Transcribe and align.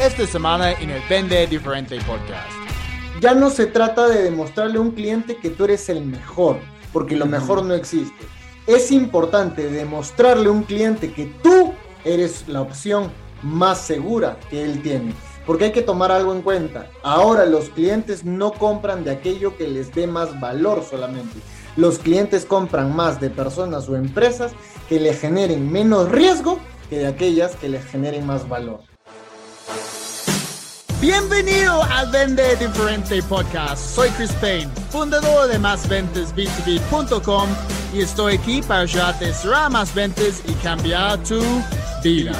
esta 0.00 0.26
semana 0.26 0.72
en 0.72 0.90
el 0.90 1.02
Vende 1.08 1.46
Diferente 1.46 1.98
Podcast. 2.06 2.50
Ya 3.20 3.34
no 3.34 3.48
se 3.48 3.66
trata 3.66 4.06
de 4.08 4.24
demostrarle 4.24 4.76
a 4.76 4.80
un 4.82 4.90
cliente 4.90 5.36
que 5.36 5.48
tú 5.48 5.64
eres 5.64 5.88
el 5.88 6.04
mejor, 6.04 6.58
porque 6.92 7.16
lo 7.16 7.24
mejor 7.24 7.64
no 7.64 7.72
existe. 7.74 8.26
Es 8.66 8.90
importante 8.90 9.70
demostrarle 9.70 10.48
a 10.48 10.52
un 10.52 10.64
cliente 10.64 11.12
que 11.12 11.26
tú 11.42 11.72
eres 12.04 12.46
la 12.46 12.60
opción 12.60 13.10
más 13.42 13.80
segura 13.80 14.38
que 14.50 14.62
él 14.62 14.82
tiene. 14.82 15.14
Porque 15.46 15.66
hay 15.66 15.72
que 15.72 15.82
tomar 15.82 16.12
algo 16.12 16.34
en 16.34 16.42
cuenta. 16.42 16.90
Ahora 17.02 17.46
los 17.46 17.70
clientes 17.70 18.24
no 18.24 18.52
compran 18.52 19.02
de 19.04 19.12
aquello 19.12 19.56
que 19.56 19.66
les 19.66 19.94
dé 19.94 20.06
más 20.06 20.38
valor 20.40 20.84
solamente. 20.88 21.38
Los 21.76 21.98
clientes 21.98 22.44
compran 22.44 22.94
más 22.94 23.20
de 23.20 23.30
personas 23.30 23.88
o 23.88 23.96
empresas 23.96 24.52
que 24.88 25.00
le 25.00 25.14
generen 25.14 25.70
menos 25.70 26.10
riesgo 26.10 26.58
que 26.90 26.98
de 26.98 27.06
aquellas 27.06 27.56
que 27.56 27.68
les 27.68 27.84
generen 27.84 28.26
más 28.26 28.48
valor. 28.48 28.80
Bienvenido 31.00 31.82
al 31.82 32.10
Vende 32.10 32.56
Diferente 32.56 33.22
Podcast. 33.22 33.94
Soy 33.94 34.08
Chris 34.10 34.32
Payne, 34.40 34.70
fundador 34.90 35.48
de 35.48 35.58
másventasb2b.com 35.58 37.48
y 37.94 38.00
estoy 38.00 38.34
aquí 38.34 38.62
para 38.62 38.80
ayudarte 38.80 39.26
a 39.26 39.34
cerrar 39.34 39.70
más 39.70 39.94
ventas 39.94 40.42
y 40.46 40.52
cambiar 40.54 41.22
tu 41.22 41.40
vida. 42.02 42.32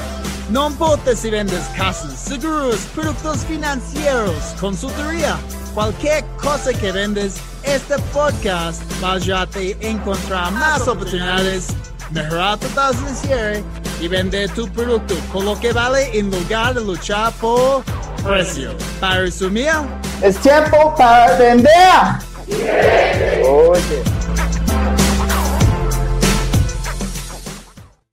No 0.51 0.69
importa 0.69 1.15
si 1.15 1.31
vendes 1.31 1.65
casas, 1.77 2.19
seguros, 2.19 2.81
productos 2.95 3.45
financieros, 3.45 4.55
consultoría, 4.61 5.37
cualquier 5.75 6.25
cosa 6.41 6.73
que 6.73 6.93
vendes, 6.93 7.35
este 7.63 7.99
podcast 8.13 8.81
va 9.03 9.11
a 9.11 9.15
ayudarte 9.15 9.77
a 9.83 9.87
encontrar 9.87 10.53
más 10.53 10.87
oportunidades, 10.89 11.69
mejorar 12.11 12.59
tu 12.59 12.67
tasa 12.69 13.01
de 13.01 13.15
cierre 13.15 13.65
y 14.01 14.09
vender 14.09 14.51
tu 14.51 14.69
producto 14.69 15.15
con 15.33 15.45
lo 15.45 15.59
que 15.59 15.73
vale 15.73 16.17
en 16.17 16.31
lugar 16.31 16.75
de 16.75 16.81
luchar 16.83 17.33
por 17.35 17.83
precio. 18.25 18.75
Para 19.01 19.23
resumir, 19.23 19.71
es 20.23 20.37
tiempo 20.39 20.95
para 20.97 21.37
vender. 21.37 21.73
Oye. 23.45 24.03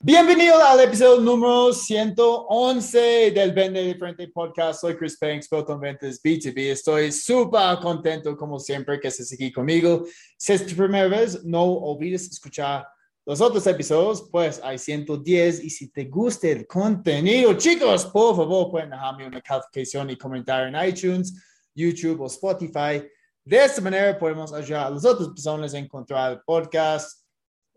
Bienvenido 0.06 0.62
al 0.62 0.82
episodio 0.82 1.22
número 1.22 1.72
111 1.72 3.32
del 3.32 3.54
Vende 3.54 3.82
Diferente 3.84 4.28
Podcast. 4.28 4.82
Soy 4.82 4.98
Chris 4.98 5.18
Banks, 5.18 5.46
Experto 5.46 5.74
en 5.74 5.80
Ventas 5.80 6.22
B2B. 6.22 6.72
Estoy 6.72 7.10
súper 7.10 7.80
contento, 7.80 8.36
como 8.36 8.60
siempre, 8.60 9.00
que 9.00 9.08
estés 9.08 9.32
aquí 9.32 9.50
conmigo. 9.50 10.06
Si 10.38 10.52
es 10.52 10.66
tu 10.66 10.76
primera 10.76 11.08
vez, 11.08 11.46
no 11.46 11.64
olvides 11.64 12.30
escuchar 12.30 12.86
los 13.26 13.42
otros 13.42 13.66
episodios, 13.68 14.28
pues 14.32 14.60
hay 14.64 14.78
110. 14.78 15.64
Y 15.64 15.70
si 15.70 15.90
te 15.90 16.06
gusta 16.06 16.50
el 16.50 16.68
contenido, 16.68 17.54
chicos, 17.54 18.06
por 18.06 18.36
favor, 18.36 18.72
pueden 18.72 18.90
dejarme 18.90 19.28
una 19.28 19.42
calificación 19.42 20.10
y 20.10 20.18
comentario 20.18 20.68
en 20.68 20.90
iTunes, 20.90 21.34
YouTube 21.74 22.22
o 22.22 22.28
Spotify. 22.28 23.04
De 23.46 23.66
esta 23.66 23.82
manera 23.82 24.18
podemos 24.18 24.54
ayudar 24.54 24.88
a 24.88 24.90
las 24.90 25.06
otras 25.06 25.30
personas 25.30 25.74
a 25.74 25.80
encontrar 25.80 26.34
el 26.34 26.42
podcast 26.42 27.24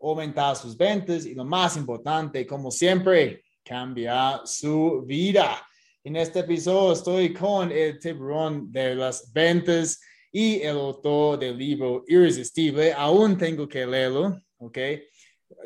aumentar 0.01 0.57
sus 0.57 0.77
ventas 0.77 1.25
y 1.27 1.35
lo 1.35 1.45
más 1.45 1.77
importante, 1.77 2.47
como 2.47 2.71
siempre, 2.71 3.43
cambiar 3.65 4.41
su 4.45 5.03
vida. 5.07 5.63
En 6.05 6.17
este 6.17 6.41
episodio 6.41 6.93
estoy 6.93 7.33
con 7.33 7.73
el 7.73 7.99
tiburón 7.99 8.71
de 8.71 8.95
las 8.95 9.33
ventas 9.33 10.01
y 10.31 10.61
el 10.61 10.77
autor 10.77 11.39
del 11.39 11.57
libro 11.57 12.05
Irresistible. 12.07 12.93
Aún 12.93 13.37
tengo 13.37 13.67
que 13.69 13.87
leerlo, 13.87 14.41
¿ok? 14.59 14.79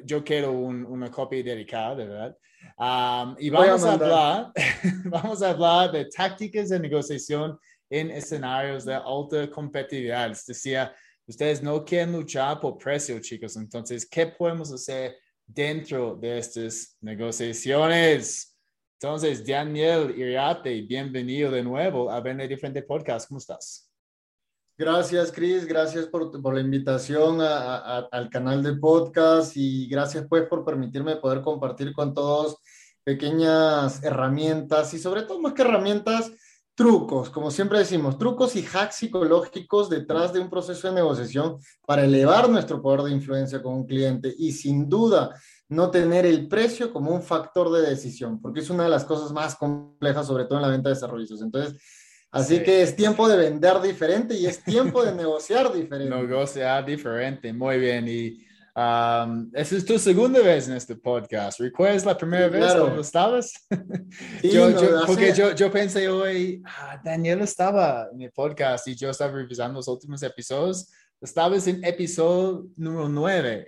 Yo 0.04 0.22
quiero 0.24 0.52
una 0.52 1.10
copia 1.10 1.42
dedicada, 1.42 1.94
¿verdad? 1.94 2.36
Um, 2.76 3.36
y 3.38 3.50
vamos 3.50 3.84
a, 3.84 3.90
a 3.90 3.94
hablar, 3.94 4.52
vamos 5.04 5.42
a 5.42 5.50
hablar 5.50 5.92
de 5.92 6.04
tácticas 6.06 6.68
de 6.68 6.78
negociación 6.78 7.58
en 7.88 8.10
escenarios 8.10 8.84
de 8.84 8.94
alta 8.94 9.50
competitividad. 9.50 10.28
Les 10.28 10.44
decía, 10.44 10.94
Ustedes 11.30 11.62
no 11.62 11.84
quieren 11.84 12.10
luchar 12.10 12.58
por 12.58 12.76
precio, 12.76 13.20
chicos. 13.20 13.54
Entonces, 13.54 14.04
¿qué 14.04 14.26
podemos 14.26 14.72
hacer 14.72 15.16
dentro 15.46 16.16
de 16.16 16.38
estas 16.38 16.96
negociaciones? 17.00 18.58
Entonces, 19.00 19.46
Daniel 19.46 20.12
Iriate, 20.18 20.82
bienvenido 20.82 21.52
de 21.52 21.62
nuevo 21.62 22.10
a 22.10 22.20
Vender 22.20 22.48
Diferente 22.48 22.82
Podcast. 22.82 23.28
¿Cómo 23.28 23.38
estás? 23.38 23.89
Gracias, 24.80 25.30
Chris. 25.30 25.66
Gracias 25.66 26.06
por, 26.06 26.54
la 26.54 26.60
invitación 26.62 27.38
al 27.42 28.30
canal 28.30 28.62
de 28.62 28.76
podcast 28.76 29.54
y 29.54 29.86
gracias 29.86 30.24
pues 30.26 30.48
por 30.48 30.64
permitirme 30.64 31.16
poder 31.16 31.42
compartir 31.42 31.92
con 31.92 32.14
todos 32.14 32.56
pequeñas 33.04 34.02
herramientas 34.02 34.94
y 34.94 34.98
sobre 34.98 35.24
todo 35.24 35.38
más 35.38 35.52
que 35.52 35.60
herramientas, 35.60 36.32
trucos, 36.74 37.28
como 37.28 37.50
siempre 37.50 37.80
decimos, 37.80 38.16
trucos 38.16 38.56
y 38.56 38.64
hacks 38.64 38.94
psicológicos 38.94 39.90
detrás 39.90 40.32
de 40.32 40.40
un 40.40 40.48
proceso 40.48 40.88
de 40.88 40.94
negociación 40.94 41.58
para 41.84 42.06
elevar 42.06 42.48
nuestro 42.48 42.80
poder 42.80 43.02
de 43.02 43.10
influencia 43.10 43.62
con 43.62 43.74
un 43.74 43.86
cliente 43.86 44.34
y 44.38 44.52
sin 44.52 44.88
duda 44.88 45.38
no 45.68 45.90
tener 45.90 46.24
el 46.24 46.48
precio 46.48 46.90
como 46.90 47.10
un 47.10 47.22
factor 47.22 47.70
de 47.70 47.82
decisión, 47.86 48.40
porque 48.40 48.60
es 48.60 48.70
una 48.70 48.84
de 48.84 48.88
las 48.88 49.04
cosas 49.04 49.30
más 49.30 49.56
complejas, 49.56 50.26
sobre 50.26 50.46
todo 50.46 50.56
en 50.56 50.62
la 50.62 50.70
venta 50.70 50.88
de 50.88 50.96
servicios. 50.96 51.42
Entonces, 51.42 51.76
así 52.30 52.62
que 52.62 52.82
es 52.82 52.96
tiempo 52.96 53.28
de 53.28 53.36
vender 53.36 53.80
diferente 53.80 54.34
y 54.34 54.46
es 54.46 54.62
tiempo 54.62 55.04
de 55.04 55.12
negociar 55.14 55.72
diferente. 55.72 56.14
Negociar 56.14 56.84
diferente, 56.84 57.52
muy 57.52 57.78
bien. 57.78 58.08
Y 58.08 58.50
Um, 58.74 59.50
esa 59.52 59.76
es 59.76 59.84
tu 59.84 59.98
segunda 59.98 60.40
vez 60.40 60.68
en 60.68 60.76
este 60.76 60.94
podcast. 60.94 61.58
¿Recuerdas 61.58 62.06
la 62.06 62.16
primera 62.16 62.48
vez 62.48 62.72
cuando 62.72 63.00
estabas? 63.00 63.52
yo, 64.42 64.70
yo, 64.70 65.06
porque 65.06 65.34
yo, 65.34 65.54
yo, 65.54 65.70
pensé 65.72 66.08
hoy, 66.08 66.62
ah, 66.64 67.00
Daniel 67.04 67.40
estaba 67.40 68.08
en 68.12 68.22
el 68.22 68.30
podcast 68.30 68.86
y 68.86 68.94
yo 68.94 69.10
estaba 69.10 69.32
revisando 69.32 69.80
los 69.80 69.88
últimos 69.88 70.22
episodios. 70.22 70.88
Estabas 71.20 71.66
en 71.66 71.84
episodio 71.84 72.68
número 72.76 73.08
9. 73.08 73.66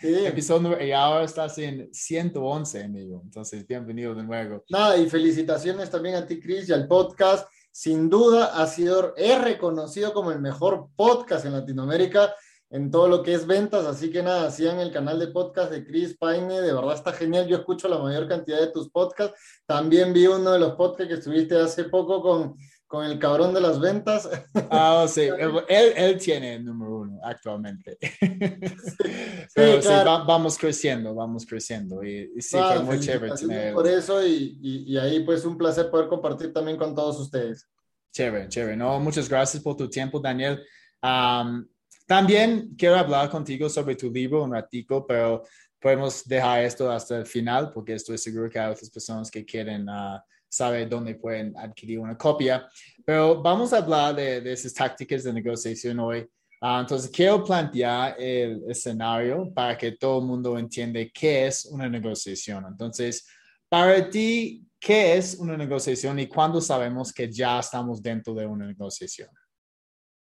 Sí. 0.00 0.14
episodio 0.26 0.82
y 0.84 0.90
ahora 0.90 1.24
estás 1.24 1.58
en 1.58 1.92
111, 1.92 2.82
amigo. 2.82 3.20
Entonces, 3.22 3.66
bienvenido 3.66 4.14
de 4.14 4.24
nuevo. 4.24 4.64
Nada, 4.70 4.96
y 4.96 5.08
felicitaciones 5.08 5.90
también 5.90 6.16
a 6.16 6.26
ti, 6.26 6.40
Chris, 6.40 6.68
y 6.68 6.72
al 6.72 6.88
podcast. 6.88 7.46
Sin 7.72 8.10
duda 8.10 8.60
ha 8.60 8.66
sido, 8.66 9.14
es 9.16 9.40
reconocido 9.40 10.12
como 10.12 10.32
el 10.32 10.40
mejor 10.40 10.88
podcast 10.96 11.44
en 11.44 11.52
Latinoamérica 11.52 12.34
en 12.70 12.90
todo 12.90 13.08
lo 13.08 13.22
que 13.22 13.34
es 13.34 13.46
ventas. 13.46 13.84
Así 13.84 14.10
que 14.10 14.22
nada, 14.22 14.50
sigan 14.50 14.78
el 14.78 14.92
canal 14.92 15.18
de 15.18 15.28
podcast 15.28 15.70
de 15.70 15.84
Chris 15.84 16.16
Paine, 16.16 16.60
de 16.60 16.72
verdad 16.72 16.94
está 16.94 17.12
genial. 17.12 17.46
Yo 17.46 17.56
escucho 17.56 17.88
la 17.88 17.98
mayor 17.98 18.28
cantidad 18.28 18.60
de 18.60 18.68
tus 18.68 18.88
podcasts. 18.90 19.38
También 19.66 20.12
vi 20.12 20.26
uno 20.26 20.52
de 20.52 20.58
los 20.58 20.74
podcasts 20.74 21.08
que 21.08 21.18
estuviste 21.18 21.56
hace 21.56 21.84
poco 21.84 22.22
con, 22.22 22.56
con 22.90 23.04
el 23.04 23.20
cabrón 23.20 23.54
de 23.54 23.60
las 23.60 23.78
ventas. 23.78 24.28
Ah, 24.68 25.06
sí, 25.08 25.20
él, 25.68 25.92
él 25.96 26.18
tiene 26.18 26.54
el 26.54 26.64
número 26.64 26.98
uno 26.98 27.20
actualmente. 27.22 27.96
Pero 29.54 29.80
sí, 29.80 29.88
vamos 30.26 30.58
creciendo, 30.58 31.14
vamos 31.14 31.46
creciendo. 31.46 32.02
Y, 32.02 32.32
sí, 32.42 32.58
fue 32.58 32.82
muy 32.82 32.98
chévere 32.98 33.36
tener. 33.36 33.74
Por 33.74 33.86
eso, 33.86 34.26
y, 34.26 34.58
y, 34.60 34.92
y 34.92 34.98
ahí 34.98 35.20
pues 35.20 35.44
un 35.44 35.56
placer 35.56 35.88
poder 35.88 36.08
compartir 36.08 36.52
también 36.52 36.76
con 36.76 36.92
todos 36.92 37.20
ustedes. 37.20 37.70
Chévere, 38.12 38.48
chévere. 38.48 38.76
No, 38.76 38.98
muchas 38.98 39.28
gracias 39.28 39.62
por 39.62 39.76
tu 39.76 39.88
tiempo, 39.88 40.18
Daniel. 40.18 40.60
Um, 41.00 41.64
también 42.08 42.74
quiero 42.76 42.96
hablar 42.96 43.30
contigo 43.30 43.68
sobre 43.68 43.94
tu 43.94 44.10
libro 44.10 44.42
un 44.42 44.52
ratico, 44.52 45.06
pero 45.06 45.44
podemos 45.80 46.24
dejar 46.24 46.64
esto 46.64 46.90
hasta 46.90 47.18
el 47.18 47.26
final 47.26 47.70
porque 47.72 47.94
estoy 47.94 48.18
seguro 48.18 48.50
que 48.50 48.58
hay 48.58 48.72
otras 48.72 48.90
personas 48.90 49.30
que 49.30 49.44
quieren 49.44 49.88
uh, 49.88 50.18
saber 50.50 50.88
dónde 50.88 51.14
pueden 51.14 51.56
adquirir 51.56 52.00
una 52.00 52.18
copia. 52.18 52.68
Pero 53.04 53.40
vamos 53.40 53.72
a 53.72 53.78
hablar 53.78 54.14
de, 54.14 54.40
de 54.40 54.52
esas 54.52 54.74
tácticas 54.74 55.24
de 55.24 55.32
negociación 55.32 55.98
hoy. 56.00 56.28
Uh, 56.62 56.80
entonces, 56.80 57.10
quiero 57.10 57.42
plantear 57.42 58.16
el 58.20 58.62
escenario 58.68 59.50
para 59.54 59.78
que 59.78 59.92
todo 59.92 60.18
el 60.18 60.26
mundo 60.26 60.58
entienda 60.58 61.00
qué 61.14 61.46
es 61.46 61.64
una 61.64 61.88
negociación. 61.88 62.66
Entonces, 62.68 63.26
para 63.66 64.10
ti, 64.10 64.66
¿qué 64.78 65.16
es 65.16 65.36
una 65.36 65.56
negociación 65.56 66.18
y 66.18 66.26
cuándo 66.26 66.60
sabemos 66.60 67.14
que 67.14 67.32
ya 67.32 67.60
estamos 67.60 68.02
dentro 68.02 68.34
de 68.34 68.44
una 68.44 68.66
negociación? 68.66 69.30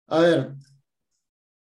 A 0.06 0.20
ver, 0.20 0.52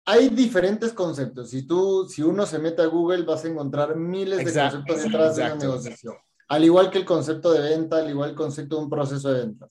hay 0.04 0.28
diferentes 0.28 0.92
conceptos. 0.92 1.50
Si 1.50 1.66
tú, 1.66 2.06
si 2.08 2.22
uno 2.22 2.46
se 2.46 2.58
mete 2.60 2.82
a 2.82 2.86
Google, 2.86 3.24
vas 3.24 3.44
a 3.44 3.48
encontrar 3.48 3.96
miles 3.96 4.38
de 4.38 4.44
conceptos 4.44 5.02
detrás 5.02 5.36
de 5.36 5.42
una 5.42 5.54
negociación. 5.56 6.14
Al 6.52 6.64
igual 6.64 6.90
que 6.90 6.98
el 6.98 7.06
concepto 7.06 7.50
de 7.50 7.60
venta, 7.60 7.96
al 7.96 8.10
igual 8.10 8.28
que 8.28 8.32
el 8.32 8.36
concepto 8.36 8.76
de 8.76 8.82
un 8.82 8.90
proceso 8.90 9.32
de 9.32 9.40
ventas. 9.40 9.70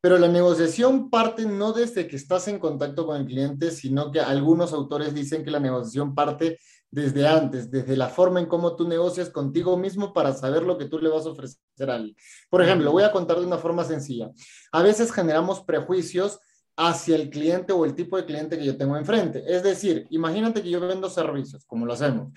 Pero 0.00 0.16
la 0.16 0.26
negociación 0.26 1.10
parte 1.10 1.44
no 1.44 1.74
desde 1.74 2.08
que 2.08 2.16
estás 2.16 2.48
en 2.48 2.58
contacto 2.58 3.04
con 3.04 3.20
el 3.20 3.26
cliente, 3.26 3.70
sino 3.70 4.10
que 4.10 4.20
algunos 4.20 4.72
autores 4.72 5.12
dicen 5.12 5.44
que 5.44 5.50
la 5.50 5.60
negociación 5.60 6.14
parte 6.14 6.58
desde 6.90 7.28
antes, 7.28 7.70
desde 7.70 7.94
la 7.94 8.08
forma 8.08 8.40
en 8.40 8.46
cómo 8.46 8.74
tú 8.74 8.88
negocias 8.88 9.28
contigo 9.28 9.76
mismo 9.76 10.14
para 10.14 10.32
saber 10.32 10.62
lo 10.62 10.78
que 10.78 10.86
tú 10.86 10.98
le 10.98 11.10
vas 11.10 11.26
a 11.26 11.30
ofrecer 11.30 11.90
a 11.90 11.96
alguien. 11.96 12.16
Por 12.48 12.62
ejemplo, 12.62 12.90
voy 12.90 13.02
a 13.02 13.12
contar 13.12 13.38
de 13.38 13.46
una 13.46 13.58
forma 13.58 13.84
sencilla. 13.84 14.30
A 14.72 14.82
veces 14.82 15.12
generamos 15.12 15.60
prejuicios 15.60 16.38
hacia 16.74 17.16
el 17.16 17.28
cliente 17.28 17.74
o 17.74 17.84
el 17.84 17.94
tipo 17.94 18.16
de 18.16 18.24
cliente 18.24 18.56
que 18.56 18.64
yo 18.64 18.78
tengo 18.78 18.96
enfrente. 18.96 19.44
Es 19.46 19.62
decir, 19.62 20.06
imagínate 20.08 20.62
que 20.62 20.70
yo 20.70 20.80
vendo 20.80 21.10
servicios, 21.10 21.66
como 21.66 21.84
lo 21.84 21.92
hacemos, 21.92 22.32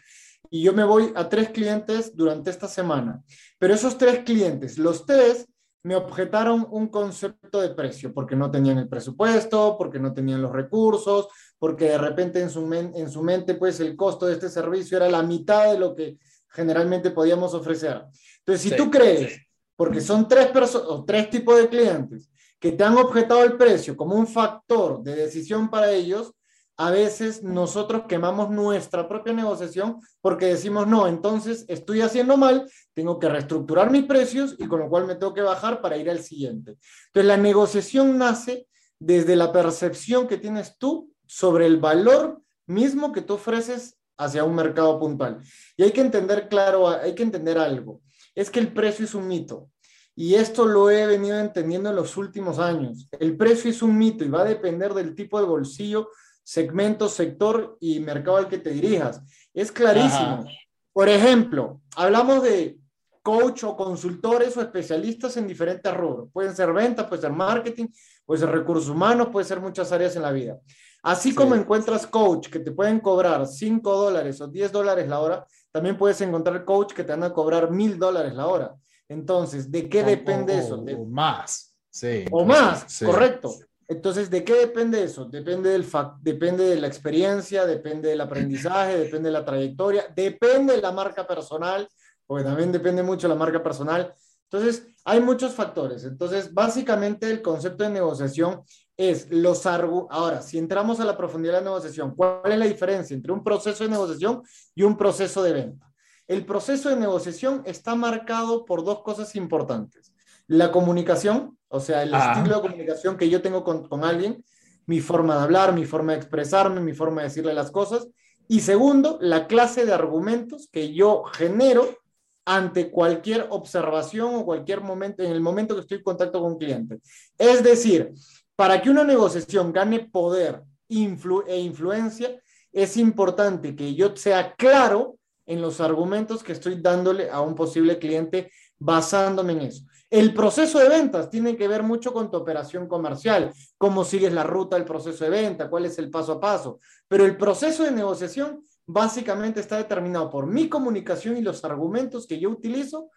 y 0.49 0.63
yo 0.63 0.73
me 0.73 0.83
voy 0.83 1.11
a 1.15 1.27
tres 1.29 1.49
clientes 1.49 2.15
durante 2.15 2.49
esta 2.49 2.67
semana, 2.67 3.21
pero 3.57 3.73
esos 3.73 3.97
tres 3.97 4.19
clientes, 4.23 4.77
los 4.77 5.05
tres 5.05 5.47
me 5.83 5.95
objetaron 5.95 6.67
un 6.69 6.87
concepto 6.87 7.61
de 7.61 7.69
precio 7.69 8.13
porque 8.13 8.35
no 8.35 8.51
tenían 8.51 8.77
el 8.77 8.89
presupuesto, 8.89 9.77
porque 9.77 9.99
no 9.99 10.13
tenían 10.13 10.41
los 10.41 10.51
recursos, 10.51 11.29
porque 11.57 11.85
de 11.85 11.97
repente 11.97 12.41
en 12.41 12.49
su, 12.49 12.73
en 12.73 13.09
su 13.09 13.23
mente 13.23 13.55
pues 13.55 13.79
el 13.79 13.95
costo 13.95 14.25
de 14.25 14.33
este 14.33 14.49
servicio 14.49 14.97
era 14.97 15.09
la 15.09 15.23
mitad 15.23 15.71
de 15.71 15.79
lo 15.79 15.95
que 15.95 16.17
generalmente 16.49 17.11
podíamos 17.11 17.53
ofrecer. 17.53 18.03
Entonces, 18.39 18.61
si 18.61 18.75
tú 18.75 18.89
crees, 18.89 19.39
porque 19.75 20.01
son 20.01 20.27
tres, 20.27 20.49
o 20.75 21.05
tres 21.05 21.29
tipos 21.29 21.57
de 21.57 21.69
clientes 21.69 22.29
que 22.59 22.71
te 22.71 22.83
han 22.83 22.97
objetado 22.97 23.43
el 23.43 23.55
precio 23.55 23.95
como 23.95 24.15
un 24.15 24.27
factor 24.27 25.03
de 25.03 25.15
decisión 25.15 25.69
para 25.69 25.91
ellos, 25.91 26.33
a 26.77 26.91
veces 26.91 27.41
nosotros 27.41 28.03
quemamos 28.07 28.51
nuestra 28.51 29.09
propia 29.09 29.33
negociación 29.33 29.99
porque 30.21 30.45
decimos, 30.45 30.87
no, 30.87 31.07
entonces 31.07 31.65
estoy 31.67 32.01
haciendo 32.01 32.37
mal, 32.37 32.69
tengo 32.93 33.17
que 33.17 33.27
reestructurar 33.27 33.89
mis 33.89 34.05
precios 34.05 34.55
y 34.59 34.67
con 34.67 34.81
lo 34.81 34.89
cual 34.89 35.07
me 35.07 35.15
tengo 35.15 35.33
que 35.33 35.41
bajar 35.41 35.81
para 35.81 35.97
ir 35.97 36.09
al 36.09 36.19
siguiente. 36.19 36.77
Entonces, 37.07 37.27
la 37.27 37.37
negociación 37.37 38.17
nace 38.19 38.67
desde 38.99 39.35
la 39.35 39.51
percepción 39.51 40.27
que 40.27 40.37
tienes 40.37 40.77
tú 40.77 41.11
sobre 41.25 41.65
el 41.65 41.77
valor 41.77 42.41
mismo 42.67 43.11
que 43.11 43.21
tú 43.21 43.33
ofreces 43.33 43.97
hacia 44.17 44.43
un 44.43 44.55
mercado 44.55 44.99
puntual. 44.99 45.39
Y 45.75 45.83
hay 45.83 45.91
que 45.91 46.01
entender, 46.01 46.47
claro, 46.47 46.87
hay 46.87 47.15
que 47.15 47.23
entender 47.23 47.57
algo. 47.57 48.01
Es 48.35 48.51
que 48.51 48.59
el 48.59 48.71
precio 48.71 49.05
es 49.05 49.15
un 49.15 49.27
mito. 49.27 49.69
Y 50.15 50.33
esto 50.35 50.65
lo 50.65 50.89
he 50.89 51.05
venido 51.05 51.39
entendiendo 51.39 51.89
en 51.89 51.95
los 51.95 52.17
últimos 52.17 52.57
años. 52.57 53.07
El 53.19 53.37
precio 53.37 53.69
es 53.69 53.83
un 53.83 53.97
mito 53.97 54.23
y 54.23 54.29
va 54.29 54.41
a 54.41 54.45
depender 54.45 54.93
del 54.93 55.13
tipo 55.13 55.39
de 55.39 55.45
bolsillo 55.45 56.09
segmento, 56.47 57.09
sector 57.09 57.75
y 57.81 57.99
mercado 57.99 58.37
al 58.37 58.47
que 58.47 58.57
te 58.57 58.69
dirijas. 58.69 59.21
Es 59.53 59.69
clarísimo. 59.69 60.45
Por 60.93 61.09
ejemplo, 61.09 61.81
hablamos 61.97 62.41
de 62.41 62.79
coach 63.21 63.65
o 63.65 63.75
consultores 63.75 64.55
o 64.55 64.61
especialistas 64.61 65.35
en 65.35 65.45
diferentes 65.45 65.93
rubros. 65.93 66.29
Pueden 66.31 66.55
ser 66.55 66.71
ventas, 66.71 67.05
puede 67.07 67.21
ser 67.21 67.33
marketing, 67.33 67.87
puede 68.25 68.39
ser 68.39 68.49
recursos 68.49 68.87
humanos, 68.87 69.27
puede 69.29 69.45
ser 69.45 69.59
muchas 69.59 69.91
áreas 69.91 70.15
en 70.15 70.21
la 70.21 70.31
vida. 70.31 70.57
Así 71.03 71.35
como 71.35 71.53
encuentras 71.53 72.07
coach 72.07 72.47
que 72.47 72.59
te 72.59 72.71
pueden 72.71 73.01
cobrar 73.01 73.45
5 73.45 73.97
dólares 73.97 74.39
o 74.39 74.47
10 74.47 74.71
dólares 74.71 75.05
la 75.09 75.19
hora, 75.19 75.45
también 75.69 75.97
puedes 75.97 76.21
encontrar 76.21 76.63
coach 76.63 76.93
que 76.93 77.03
te 77.03 77.11
van 77.11 77.25
a 77.25 77.33
cobrar 77.33 77.71
mil 77.71 77.99
dólares 77.99 78.33
la 78.33 78.47
hora. 78.47 78.73
Entonces, 79.09 79.69
¿de 79.69 79.89
qué 79.89 80.01
depende 80.01 80.57
eso? 80.57 80.75
O 80.75 81.05
más, 81.05 81.75
sí. 81.89 82.23
O 82.31 82.45
más, 82.45 82.99
correcto. 83.03 83.53
Entonces, 83.87 84.29
¿de 84.29 84.43
qué 84.43 84.55
depende 84.55 85.03
eso? 85.03 85.25
Depende, 85.25 85.69
del 85.69 85.85
depende 86.21 86.65
de 86.65 86.75
la 86.75 86.87
experiencia, 86.87 87.65
depende 87.65 88.09
del 88.09 88.19
aprendizaje, 88.19 88.97
depende 88.97 89.29
de 89.29 89.33
la 89.33 89.45
trayectoria, 89.45 90.11
depende 90.13 90.75
de 90.75 90.81
la 90.81 90.91
marca 90.91 91.25
personal, 91.25 91.87
porque 92.25 92.43
también 92.43 92.71
depende 92.71 93.01
mucho 93.01 93.27
de 93.27 93.33
la 93.33 93.39
marca 93.39 93.63
personal. 93.63 94.13
Entonces, 94.49 94.87
hay 95.05 95.21
muchos 95.21 95.53
factores. 95.53 96.03
Entonces, 96.03 96.53
básicamente 96.53 97.29
el 97.29 97.41
concepto 97.41 97.83
de 97.83 97.89
negociación 97.89 98.61
es 98.97 99.29
los 99.29 99.65
Ahora, 99.65 100.41
si 100.41 100.57
entramos 100.57 100.99
a 100.99 101.05
la 101.05 101.15
profundidad 101.15 101.53
de 101.53 101.59
la 101.59 101.65
negociación, 101.65 102.15
¿cuál 102.15 102.51
es 102.51 102.57
la 102.57 102.65
diferencia 102.65 103.13
entre 103.13 103.31
un 103.31 103.43
proceso 103.43 103.83
de 103.83 103.89
negociación 103.89 104.41
y 104.75 104.83
un 104.83 104.97
proceso 104.97 105.43
de 105.43 105.53
venta? 105.53 105.93
El 106.27 106.45
proceso 106.45 106.89
de 106.89 106.97
negociación 106.97 107.61
está 107.65 107.95
marcado 107.95 108.65
por 108.65 108.83
dos 108.83 109.01
cosas 109.01 109.35
importantes. 109.35 110.13
La 110.47 110.71
comunicación, 110.71 111.56
o 111.69 111.79
sea, 111.79 112.03
el 112.03 112.13
ah. 112.13 112.33
estilo 112.33 112.55
de 112.55 112.61
comunicación 112.61 113.17
que 113.17 113.29
yo 113.29 113.41
tengo 113.41 113.63
con, 113.63 113.87
con 113.87 114.03
alguien, 114.03 114.43
mi 114.85 115.01
forma 115.01 115.37
de 115.37 115.43
hablar, 115.43 115.73
mi 115.73 115.85
forma 115.85 116.13
de 116.13 116.19
expresarme, 116.19 116.79
mi 116.79 116.93
forma 116.93 117.21
de 117.21 117.27
decirle 117.27 117.53
las 117.53 117.71
cosas. 117.71 118.07
Y 118.47 118.61
segundo, 118.61 119.17
la 119.21 119.47
clase 119.47 119.85
de 119.85 119.93
argumentos 119.93 120.69
que 120.71 120.93
yo 120.93 121.23
genero 121.23 121.97
ante 122.45 122.89
cualquier 122.89 123.47
observación 123.49 124.35
o 124.35 124.45
cualquier 124.45 124.79
momento, 124.79 125.21
en 125.21 125.31
el 125.31 125.41
momento 125.41 125.75
que 125.75 125.81
estoy 125.81 125.97
en 125.97 126.03
contacto 126.03 126.39
con 126.39 126.53
un 126.53 126.57
cliente. 126.57 127.01
Es 127.37 127.61
decir, 127.61 128.13
para 128.55 128.81
que 128.81 128.89
una 128.89 129.03
negociación 129.03 129.73
gane 129.73 129.99
poder 129.99 130.63
e 130.87 131.59
influencia, 131.59 132.41
es 132.71 132.95
importante 132.95 133.75
que 133.75 133.93
yo 133.93 134.15
sea 134.15 134.55
claro 134.55 135.17
en 135.45 135.61
los 135.61 135.81
argumentos 135.81 136.41
que 136.41 136.53
estoy 136.53 136.75
dándole 136.75 137.29
a 137.29 137.41
un 137.41 137.53
posible 137.53 137.99
cliente 137.99 138.49
basándome 138.79 139.53
en 139.53 139.61
eso. 139.63 139.83
El 140.09 140.33
proceso 140.33 140.79
de 140.79 140.87
ventas 140.87 141.29
tiene 141.29 141.57
que 141.57 141.67
ver 141.67 141.83
mucho 141.83 142.13
con 142.13 142.31
tu 142.31 142.37
operación 142.37 142.87
comercial, 142.87 143.51
cómo 143.77 144.05
sigues 144.05 144.31
la 144.31 144.43
ruta 144.43 144.77
del 144.77 144.85
proceso 144.85 145.25
de 145.25 145.29
venta, 145.29 145.69
cuál 145.69 145.85
es 145.85 145.97
el 145.99 146.09
paso 146.09 146.33
a 146.33 146.39
paso. 146.39 146.79
Pero 147.07 147.25
el 147.25 147.35
proceso 147.35 147.83
de 147.83 147.91
negociación 147.91 148.61
básicamente 148.85 149.59
está 149.59 149.77
determinado 149.77 150.29
por 150.29 150.47
mi 150.47 150.69
comunicación 150.69 151.35
y 151.35 151.41
los 151.41 151.63
argumentos 151.65 152.25
que 152.25 152.39
yo 152.39 152.49
utilizo 152.49 153.09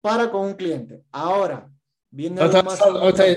para 0.00 0.30
con 0.30 0.42
un 0.42 0.54
cliente. 0.54 1.02
Ahora, 1.10 1.68
viene 2.10 2.40
más 2.40 2.80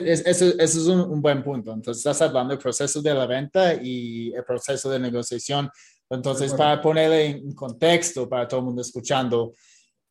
eso, 0.06 0.54
es 0.60 0.76
un, 0.88 1.20
buen 1.20 1.44
punto. 1.44 1.74
Entonces, 1.74 2.06
estás 2.06 2.22
hablando 2.22 2.52
del 2.52 2.62
proceso 2.62 3.02
de 3.02 3.14
la 3.14 3.26
venta 3.26 3.74
y 3.74 4.32
el 4.34 4.44
proceso 4.44 4.88
de 4.92 5.00
negociación. 5.00 5.68
Entonces, 6.12 6.54
para 6.54 6.80
ponerle 6.80 7.26
en 7.26 7.56
contexto 7.56 8.30
para 8.30 8.48
todo 8.48 8.60
el 8.60 8.68
mundo 8.68 8.84
escuchando, 8.84 9.54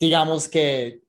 digamos 0.00 0.48
que 0.48 1.00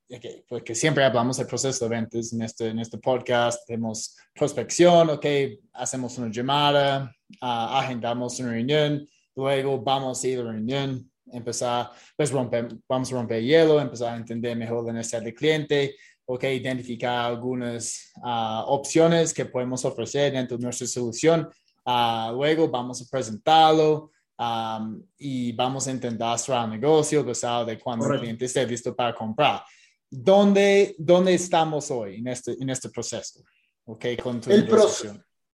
porque 0.47 0.73
siempre 0.73 1.03
hablamos 1.03 1.37
del 1.37 1.47
proceso 1.47 1.85
de 1.85 1.95
ventas 1.95 2.33
en 2.33 2.41
este, 2.41 2.69
en 2.69 2.79
este 2.79 2.97
podcast, 2.97 3.65
tenemos 3.67 4.17
prospección, 4.33 5.09
ok, 5.11 5.25
hacemos 5.73 6.17
una 6.17 6.31
llamada, 6.31 7.15
uh, 7.41 7.45
agendamos 7.45 8.39
una 8.39 8.51
reunión, 8.51 9.07
luego 9.35 9.79
vamos 9.79 10.23
a 10.23 10.27
ir 10.27 10.39
a 10.39 10.43
la 10.43 10.51
reunión, 10.53 11.11
empezar, 11.31 11.91
pues 12.17 12.31
romper, 12.31 12.69
vamos 12.87 13.11
a 13.11 13.15
romper 13.15 13.43
hielo, 13.43 13.79
empezar 13.79 14.13
a 14.13 14.17
entender 14.17 14.57
mejor 14.57 14.85
la 14.85 14.93
necesidad 14.93 15.21
del 15.21 15.35
cliente, 15.35 15.95
ok, 16.25 16.43
identificar 16.45 17.25
algunas 17.25 18.11
uh, 18.17 18.63
opciones 18.65 19.31
que 19.33 19.45
podemos 19.45 19.85
ofrecer 19.85 20.33
dentro 20.33 20.57
de 20.57 20.63
nuestra 20.63 20.87
solución, 20.87 21.47
uh, 21.85 22.33
luego 22.33 22.67
vamos 22.67 22.99
a 23.01 23.05
presentarlo, 23.11 24.09
um, 24.39 25.03
y 25.19 25.51
vamos 25.51 25.87
a 25.87 25.91
intentar 25.91 26.39
cerrar 26.39 26.65
el 26.65 26.79
negocio 26.79 27.23
basado 27.23 27.65
de 27.65 27.77
cuando 27.77 28.11
el 28.11 28.19
cliente 28.19 28.45
esté 28.45 28.65
listo 28.65 28.95
para 28.95 29.13
comprar. 29.13 29.61
¿Dónde, 30.09 30.95
dónde 30.97 31.33
estamos 31.33 31.91
hoy 31.91 32.17
en 32.17 32.27
este, 32.27 32.55
en 32.59 32.69
este 32.69 32.89
proceso? 32.89 33.41
Okay, 33.85 34.17
con 34.17 34.41
el, 34.47 34.69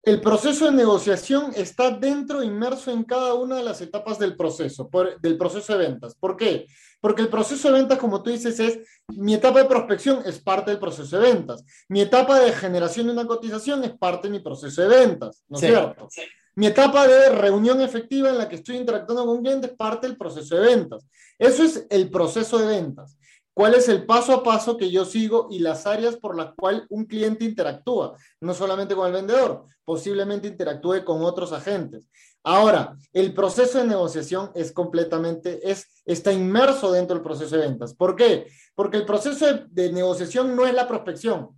el 0.05 0.21
proceso 0.21 0.65
de 0.65 0.71
negociación 0.71 1.51
está 1.55 1.89
dentro, 1.89 2.43
inmerso 2.43 2.91
en 2.91 3.03
cada 3.03 3.33
una 3.33 3.55
de 3.55 3.63
las 3.63 3.81
etapas 3.81 4.19
del 4.19 4.35
proceso, 4.37 4.87
del 5.19 5.35
proceso 5.35 5.75
de 5.75 5.87
ventas. 5.87 6.13
¿Por 6.15 6.37
qué? 6.37 6.67
Porque 7.01 7.23
el 7.23 7.27
proceso 7.27 7.69
de 7.69 7.79
ventas, 7.79 7.97
como 7.97 8.21
tú 8.21 8.29
dices, 8.29 8.59
es 8.59 8.79
mi 9.07 9.33
etapa 9.33 9.63
de 9.63 9.65
prospección 9.65 10.21
es 10.25 10.39
parte 10.39 10.69
del 10.69 10.79
proceso 10.79 11.19
de 11.19 11.33
ventas. 11.33 11.63
Mi 11.89 12.01
etapa 12.01 12.39
de 12.39 12.51
generación 12.53 13.07
de 13.07 13.13
una 13.13 13.25
cotización 13.25 13.83
es 13.83 13.97
parte 13.97 14.27
de 14.27 14.33
mi 14.33 14.43
proceso 14.43 14.83
de 14.83 14.89
ventas, 14.89 15.43
¿no 15.47 15.57
es 15.57 15.65
cierto? 15.65 16.07
Mi 16.53 16.67
etapa 16.67 17.07
de 17.07 17.29
reunión 17.29 17.81
efectiva 17.81 18.29
en 18.29 18.37
la 18.37 18.47
que 18.47 18.57
estoy 18.57 18.77
interactuando 18.77 19.25
con 19.25 19.37
un 19.37 19.43
cliente 19.43 19.67
es 19.67 19.73
parte 19.73 20.07
del 20.07 20.17
proceso 20.17 20.55
de 20.55 20.67
ventas. 20.67 21.07
Eso 21.39 21.63
es 21.63 21.87
el 21.89 22.11
proceso 22.11 22.59
de 22.59 22.67
ventas 22.67 23.17
cuál 23.55 23.73
es 23.73 23.87
el 23.87 24.05
paso 24.05 24.33
a 24.33 24.43
paso 24.43 24.75
que 24.75 24.91
yo 24.91 25.05
sigo 25.05 25.47
y 25.49 25.59
las 25.59 25.87
áreas 25.87 26.17
por 26.17 26.35
las 26.35 26.53
cuales 26.55 26.83
un 26.89 27.05
cliente 27.05 27.45
interactúa, 27.45 28.17
no 28.41 28.53
solamente 28.53 28.95
con 28.95 29.07
el 29.07 29.13
vendedor, 29.13 29.65
posiblemente 29.85 30.49
interactúe 30.49 31.05
con 31.05 31.23
otros 31.23 31.53
agentes. 31.53 32.09
Ahora, 32.43 32.97
el 33.13 33.33
proceso 33.33 33.77
de 33.77 33.85
negociación 33.85 34.51
es 34.55 34.73
completamente, 34.73 35.71
es, 35.71 35.87
está 36.03 36.33
inmerso 36.33 36.91
dentro 36.91 37.15
del 37.15 37.23
proceso 37.23 37.55
de 37.55 37.65
ventas. 37.65 37.93
¿Por 37.93 38.17
qué? 38.17 38.45
Porque 38.75 38.97
el 38.97 39.05
proceso 39.05 39.45
de, 39.45 39.65
de 39.69 39.91
negociación 39.91 40.53
no 40.53 40.67
es 40.67 40.73
la 40.73 40.87
prospección, 40.87 41.51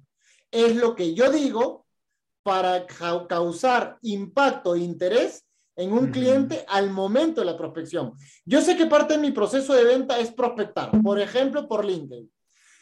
es 0.52 0.76
lo 0.76 0.96
que 0.96 1.16
yo 1.16 1.32
digo 1.32 1.88
para 2.44 2.86
causar 3.28 3.98
impacto 4.04 4.76
e 4.76 4.80
interés 4.80 5.47
en 5.78 5.94
un 5.94 6.12
cliente 6.12 6.66
al 6.68 6.90
momento 6.90 7.42
de 7.42 7.46
la 7.46 7.58
prospección. 7.58 8.14
Yo 8.44 8.62
sé 8.62 8.76
que 8.76 8.88
parte 8.88 9.14
de 9.14 9.20
mi 9.20 9.32
proceso 9.32 9.74
de 9.74 9.86
venta 9.86 10.20
es 10.20 10.32
prospectar, 10.32 10.92
por 11.02 11.20
ejemplo, 11.20 11.68
por 11.68 11.86
LinkedIn. 11.86 12.30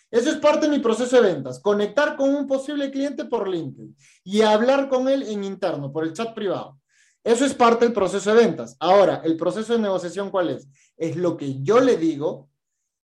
Eso 0.10 0.30
es 0.30 0.38
parte 0.38 0.68
de 0.68 0.72
mi 0.72 0.80
proceso 0.80 1.22
de 1.22 1.34
ventas, 1.34 1.60
conectar 1.60 2.16
con 2.16 2.34
un 2.34 2.48
posible 2.48 2.90
cliente 2.90 3.26
por 3.26 3.50
LinkedIn 3.50 3.96
y 4.24 4.42
hablar 4.42 4.88
con 4.88 5.10
él 5.10 5.24
en 5.24 5.44
interno, 5.44 5.92
por 5.92 6.06
el 6.06 6.14
chat 6.14 6.34
privado. 6.34 6.80
Eso 7.22 7.44
es 7.44 7.54
parte 7.54 7.86
del 7.86 7.94
proceso 7.94 8.34
de 8.34 8.46
ventas. 8.46 8.78
Ahora, 8.80 9.22
el 9.26 9.36
proceso 9.36 9.74
de 9.74 9.80
negociación, 9.80 10.30
¿cuál 10.30 10.52
es? 10.52 10.70
Es 10.96 11.18
lo 11.18 11.36
que 11.36 11.62
yo 11.62 11.82
le 11.82 11.98
digo 11.98 12.50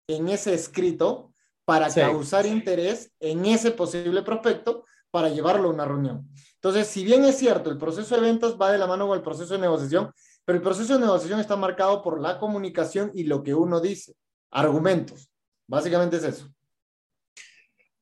en 0.07 0.28
ese 0.28 0.52
escrito 0.52 1.33
para 1.64 1.92
causar 1.92 2.45
interés 2.45 3.12
en 3.21 3.47
ese 3.47 3.71
posible 3.71 4.23
prospecto 4.23 4.85
para 5.11 5.29
llevarlo 5.29 5.69
a 5.69 5.73
una 5.73 5.85
reunión. 5.85 6.29
Entonces, 6.55 6.88
si 6.88 7.05
bien 7.05 7.25
es 7.25 7.38
cierto, 7.38 7.71
el 7.71 7.79
proceso 7.79 8.15
de 8.15 8.21
ventas 8.21 8.57
va 8.61 8.73
de 8.73 8.79
la 8.79 8.87
mano 8.87 9.07
con 9.07 9.17
el 9.17 9.23
proceso 9.23 9.55
de 9.55 9.61
negociación, 9.61 10.12
pero 10.45 10.57
el 10.57 10.62
proceso 10.62 10.95
de 10.95 11.00
negociación 11.00 11.41
está 11.41 11.57
marcado 11.57 12.03
por 12.03 12.21
la 12.21 12.38
comunicación 12.38 13.11
y 13.15 13.25
lo 13.25 13.43
que 13.43 13.55
uno 13.55 13.81
dice, 13.81 14.15
argumentos. 14.50 15.29
Básicamente 15.67 16.17
es 16.17 16.25
eso. 16.25 16.49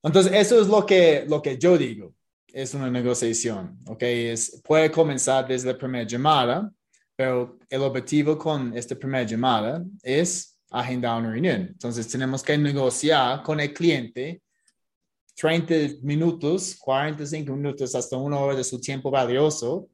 Entonces, 0.02 0.32
eso 0.32 0.60
es 0.60 0.68
lo 0.68 0.86
que, 0.86 1.26
lo 1.28 1.42
que 1.42 1.58
yo 1.58 1.76
digo, 1.76 2.14
es 2.46 2.72
una 2.74 2.90
negociación, 2.90 3.78
¿ok? 3.86 4.04
Puede 4.64 4.90
comenzar 4.90 5.46
desde 5.46 5.72
la 5.72 5.78
primera 5.78 6.06
llamada, 6.06 6.72
pero 7.14 7.58
el 7.68 7.82
objetivo 7.82 8.38
con 8.38 8.76
esta 8.76 8.94
primera 8.94 9.24
llamada 9.24 9.84
es 10.02 10.56
agendar 10.70 11.18
una 11.18 11.32
reunión. 11.32 11.62
Entonces, 11.62 12.08
tenemos 12.08 12.42
que 12.42 12.56
negociar 12.56 13.42
con 13.42 13.60
el 13.60 13.74
cliente 13.74 14.40
30 15.36 16.00
minutos, 16.02 16.76
45 16.80 17.52
minutos, 17.54 17.94
hasta 17.94 18.16
una 18.16 18.38
hora 18.38 18.56
de 18.56 18.64
su 18.64 18.80
tiempo 18.80 19.10
valioso, 19.10 19.88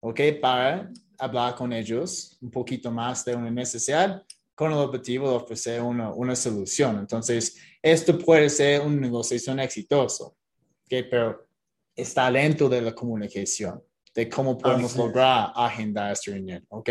¿ok? 0.00 0.20
Para 0.40 0.90
hablar 1.18 1.54
con 1.54 1.72
ellos 1.72 2.36
un 2.42 2.50
poquito 2.50 2.90
más 2.90 3.24
de 3.24 3.34
una 3.34 3.50
necesidad 3.50 4.22
con 4.54 4.70
el 4.70 4.78
objetivo 4.78 5.30
de 5.30 5.36
ofrecer 5.36 5.80
una, 5.80 6.12
una 6.12 6.36
solución. 6.36 6.98
Entonces, 6.98 7.56
esto 7.80 8.18
puede 8.18 8.50
ser 8.50 8.82
una 8.82 9.00
negociación 9.00 9.58
exitosa, 9.60 10.24
¿ok? 10.24 11.06
Pero 11.10 11.48
está 11.96 12.30
lento 12.30 12.68
de 12.68 12.82
la 12.82 12.94
comunicación 12.94 13.82
de 14.14 14.28
cómo 14.28 14.58
podemos 14.58 14.94
lograr 14.94 15.52
agendar 15.54 16.12
esta 16.12 16.32
reunión, 16.32 16.64
¿ok? 16.68 16.88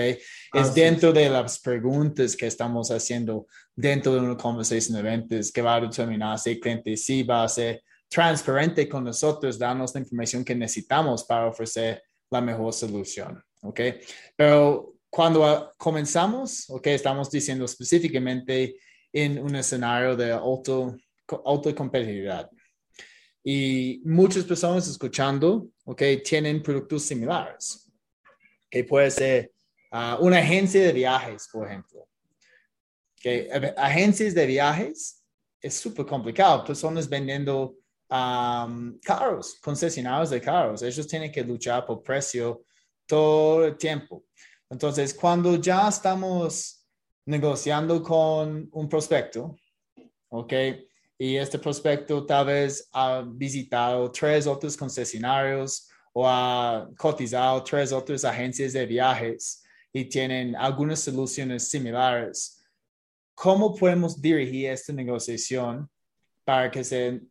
Es 0.54 0.74
dentro 0.74 1.14
de 1.14 1.30
las 1.30 1.60
preguntas 1.60 2.36
que 2.36 2.48
estamos 2.48 2.90
haciendo 2.90 3.46
dentro 3.76 4.14
de 4.14 4.22
una 4.22 4.38
conversación 4.38 4.98
de 4.98 5.04
ventas 5.04 5.52
que 5.52 5.62
va 5.62 5.76
a 5.76 5.82
determinar 5.82 6.40
si 6.40 6.52
el 6.52 6.60
cliente 6.60 6.98
sí 6.98 7.22
va 7.22 7.44
a 7.44 7.48
ser 7.48 7.84
transparente 8.12 8.90
con 8.90 9.06
nosotros, 9.06 9.58
darnos 9.58 9.96
la 9.96 10.02
información 10.02 10.44
que 10.44 10.54
necesitamos 10.54 11.24
para 11.24 11.48
ofrecer 11.48 12.04
la 12.30 12.42
mejor 12.42 12.74
solución, 12.74 13.42
¿ok? 13.62 13.80
Pero 14.36 14.96
cuando 15.10 15.74
comenzamos, 15.78 16.70
¿ok? 16.70 16.88
Estamos 16.88 17.32
diciendo 17.32 17.64
específicamente 17.64 18.76
en 19.14 19.40
un 19.40 19.56
escenario 19.56 20.18
de 20.18 20.34
auto, 20.34 20.98
alta 21.46 21.74
competitividad, 21.74 22.50
y 23.46 24.02
muchas 24.04 24.44
personas 24.44 24.90
escuchando, 24.90 25.70
ok, 25.86 26.04
tienen 26.24 26.62
productos 26.62 27.04
similares, 27.04 27.90
que 28.70 28.84
puede 28.84 29.10
ser 29.10 29.54
ah, 29.90 30.18
una 30.20 30.40
agencia 30.40 30.82
de 30.82 30.92
viajes, 30.92 31.48
por 31.52 31.66
ejemplo. 31.66 32.06
Okay. 33.18 33.48
Agencias 33.78 34.34
de 34.34 34.46
viajes 34.46 35.24
es 35.62 35.76
súper 35.76 36.06
complicado. 36.06 36.66
Personas 36.66 37.08
vendiendo 37.08 37.76
carros, 38.12 39.58
concesionarios 39.62 40.30
de 40.30 40.42
carros. 40.42 40.82
Ellos 40.82 41.08
tienen 41.08 41.32
que 41.32 41.44
luchar 41.44 41.86
por 41.86 42.04
precio 42.04 42.66
todo 43.06 43.66
el 43.66 43.78
tiempo. 43.78 44.26
Entonces, 44.70 45.14
cuando 45.14 45.56
ya 45.56 45.88
estamos 45.88 46.86
negociando 47.26 48.02
con 48.04 48.70
un 48.72 48.90
prospecto, 48.90 49.56
¿ok? 50.30 50.54
y 51.24 51.38
este 51.38 51.60
prospecto 51.60 52.26
tal 52.26 52.48
vez 52.48 52.90
ha 52.92 53.22
visitado 53.24 54.12
tres 54.12 54.48
otros 54.48 54.76
concesionarios 54.76 55.88
o 56.14 56.28
ha 56.28 56.90
cotizado 56.98 57.64
tres 57.64 57.92
otras 57.92 58.26
agencias 58.26 58.74
de 58.74 58.88
viajes 58.88 59.64
y 59.94 60.06
tienen 60.06 60.56
algunas 60.56 61.02
soluciones 61.02 61.70
similares. 61.70 62.66
¿Cómo 63.36 63.76
podemos 63.76 64.20
dirigir 64.20 64.72
esta 64.72 64.94
negociación 64.94 65.88
para 66.44 66.72
que, 66.72 66.84
se, 66.84 67.22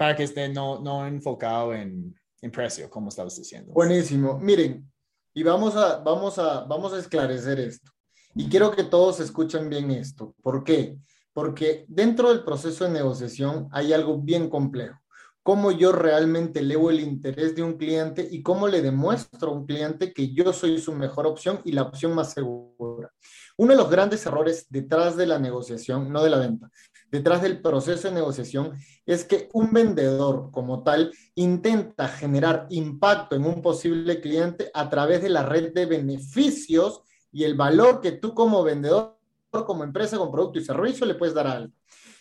para 0.00 0.16
que 0.16 0.22
esté 0.22 0.48
no, 0.48 0.80
no 0.80 1.06
enfocado 1.06 1.74
en, 1.74 2.18
en 2.40 2.50
precio, 2.50 2.88
como 2.88 3.10
estabas 3.10 3.36
diciendo? 3.36 3.74
Buenísimo. 3.74 4.38
Miren, 4.38 4.90
y 5.34 5.42
vamos 5.42 5.76
a, 5.76 5.98
vamos, 5.98 6.38
a, 6.38 6.64
vamos 6.64 6.94
a 6.94 6.98
esclarecer 6.98 7.60
esto. 7.60 7.92
Y 8.34 8.48
quiero 8.48 8.70
que 8.70 8.84
todos 8.84 9.20
escuchen 9.20 9.68
bien 9.68 9.90
esto. 9.90 10.34
¿Por 10.42 10.64
qué? 10.64 10.96
porque 11.32 11.84
dentro 11.88 12.30
del 12.30 12.44
proceso 12.44 12.84
de 12.84 12.90
negociación 12.90 13.68
hay 13.72 13.92
algo 13.92 14.18
bien 14.18 14.48
complejo. 14.48 14.98
Cómo 15.42 15.72
yo 15.72 15.90
realmente 15.90 16.60
leo 16.60 16.90
el 16.90 17.00
interés 17.00 17.56
de 17.56 17.62
un 17.62 17.78
cliente 17.78 18.28
y 18.30 18.42
cómo 18.42 18.68
le 18.68 18.82
demuestro 18.82 19.50
a 19.50 19.54
un 19.54 19.66
cliente 19.66 20.12
que 20.12 20.34
yo 20.34 20.52
soy 20.52 20.78
su 20.78 20.92
mejor 20.92 21.26
opción 21.26 21.60
y 21.64 21.72
la 21.72 21.82
opción 21.82 22.14
más 22.14 22.32
segura. 22.32 23.10
Uno 23.56 23.72
de 23.72 23.78
los 23.78 23.90
grandes 23.90 24.24
errores 24.26 24.66
detrás 24.68 25.16
de 25.16 25.26
la 25.26 25.38
negociación, 25.38 26.12
no 26.12 26.22
de 26.22 26.30
la 26.30 26.38
venta, 26.38 26.70
detrás 27.10 27.42
del 27.42 27.60
proceso 27.60 28.08
de 28.08 28.14
negociación, 28.14 28.72
es 29.06 29.24
que 29.24 29.48
un 29.52 29.72
vendedor 29.72 30.50
como 30.50 30.82
tal 30.82 31.12
intenta 31.34 32.08
generar 32.08 32.66
impacto 32.70 33.36
en 33.36 33.44
un 33.44 33.62
posible 33.62 34.20
cliente 34.20 34.70
a 34.74 34.88
través 34.88 35.22
de 35.22 35.28
la 35.28 35.44
red 35.44 35.72
de 35.72 35.86
beneficios 35.86 37.02
y 37.32 37.44
el 37.44 37.54
valor 37.54 38.00
que 38.00 38.12
tú 38.12 38.34
como 38.34 38.62
vendedor 38.62 39.16
como 39.50 39.82
empresa 39.82 40.16
con 40.16 40.30
producto 40.30 40.58
y 40.58 40.64
servicio 40.64 41.04
le 41.06 41.16
puedes 41.16 41.34
dar 41.34 41.68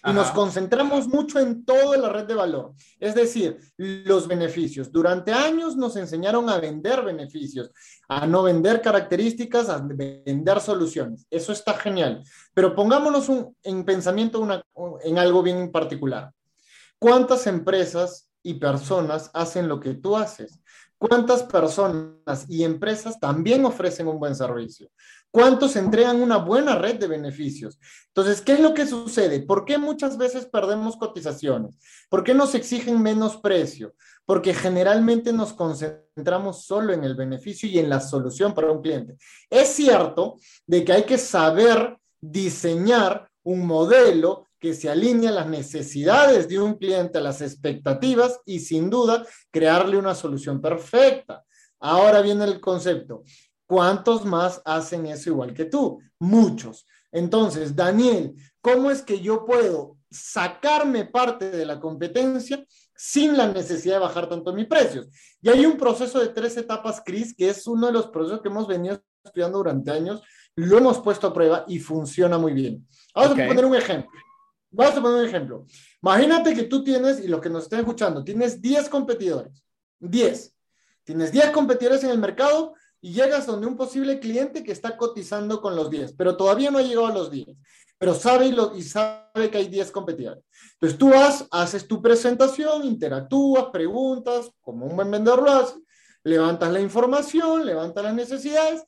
Y 0.05 0.13
nos 0.13 0.31
concentramos 0.31 1.07
mucho 1.07 1.39
en 1.39 1.65
toda 1.65 1.97
la 1.97 2.09
red 2.09 2.25
de 2.25 2.33
valor, 2.33 2.73
es 2.99 3.15
decir, 3.15 3.59
los 3.77 4.27
beneficios. 4.27 4.91
Durante 4.91 5.33
años 5.33 5.75
nos 5.75 5.95
enseñaron 5.97 6.49
a 6.49 6.57
vender 6.57 7.03
beneficios, 7.03 7.71
a 8.07 8.25
no 8.25 8.43
vender 8.43 8.81
características, 8.81 9.67
a 9.69 9.79
vender 9.79 10.61
soluciones. 10.61 11.27
Eso 11.29 11.51
está 11.51 11.73
genial. 11.73 12.23
Pero 12.53 12.75
pongámonos 12.75 13.27
un, 13.27 13.55
en 13.63 13.83
pensamiento 13.83 14.39
una, 14.39 14.63
en 15.03 15.17
algo 15.17 15.43
bien 15.43 15.71
particular. 15.71 16.31
¿Cuántas 16.97 17.47
empresas 17.47 18.29
y 18.41 18.55
personas 18.55 19.29
hacen 19.33 19.67
lo 19.67 19.79
que 19.79 19.95
tú 19.95 20.15
haces? 20.15 20.59
¿Cuántas 20.97 21.43
personas 21.43 22.45
y 22.49 22.65
empresas 22.65 23.19
también 23.19 23.63
ofrecen 23.63 24.07
un 24.07 24.19
buen 24.19 24.35
servicio? 24.35 24.89
¿Cuántos 25.31 25.75
entregan 25.75 26.21
una 26.21 26.37
buena 26.37 26.75
red 26.75 26.95
de 26.95 27.07
beneficios? 27.07 27.79
Entonces, 28.07 28.41
¿qué 28.41 28.53
es 28.53 28.59
lo 28.59 28.73
que 28.73 28.87
sucede? 28.87 29.41
¿Por 29.41 29.63
qué 29.63 29.77
muchas 29.77 30.17
veces 30.17 30.47
perdemos 30.47 30.97
cotizaciones? 30.97 31.77
¿Por 32.09 32.23
qué 32.23 32.33
nos 32.33 32.55
exigen 32.55 33.01
menos 33.01 33.37
precio? 33.37 33.93
Porque 34.25 34.55
generalmente 34.55 35.31
nos 35.31 35.53
concentramos 35.53 36.65
solo 36.65 36.93
en 36.93 37.03
el 37.03 37.15
beneficio 37.15 37.69
y 37.69 37.77
en 37.77 37.89
la 37.89 37.99
solución 37.99 38.55
para 38.55 38.71
un 38.71 38.81
cliente. 38.81 39.17
Es 39.49 39.69
cierto 39.69 40.37
de 40.65 40.83
que 40.83 40.93
hay 40.93 41.03
que 41.03 41.19
saber 41.19 41.97
diseñar 42.19 43.29
un 43.43 43.67
modelo 43.67 44.47
que 44.59 44.73
se 44.73 44.89
alinee 44.89 45.29
a 45.29 45.31
las 45.31 45.47
necesidades 45.47 46.47
de 46.47 46.59
un 46.59 46.73
cliente, 46.73 47.19
a 47.19 47.21
las 47.21 47.41
expectativas 47.41 48.39
y 48.45 48.59
sin 48.59 48.89
duda 48.89 49.25
crearle 49.51 49.97
una 49.97 50.15
solución 50.15 50.59
perfecta. 50.59 51.45
Ahora 51.79 52.21
viene 52.21 52.43
el 52.43 52.59
concepto. 52.59 53.23
¿Cuántos 53.69 54.25
más 54.25 54.63
hacen 54.65 55.05
eso 55.05 55.29
igual 55.29 55.53
que 55.53 55.65
tú? 55.65 56.01
Muchos. 56.17 56.87
Entonces, 57.11 57.75
Daniel, 57.75 58.33
¿cómo 58.61 58.89
es 58.89 59.03
que 59.03 59.19
yo 59.19 59.45
puedo 59.45 59.95
sacarme 60.09 61.05
parte 61.05 61.51
de 61.51 61.67
la 61.67 61.79
competencia 61.79 62.65
sin 62.95 63.37
la 63.37 63.45
necesidad 63.45 63.97
de 63.97 63.99
bajar 63.99 64.27
tanto 64.27 64.53
mis 64.53 64.65
precios? 64.65 65.07
Y 65.39 65.49
hay 65.49 65.67
un 65.67 65.77
proceso 65.77 66.19
de 66.19 66.29
tres 66.29 66.57
etapas, 66.57 67.03
Cris, 67.05 67.35
que 67.35 67.47
es 67.47 67.67
uno 67.67 67.85
de 67.85 67.93
los 67.93 68.07
procesos 68.07 68.41
que 68.41 68.47
hemos 68.47 68.67
venido 68.67 68.99
estudiando 69.23 69.59
durante 69.59 69.91
años, 69.91 70.23
lo 70.55 70.79
hemos 70.79 70.99
puesto 71.01 71.27
a 71.27 71.33
prueba 71.33 71.63
y 71.67 71.77
funciona 71.77 72.39
muy 72.39 72.53
bien. 72.53 72.87
Vamos 73.13 73.37
a 73.37 73.47
poner 73.47 73.65
un 73.65 73.75
ejemplo. 73.75 74.09
Vamos 74.71 74.97
a 74.97 75.01
poner 75.03 75.19
un 75.19 75.27
ejemplo. 75.27 75.65
Imagínate 76.01 76.55
que 76.55 76.63
tú 76.63 76.83
tienes, 76.83 77.19
y 77.19 77.27
los 77.27 77.39
que 77.39 77.51
nos 77.51 77.65
estén 77.65 77.81
escuchando, 77.81 78.23
tienes 78.23 78.59
10 78.59 78.89
competidores. 78.89 79.63
10. 79.99 80.55
Tienes 81.03 81.31
10 81.31 81.51
competidores 81.51 82.03
en 82.03 82.09
el 82.09 82.17
mercado 82.17 82.73
y 83.01 83.13
llegas 83.13 83.45
donde 83.45 83.67
un 83.67 83.77
posible 83.77 84.19
cliente 84.19 84.63
que 84.63 84.71
está 84.71 84.97
cotizando 84.97 85.61
con 85.61 85.75
los 85.75 85.89
10, 85.89 86.13
pero 86.13 86.35
todavía 86.35 86.71
no 86.71 86.79
ha 86.79 86.83
llegado 86.83 87.07
a 87.07 87.13
los 87.13 87.31
10, 87.31 87.47
pero 87.97 88.13
sabe 88.13 88.47
y, 88.47 88.51
lo, 88.51 88.75
y 88.75 88.83
sabe 88.83 89.49
que 89.49 89.57
hay 89.57 89.67
10 89.67 89.91
competidores. 89.91 90.43
Entonces 90.73 90.97
tú 90.97 91.11
haces 91.51 91.87
tu 91.87 92.01
presentación, 92.01 92.85
interactúas, 92.85 93.65
preguntas, 93.71 94.51
como 94.61 94.85
un 94.85 94.95
buen 94.95 95.11
vendedor 95.11 95.43
lo 95.43 95.51
hace, 95.51 95.79
levantas 96.23 96.71
la 96.71 96.79
información, 96.79 97.65
levantas 97.65 98.03
las 98.03 98.13
necesidades 98.13 98.83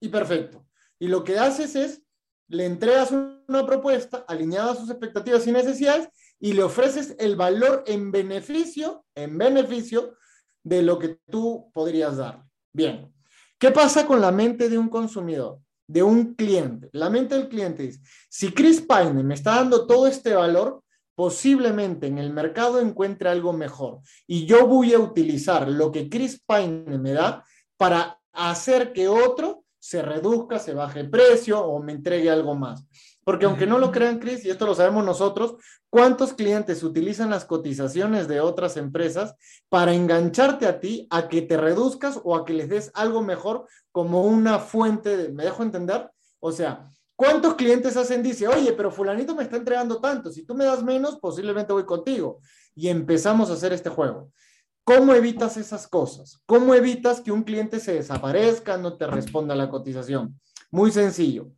y 0.00 0.08
perfecto. 0.08 0.66
Y 0.98 1.08
lo 1.08 1.24
que 1.24 1.38
haces 1.38 1.76
es, 1.76 2.02
le 2.48 2.64
entregas 2.64 3.10
una 3.10 3.66
propuesta 3.66 4.24
alineada 4.28 4.72
a 4.72 4.76
sus 4.76 4.88
expectativas 4.88 5.46
y 5.46 5.52
necesidades 5.52 6.08
y 6.38 6.52
le 6.52 6.62
ofreces 6.62 7.16
el 7.18 7.34
valor 7.34 7.82
en 7.86 8.12
beneficio, 8.12 9.04
en 9.14 9.36
beneficio 9.36 10.16
de 10.62 10.82
lo 10.82 10.98
que 10.98 11.18
tú 11.30 11.70
podrías 11.72 12.16
dar. 12.16 12.44
Bien, 12.72 13.12
¿Qué 13.58 13.70
pasa 13.70 14.06
con 14.06 14.20
la 14.20 14.30
mente 14.30 14.68
de 14.68 14.76
un 14.76 14.88
consumidor, 14.88 15.60
de 15.88 16.02
un 16.02 16.34
cliente? 16.34 16.90
La 16.92 17.08
mente 17.08 17.34
del 17.34 17.48
cliente 17.48 17.84
dice, 17.84 18.00
si 18.28 18.52
Chris 18.52 18.82
Pine 18.82 19.22
me 19.24 19.34
está 19.34 19.56
dando 19.56 19.86
todo 19.86 20.06
este 20.06 20.34
valor, 20.34 20.82
posiblemente 21.14 22.06
en 22.06 22.18
el 22.18 22.32
mercado 22.32 22.78
encuentre 22.78 23.30
algo 23.30 23.54
mejor 23.54 24.00
y 24.26 24.44
yo 24.44 24.66
voy 24.66 24.92
a 24.92 24.98
utilizar 24.98 25.66
lo 25.66 25.90
que 25.90 26.10
Chris 26.10 26.42
Pine 26.46 26.98
me 26.98 27.12
da 27.12 27.42
para 27.78 28.20
hacer 28.32 28.92
que 28.92 29.08
otro 29.08 29.64
se 29.78 30.02
reduzca, 30.02 30.58
se 30.58 30.74
baje 30.74 31.00
el 31.00 31.08
precio 31.08 31.64
o 31.64 31.82
me 31.82 31.92
entregue 31.92 32.28
algo 32.28 32.54
más. 32.54 32.84
Porque 33.26 33.44
aunque 33.44 33.66
no 33.66 33.80
lo 33.80 33.90
crean, 33.90 34.20
Chris, 34.20 34.44
y 34.44 34.50
esto 34.50 34.66
lo 34.66 34.76
sabemos 34.76 35.04
nosotros, 35.04 35.56
¿cuántos 35.90 36.32
clientes 36.32 36.84
utilizan 36.84 37.28
las 37.28 37.44
cotizaciones 37.44 38.28
de 38.28 38.38
otras 38.38 38.76
empresas 38.76 39.34
para 39.68 39.94
engancharte 39.94 40.64
a 40.64 40.78
ti, 40.78 41.08
a 41.10 41.26
que 41.26 41.42
te 41.42 41.56
reduzcas 41.56 42.20
o 42.22 42.36
a 42.36 42.44
que 42.44 42.52
les 42.52 42.68
des 42.68 42.92
algo 42.94 43.22
mejor 43.22 43.66
como 43.90 44.22
una 44.22 44.60
fuente 44.60 45.16
de, 45.16 45.32
¿me 45.32 45.42
dejo 45.42 45.64
entender? 45.64 46.08
O 46.38 46.52
sea, 46.52 46.88
¿cuántos 47.16 47.56
clientes 47.56 47.96
hacen? 47.96 48.22
Dice, 48.22 48.46
oye, 48.46 48.72
pero 48.74 48.92
fulanito 48.92 49.34
me 49.34 49.42
está 49.42 49.56
entregando 49.56 50.00
tanto, 50.00 50.30
si 50.30 50.44
tú 50.44 50.54
me 50.54 50.64
das 50.64 50.84
menos, 50.84 51.18
posiblemente 51.18 51.72
voy 51.72 51.84
contigo. 51.84 52.38
Y 52.76 52.86
empezamos 52.86 53.50
a 53.50 53.54
hacer 53.54 53.72
este 53.72 53.90
juego. 53.90 54.30
¿Cómo 54.84 55.12
evitas 55.12 55.56
esas 55.56 55.88
cosas? 55.88 56.40
¿Cómo 56.46 56.74
evitas 56.74 57.20
que 57.20 57.32
un 57.32 57.42
cliente 57.42 57.80
se 57.80 57.94
desaparezca, 57.94 58.76
no 58.76 58.96
te 58.96 59.08
responda 59.08 59.56
la 59.56 59.68
cotización? 59.68 60.40
Muy 60.70 60.92
sencillo 60.92 61.50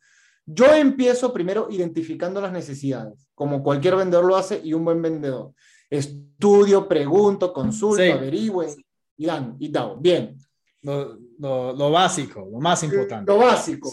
yo 0.51 0.73
empiezo 0.73 1.31
primero 1.31 1.69
identificando 1.71 2.41
las 2.41 2.53
necesidades, 2.53 3.29
como 3.35 3.63
cualquier 3.63 3.97
vendedor 3.97 4.25
lo 4.25 4.35
hace 4.35 4.59
y 4.65 4.73
un 4.73 4.83
buen 4.83 5.03
vendedor. 5.03 5.53
Estudio, 5.91 6.89
pregunto, 6.89 7.53
consulto, 7.53 8.03
averigüe 8.03 8.75
y 9.19 9.27
dan, 9.27 9.57
y. 9.59 9.71
Bien. 10.01 10.39
Lo, 10.81 11.91
básico, 11.91 12.49
lo 12.51 12.59
más 12.61 12.83
importante. 12.83 13.31
Lo 13.31 13.39
básico. 13.39 13.93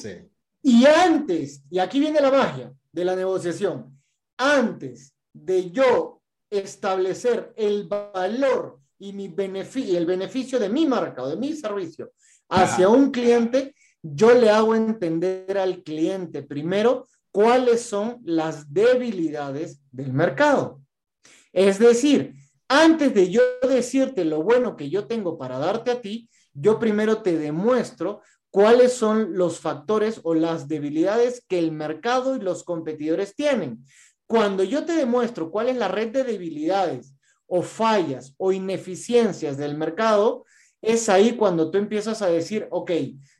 Y 0.61 0.85
antes, 0.85 1.61
y 1.69 1.79
aquí 1.79 1.99
viene 1.99 2.21
la 2.21 2.31
magia 2.31 2.71
de 2.89 3.05
la 3.05 3.17
negociación, 3.17 3.99
antes 4.37 5.13
de 5.33 5.71
yo 5.71 6.21
establecer 6.49 7.53
el 7.57 7.89
valor 7.89 8.79
y 8.97 9.11
mi 9.11 9.27
beneficio, 9.27 9.97
el 9.97 10.05
beneficio 10.05 10.57
de 10.57 10.69
mi 10.69 10.85
marca 10.85 11.21
o 11.21 11.27
de 11.27 11.35
mi 11.35 11.53
servicio 11.53 12.13
hacia 12.47 12.87
un 12.87 13.11
cliente, 13.11 13.75
yo 14.13 14.35
le 14.35 14.51
hago 14.51 14.75
entender 14.75 15.57
al 15.57 15.81
cliente 15.81 16.43
primero 16.43 17.07
cuáles 17.31 17.81
son 17.81 18.19
las 18.23 18.71
debilidades 18.71 19.81
del 19.91 20.13
mercado. 20.13 20.81
Es 21.51 21.79
decir, 21.79 22.35
antes 22.67 23.13
de 23.15 23.31
yo 23.31 23.41
decirte 23.67 24.23
lo 24.23 24.43
bueno 24.43 24.75
que 24.75 24.89
yo 24.89 25.07
tengo 25.07 25.37
para 25.39 25.57
darte 25.57 25.89
a 25.89 26.01
ti, 26.01 26.29
yo 26.53 26.77
primero 26.77 27.23
te 27.23 27.37
demuestro 27.37 28.21
cuáles 28.51 28.93
son 28.93 29.37
los 29.37 29.59
factores 29.59 30.19
o 30.23 30.35
las 30.35 30.67
debilidades 30.67 31.43
que 31.47 31.57
el 31.57 31.71
mercado 31.71 32.35
y 32.35 32.39
los 32.39 32.63
competidores 32.63 33.35
tienen. 33.35 33.85
Cuando 34.27 34.63
yo 34.63 34.85
te 34.85 34.93
demuestro 34.93 35.49
cuál 35.49 35.69
es 35.69 35.77
la 35.77 35.87
red 35.87 36.11
de 36.11 36.23
debilidades 36.23 37.15
o 37.47 37.63
fallas 37.63 38.35
o 38.37 38.51
ineficiencias 38.51 39.57
del 39.57 39.75
mercado, 39.75 40.45
es 40.81 41.09
ahí 41.09 41.35
cuando 41.35 41.71
tú 41.71 41.79
empiezas 41.79 42.21
a 42.21 42.27
decir, 42.27 42.67
ok, 42.69 42.91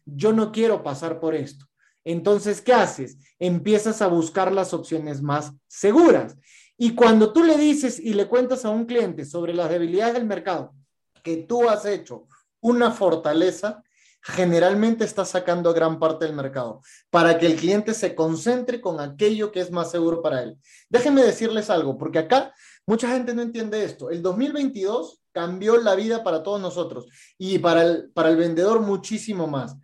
yo 0.06 0.34
no 0.34 0.52
quiero 0.52 0.84
pasar 0.84 1.20
por 1.20 1.36
esto. 1.36 1.66
Entonces, 2.04 2.62
¿qué 2.62 2.74
haces? 2.74 3.18
Empiezas 3.40 4.02
a 4.02 4.08
buscar 4.08 4.52
las 4.52 4.74
opciones 4.74 5.22
más 5.22 5.52
seguras. 5.68 6.38
Y 6.78 6.94
cuando 6.94 7.34
tú 7.34 7.44
le 7.44 7.58
dices 7.58 8.00
y 8.00 8.14
le 8.14 8.28
cuentas 8.28 8.64
a 8.66 8.70
un 8.70 8.86
cliente 8.86 9.26
sobre 9.26 9.54
las 9.54 9.70
debilidades 9.70 10.14
del 10.14 10.26
mercado 10.26 10.74
que 11.24 11.38
tú 11.38 11.68
has 11.68 11.86
hecho 11.86 12.28
una 12.62 12.92
fortaleza, 12.92 13.84
generalmente 14.22 15.06
estás 15.06 15.30
sacando 15.30 15.74
gran 15.74 16.00
parte 16.00 16.26
del 16.26 16.36
mercado 16.36 16.82
para 17.10 17.38
que 17.38 17.46
el 17.46 17.56
cliente 17.56 17.94
se 17.94 18.16
concentre 18.16 18.82
con 18.82 19.00
aquello 19.00 19.52
que 19.52 19.60
es 19.60 19.72
más 19.72 19.92
seguro 19.92 20.22
para 20.22 20.42
él. 20.44 20.58
Déjenme 20.90 21.24
decirles 21.24 21.70
algo, 21.70 21.98
porque 21.98 22.20
acá 22.20 22.54
mucha 22.86 23.08
gente 23.10 23.34
no 23.34 23.42
entiende 23.42 23.84
esto. 23.84 24.10
El 24.10 24.22
2022 24.22 25.22
cambió 25.36 25.76
la 25.76 25.96
vida 25.96 26.24
para 26.24 26.42
todos 26.42 26.62
nosotros 26.62 27.08
y 27.38 27.60
para 27.60 27.84
el, 27.84 28.10
para 28.12 28.30
el 28.30 28.38
vendedor 28.38 28.80
muchísimo 28.80 29.48
más. 29.48 29.76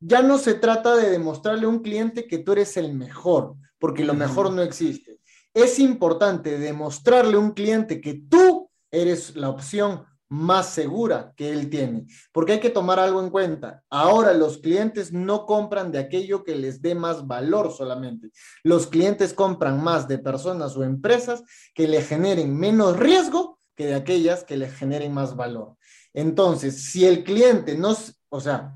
Ya 0.00 0.20
no 0.20 0.36
se 0.36 0.54
trata 0.54 0.96
de 0.96 1.10
demostrarle 1.10 1.66
a 1.66 1.68
un 1.68 1.78
cliente 1.78 2.26
que 2.26 2.38
tú 2.38 2.52
eres 2.52 2.76
el 2.76 2.92
mejor, 2.92 3.54
porque 3.78 4.04
lo 4.04 4.14
mejor 4.14 4.52
no 4.52 4.62
existe. 4.62 5.20
Es 5.54 5.78
importante 5.78 6.58
demostrarle 6.58 7.36
a 7.36 7.38
un 7.38 7.52
cliente 7.52 8.00
que 8.00 8.14
tú 8.14 8.68
eres 8.90 9.36
la 9.36 9.48
opción 9.48 10.04
más 10.28 10.70
segura 10.70 11.32
que 11.36 11.52
él 11.52 11.70
tiene. 11.70 12.06
Porque 12.32 12.54
hay 12.54 12.60
que 12.60 12.70
tomar 12.70 12.98
algo 12.98 13.22
en 13.22 13.30
cuenta. 13.30 13.84
Ahora 13.88 14.34
los 14.34 14.58
clientes 14.58 15.12
no 15.12 15.46
compran 15.46 15.92
de 15.92 16.00
aquello 16.00 16.42
que 16.42 16.56
les 16.56 16.82
dé 16.82 16.96
más 16.96 17.28
valor 17.28 17.72
solamente. 17.72 18.30
Los 18.64 18.88
clientes 18.88 19.32
compran 19.32 19.80
más 19.80 20.08
de 20.08 20.18
personas 20.18 20.76
o 20.76 20.82
empresas 20.82 21.44
que 21.74 21.86
le 21.86 22.02
generen 22.02 22.56
menos 22.56 22.98
riesgo 22.98 23.55
que 23.76 23.86
de 23.86 23.94
aquellas 23.94 24.42
que 24.42 24.56
le 24.56 24.68
generen 24.68 25.12
más 25.12 25.36
valor. 25.36 25.76
Entonces, 26.14 26.82
si 26.82 27.06
el 27.06 27.22
cliente 27.22 27.76
nos, 27.76 28.18
o 28.30 28.40
sea, 28.40 28.74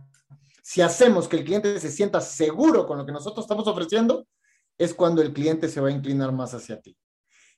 si 0.62 0.83
hacemos 0.83 1.26
que 1.26 1.38
el 1.38 1.45
cliente 1.45 1.80
se 1.80 1.90
sienta 1.90 2.21
seguro 2.21 2.87
con 2.87 2.99
lo 2.99 3.07
que 3.07 3.12
nosotros 3.12 3.45
estamos 3.45 3.66
ofreciendo, 3.66 4.28
es 4.78 4.95
cuando 4.95 5.23
el 5.23 5.33
cliente 5.33 5.69
se 5.69 5.80
va 5.80 5.88
a 5.88 5.92
inclinar 5.92 6.33
más 6.33 6.54
hacia 6.54 6.80
ti. 6.80 6.97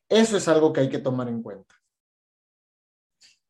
Eso 0.08 0.36
es 0.36 0.48
algo 0.48 0.72
que 0.72 0.80
hay 0.80 0.88
que 0.88 0.98
tomar 0.98 1.28
en 1.28 1.42
cuenta. 1.42 1.74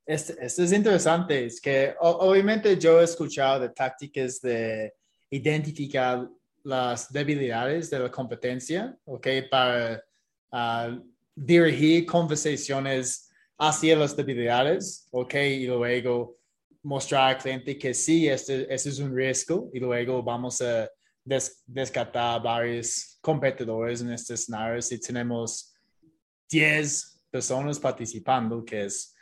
Esto, 0.05 0.35
es 0.41 0.73
interesante, 0.73 1.47
es 1.47 1.61
que 1.61 1.95
obviamente 2.01 2.77
yo 2.77 3.01
he 3.01 3.05
escuchado 3.05 3.61
de 3.61 3.69
tácticas 3.69 4.41
de 4.41 4.95
identificar 5.31 6.29
las 6.65 7.13
debilidades 7.13 7.89
de 7.89 7.99
la 7.99 8.11
competencia, 8.11 8.97
¿ok? 9.05 9.29
Para 9.51 10.03
ah, 10.51 10.99
dirigir 11.35 12.05
conversaciones 12.05 13.32
hacia 13.63 13.95
las 13.95 14.17
debilidades, 14.17 15.07
¿ok? 15.13 15.35
Y 15.35 15.67
luego 15.67 16.37
mostrar 16.83 17.31
al 17.31 17.39
cliente 17.39 17.79
que 17.79 17.95
sí, 17.95 18.29
este, 18.29 18.73
es 18.75 18.99
un 18.99 19.15
riesgo 19.15 19.71
y 19.73 19.79
luego 19.79 20.21
vamos 20.21 20.61
a 20.61 20.91
descartar 21.25 22.43
varios 22.43 23.19
competidores 23.21 24.01
en 24.01 24.13
este 24.13 24.35
escenario 24.35 24.83
si 24.83 24.99
tenemos 24.99 25.73
10 26.51 27.23
personas 27.31 27.79
participando, 27.79 28.65
que 28.65 28.87
es 28.87 29.15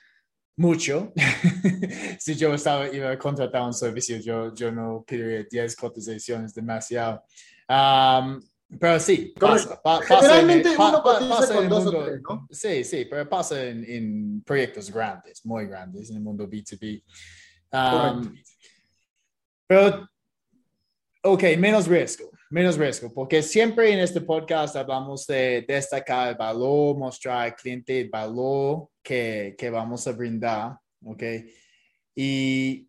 mucho. 0.57 1.13
si 2.19 2.35
yo 2.35 2.55
estaba, 2.55 2.89
iba 2.89 3.11
a 3.11 3.19
contratar 3.19 3.63
un 3.63 3.75
servicio, 3.75 4.17
yo, 4.21 4.55
yo 4.55 4.73
no 4.73 5.05
pediría 5.07 5.45
10 5.51 5.77
cotizaciones 5.77 6.55
demasiado. 6.55 7.23
Pero 8.79 9.01
sí, 9.01 9.35
pasa. 9.39 9.81
Generalmente 10.07 10.71
uno 10.71 11.03
pasa 11.03 11.55
con 11.55 11.69
dos 11.69 11.87
o 11.87 12.05
tres, 12.05 12.21
¿no? 12.23 12.47
Sí, 12.51 12.85
sí, 12.85 13.07
pero 13.11 13.29
pasa 13.29 13.65
en, 13.65 13.85
en, 13.85 14.43
proyectos 14.43 14.91
grandes, 14.93 15.45
muy 15.45 15.67
grandes, 15.67 16.11
en 16.11 16.17
el 16.17 16.23
mundo 16.23 16.49
B2B. 16.49 17.03
Um, 17.73 18.35
pero, 19.67 20.09
ok, 21.23 21.43
menos 21.59 21.87
riesgo, 21.89 22.31
menos 22.51 22.77
riesgo, 22.77 23.13
porque 23.13 23.43
siempre 23.43 23.93
en 23.93 24.01
este 24.01 24.21
podcast 24.21 24.77
hablamos 24.77 25.27
de 25.27 25.65
destacar 25.67 26.29
el 26.29 26.37
valor, 26.37 26.97
mostrar 26.97 27.47
al 27.47 27.57
cliente 27.57 28.01
el 28.01 28.09
valor 28.09 28.89
que, 29.03 29.57
que 29.59 29.71
vamos 29.71 30.07
a 30.07 30.13
brindar, 30.13 30.77
ok. 31.05 31.23
Y 32.15 32.89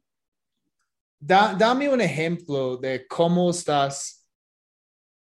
dame 1.20 1.89
un 1.89 2.02
ejemplo 2.02 2.78
de 2.78 3.08
cómo 3.08 3.50
estás 3.50 4.21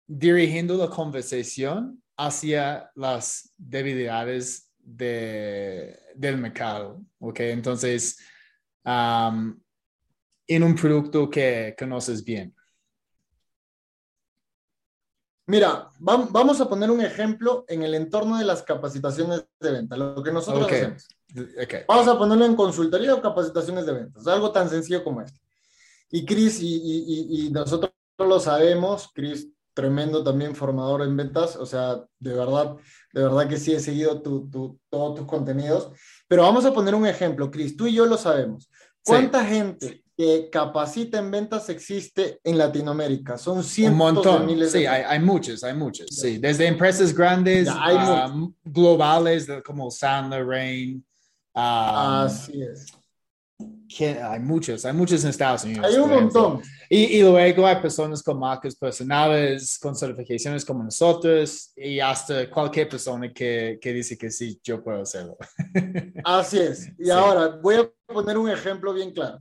dirigiendo 0.07 0.77
la 0.77 0.89
conversación 0.89 2.01
hacia 2.15 2.89
las 2.95 3.53
debilidades 3.57 4.71
de, 4.79 5.99
del 6.15 6.37
mercado. 6.37 7.01
¿Ok? 7.19 7.41
Entonces, 7.41 8.17
en 8.83 10.63
un 10.63 10.75
producto 10.75 11.29
que 11.29 11.75
conoces 11.77 12.23
bien. 12.23 12.55
Mira, 15.45 15.89
vamos 15.99 16.59
a 16.59 16.67
poner 16.67 16.91
un 16.91 16.99
ejemplo 16.99 17.63
en 17.69 17.83
el 17.83 17.93
entorno 17.93 18.37
de 18.37 18.43
las 18.43 18.63
capacitaciones 18.63 19.45
de 19.59 19.71
venta, 19.71 19.95
lo 19.95 20.21
que 20.21 20.31
nosotros 20.31 20.67
hacemos. 20.67 21.07
Vamos 21.87 22.07
a 22.07 22.17
ponerlo 22.17 22.45
en 22.45 22.55
consultoría 22.55 23.13
o 23.13 23.21
capacitaciones 23.21 23.85
de 23.85 23.93
ventas, 23.93 24.27
algo 24.27 24.51
tan 24.51 24.69
sencillo 24.69 25.03
como 25.05 25.21
este. 25.21 25.39
Y 26.09 26.25
Chris 26.25 26.59
y, 26.61 27.47
y 27.47 27.49
nosotros 27.51 27.91
lo 28.17 28.39
sabemos, 28.41 29.09
Chris 29.13 29.47
tremendo 29.77 30.23
también 30.23 30.55
formador 30.55 31.03
en 31.03 31.15
ventas, 31.15 31.55
o 31.55 31.63
sea, 31.67 32.03
de 32.17 32.33
verdad, 32.33 32.75
de 33.13 33.21
verdad 33.21 33.47
que 33.47 33.57
sí 33.57 33.75
he 33.75 33.79
seguido 33.79 34.23
tu, 34.23 34.49
tu, 34.49 34.79
todos 34.89 35.19
tus 35.19 35.27
contenidos. 35.27 35.91
Pero 36.27 36.41
vamos 36.41 36.65
a 36.65 36.73
poner 36.73 36.95
un 36.95 37.05
ejemplo, 37.05 37.51
Cris, 37.51 37.77
tú 37.77 37.85
y 37.85 37.93
yo 37.93 38.07
lo 38.07 38.17
sabemos. 38.17 38.71
¿Cuánta 39.05 39.45
gente 39.45 40.03
que 40.17 40.49
capacita 40.51 41.19
en 41.19 41.29
ventas 41.29 41.69
existe 41.69 42.39
en 42.43 42.57
Latinoamérica? 42.57 43.37
Son 43.37 43.63
cientos 43.63 43.91
un 43.91 44.15
montón. 44.15 44.47
de 44.47 44.47
miles 44.47 44.71
sí, 44.71 44.87
hay, 44.87 45.03
hay 45.03 45.19
muchos, 45.19 45.63
hay 45.63 45.75
muchos, 45.75 46.07
sí. 46.09 46.39
Desde 46.39 46.65
empresas 46.65 47.13
grandes, 47.13 47.69
globales 48.63 49.47
como 49.63 49.91
Sandler, 49.91 50.43
Rain. 50.43 51.05
Así 51.53 52.63
es 52.63 52.96
hay 53.99 54.39
muchos, 54.39 54.85
hay 54.85 54.93
muchos 54.93 55.23
en 55.23 55.29
Estados 55.29 55.63
Unidos. 55.63 55.85
Hay 55.85 55.95
un 55.97 56.09
montón. 56.09 56.61
Y, 56.89 57.21
luego 57.21 57.65
hay 57.65 57.75
personas 57.81 58.23
con 58.23 58.39
marcas 58.39 58.75
personales, 58.75 59.77
con 59.77 59.95
certificaciones 59.95 60.63
como 60.63 60.83
nosotros, 60.83 61.71
y 61.75 61.99
hasta 61.99 62.49
cualquier 62.49 62.87
persona 62.87 63.31
que, 63.33 63.77
que 63.81 63.93
dice 63.93 64.17
que 64.17 64.31
sí, 64.31 64.59
yo 64.63 64.83
puedo 64.83 65.01
hacerlo. 65.01 65.37
Así 66.23 66.59
es. 66.59 66.89
Y 66.97 67.09
ahora 67.09 67.59
voy 67.61 67.75
a 67.75 68.13
poner 68.13 68.37
un 68.37 68.49
ejemplo 68.49 68.93
bien 68.93 69.11
claro. 69.11 69.39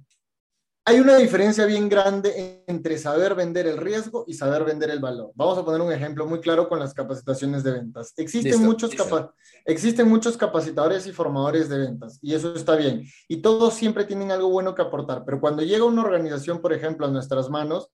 Hay 0.89 1.01
una 1.01 1.17
diferencia 1.17 1.67
bien 1.67 1.89
grande 1.89 2.63
entre 2.69 2.97
saber 2.97 3.35
vender 3.35 3.67
el 3.67 3.77
riesgo 3.77 4.23
y 4.29 4.35
saber 4.35 4.63
vender 4.63 4.89
el 4.91 5.01
valor. 5.01 5.33
Vamos 5.35 5.59
a 5.59 5.65
poner 5.65 5.81
un 5.81 5.93
ejemplo 5.93 6.27
muy 6.27 6.39
claro 6.39 6.69
con 6.69 6.79
las 6.79 6.95
capacitaciones 6.95 7.65
de 7.65 7.73
ventas. 7.73 8.15
Existen, 8.17 8.63
muchos, 8.63 8.93
existen 9.65 10.09
muchos 10.09 10.37
capacitadores 10.37 11.09
y 11.09 11.13
formadores 11.13 11.69
de 11.69 11.79
ventas 11.79 12.21
y 12.23 12.35
eso 12.35 12.55
está 12.55 12.77
bien. 12.77 13.03
Y 13.27 13.39
todos 13.39 13.75
siempre 13.75 14.05
tienen 14.05 14.31
algo 14.31 14.49
bueno 14.49 14.77
que 14.77 14.83
aportar, 14.83 15.25
pero 15.25 15.41
cuando 15.41 15.65
llega 15.65 15.85
una 15.85 16.03
organización, 16.03 16.61
por 16.61 16.73
ejemplo, 16.73 17.05
a 17.05 17.11
nuestras 17.11 17.51
manos, 17.51 17.91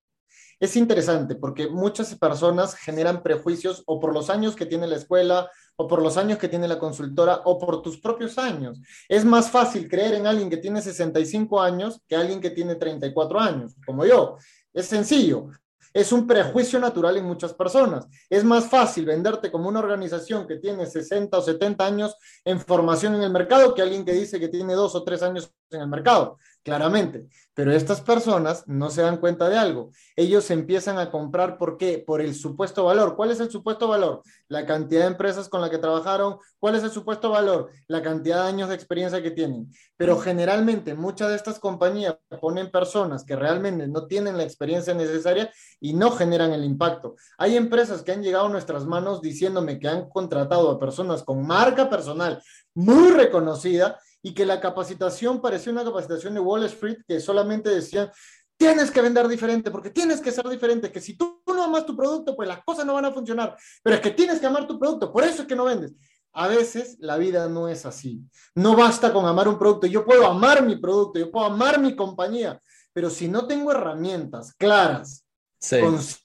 es 0.61 0.77
interesante 0.77 1.35
porque 1.35 1.69
muchas 1.69 2.15
personas 2.17 2.75
generan 2.75 3.23
prejuicios 3.23 3.83
o 3.87 4.01
por 4.01 4.13
los 4.13 4.29
años 4.29 4.55
que 4.55 4.67
tiene 4.67 4.87
la 4.87 4.97
escuela 4.97 5.51
o 5.77 5.89
por 5.89 6.03
los 6.03 6.17
años 6.17 6.39
que 6.39 6.49
tiene 6.49 6.69
la 6.69 6.79
consultora 6.79 7.43
o 7.45 7.59
por 7.59 7.83
tus 7.83 7.99
propios 7.99 8.39
años. 8.39 8.81
Es 9.09 9.25
más 9.25 9.51
fácil 9.51 9.89
creer 9.89 10.15
en 10.15 10.27
alguien 10.27 10.51
que 10.51 10.57
tiene 10.57 10.81
65 10.81 11.61
años 11.61 12.01
que 12.07 12.17
alguien 12.17 12.41
que 12.41 12.51
tiene 12.51 12.75
34 12.75 13.41
años, 13.41 13.75
como 13.87 14.05
yo. 14.05 14.37
Es 14.73 14.87
sencillo. 14.87 15.49
es 15.95 16.11
un 16.11 16.27
prejuicio 16.27 16.79
natural 16.79 17.19
en 17.19 17.27
muchas 17.27 17.53
personas. 17.53 18.07
Es 18.31 18.45
más 18.45 18.67
fácil 18.67 19.05
venderte 19.05 19.51
como 19.53 19.69
una 19.69 19.81
organización 19.81 20.47
que 20.47 20.57
tiene 20.57 20.87
60 20.87 21.37
o 21.37 21.43
70 21.43 21.85
años 21.85 22.17
en 22.47 22.59
formación 22.59 23.15
en 23.15 23.23
el 23.23 23.31
mercado 23.31 23.75
que 23.75 23.83
alguien 23.83 24.05
que 24.05 24.13
dice 24.15 24.41
que 24.41 24.49
tiene 24.49 24.73
dos 24.73 24.95
o 24.95 25.05
tres 25.05 25.23
años 25.23 25.53
en 25.75 25.83
el 25.83 25.89
mercado 25.89 26.39
claramente. 26.63 27.27
Pero 27.55 27.73
estas 27.73 28.01
personas 28.01 28.65
no 28.67 28.89
se 28.89 29.03
dan 29.03 29.19
cuenta 29.19 29.49
de 29.49 29.59
algo. 29.59 29.91
Ellos 30.17 30.51
empiezan 30.51 30.99
a 30.99 31.11
comprar, 31.11 31.59
¿por 31.59 31.77
qué? 31.77 31.99
Por 31.99 32.23
el 32.23 32.35
supuesto 32.35 32.85
valor. 32.85 33.15
¿Cuál 33.15 33.31
es 33.31 33.41
el 33.41 33.51
supuesto 33.51 33.89
valor? 33.89 34.23
La 34.49 34.65
cantidad 34.65 35.03
de 35.03 35.09
empresas 35.09 35.49
con 35.49 35.61
la 35.61 35.69
que 35.69 35.79
trabajaron. 35.79 36.39
¿Cuál 36.59 36.77
es 36.77 36.83
el 36.83 36.91
supuesto 36.91 37.31
valor? 37.31 37.71
La 37.89 38.01
cantidad 38.01 38.43
de 38.43 38.49
años 38.49 38.69
de 38.71 38.75
experiencia 38.75 39.23
que 39.23 39.33
tienen. 39.33 39.71
Pero 39.97 40.19
generalmente 40.19 40.95
muchas 40.95 41.29
de 41.29 41.37
estas 41.37 41.59
compañías 41.59 42.17
ponen 42.41 42.71
personas 42.71 43.25
que 43.25 43.37
realmente 43.37 43.87
no 43.87 44.07
tienen 44.07 44.39
la 44.39 44.45
experiencia 44.45 44.95
necesaria 44.95 45.53
y 45.79 45.93
no 45.93 46.11
generan 46.11 46.53
el 46.53 46.65
impacto. 46.65 47.17
Hay 47.37 47.57
empresas 47.57 48.03
que 48.03 48.13
han 48.13 48.23
llegado 48.23 48.47
a 48.47 48.51
nuestras 48.51 48.87
manos 48.87 49.21
diciéndome 49.21 49.79
que 49.79 49.89
han 49.89 50.09
contratado 50.09 50.71
a 50.71 50.79
personas 50.79 51.23
con 51.23 51.47
marca 51.47 51.91
personal 51.91 52.43
muy 52.75 53.11
reconocida 53.11 53.99
y 54.23 54.33
que 54.33 54.47
la 54.47 54.61
capacitación 54.61 55.41
parecía 55.41 55.73
una 55.73 55.85
capacitación 55.85 56.35
de 56.35 56.41
Wall 56.41 56.65
Street 56.65 56.99
que 57.07 57.21
solamente 57.21 57.71
decían, 57.71 58.11
tienes 58.57 58.91
que 58.91 59.01
vender 59.01 59.27
diferente, 59.27 59.71
porque 59.71 59.91
tienes 59.91 60.21
que 60.21 60.31
ser 60.31 60.49
diferente, 60.49 60.93
que 60.93 61.01
si 61.01 61.17
tú 61.17 61.43
no 61.47 61.65
amas 61.65 61.85
tu 61.85 61.97
producto, 61.97 62.37
pues 62.37 62.49
las 62.49 62.63
cosas 62.65 62.87
no 62.87 62.95
van 62.95 63.07
a 63.07 63.13
funcionar, 63.13 63.57
pero 63.83 63.97
es 63.97 64.03
que 64.03 64.11
tienes 64.11 64.39
que 64.39 64.47
amar 64.47 64.67
tu 64.67 64.79
producto, 64.79 65.13
por 65.13 65.25
eso 65.25 65.43
es 65.43 65.49
que 65.49 65.57
no 65.57 65.65
vendes. 65.65 65.93
A 66.35 66.49
veces 66.49 66.97
la 66.99 67.19
vida 67.19 67.49
no 67.49 67.69
es 67.69 67.85
así. 67.85 68.23
No 68.55 68.75
basta 68.75 69.13
con 69.13 69.27
amar 69.27 69.49
un 69.49 69.59
producto. 69.59 69.87
Yo 69.87 70.03
puedo 70.03 70.27
amar 70.27 70.65
mi 70.65 70.77
producto, 70.77 71.19
yo 71.19 71.31
puedo 71.31 71.45
amar 71.45 71.79
mi 71.79 71.95
compañía, 71.95 72.59
pero 72.95 73.11
si 73.11 73.29
no 73.29 73.47
tengo 73.47 73.71
herramientas 73.71 74.55
claras, 74.55 75.27
concisas, 75.61 76.22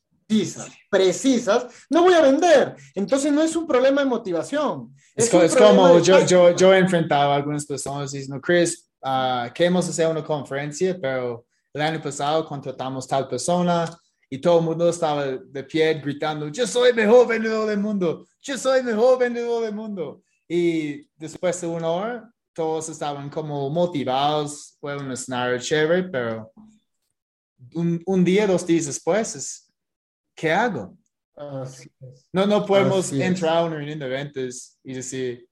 precisas, 0.89 1.67
no 1.89 2.03
voy 2.03 2.13
a 2.13 2.21
vender. 2.21 2.75
Entonces 2.95 3.31
no 3.31 3.41
es 3.41 3.55
un 3.55 3.65
problema 3.65 4.01
de 4.01 4.07
motivación. 4.07 4.93
Es, 5.15 5.29
como 5.29 5.99
yo, 5.99 6.25
yo, 6.25 6.55
yo 6.55 6.73
he 6.73 6.79
enfrentado 6.79 7.31
a 7.31 7.35
algunas 7.35 7.65
personas 7.65 8.11
diciendo, 8.11 8.41
Chris, 8.41 8.89
uh, 9.03 9.51
queremos 9.53 9.87
hacer 9.87 10.07
una 10.07 10.23
conferencia, 10.23 10.97
pero 11.01 11.45
el 11.73 11.81
año 11.81 12.01
pasado 12.01 12.45
contratamos 12.45 13.07
tal 13.07 13.27
persona 13.27 13.89
y 14.29 14.39
todo 14.39 14.59
el 14.59 14.65
mundo 14.65 14.89
estaba 14.89 15.25
de 15.25 15.63
pie 15.63 15.93
gritando, 15.95 16.49
yo 16.49 16.67
soy 16.67 16.89
el 16.89 16.95
mejor 16.95 17.27
vendedor 17.27 17.69
del 17.69 17.79
mundo, 17.79 18.27
yo 18.41 18.57
soy 18.57 18.79
el 18.79 18.85
mejor 18.85 19.17
vendedor 19.19 19.63
del 19.63 19.73
mundo. 19.73 20.21
Y 20.49 21.07
después 21.15 21.59
de 21.61 21.67
una 21.67 21.89
hora, 21.89 22.33
todos 22.53 22.89
estaban 22.89 23.29
como 23.29 23.69
motivados, 23.69 24.75
fue 24.79 24.97
un 24.97 25.11
escenario 25.11 25.59
chévere, 25.59 26.03
pero 26.09 26.51
un, 27.73 28.01
un 28.05 28.23
día, 28.23 28.47
dos 28.47 28.65
días 28.65 28.87
después, 28.87 29.66
¿qué 30.38 30.52
hago? 30.52 30.95
No, 32.32 32.45
no 32.45 32.65
podemos 32.65 33.12
entrar 33.12 33.58
a 33.58 33.65
una 33.65 33.76
reunión 33.76 34.00
de 34.00 34.06
eventos 34.06 34.78
y 34.84 34.93
decir, 34.93 35.47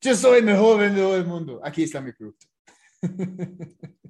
yo 0.00 0.14
soy 0.14 0.38
el 0.38 0.44
mejor 0.44 0.78
vendedor 0.78 1.14
del 1.14 1.26
mundo, 1.26 1.60
aquí 1.62 1.84
está 1.84 2.00
mi 2.00 2.12
producto. 2.12 2.46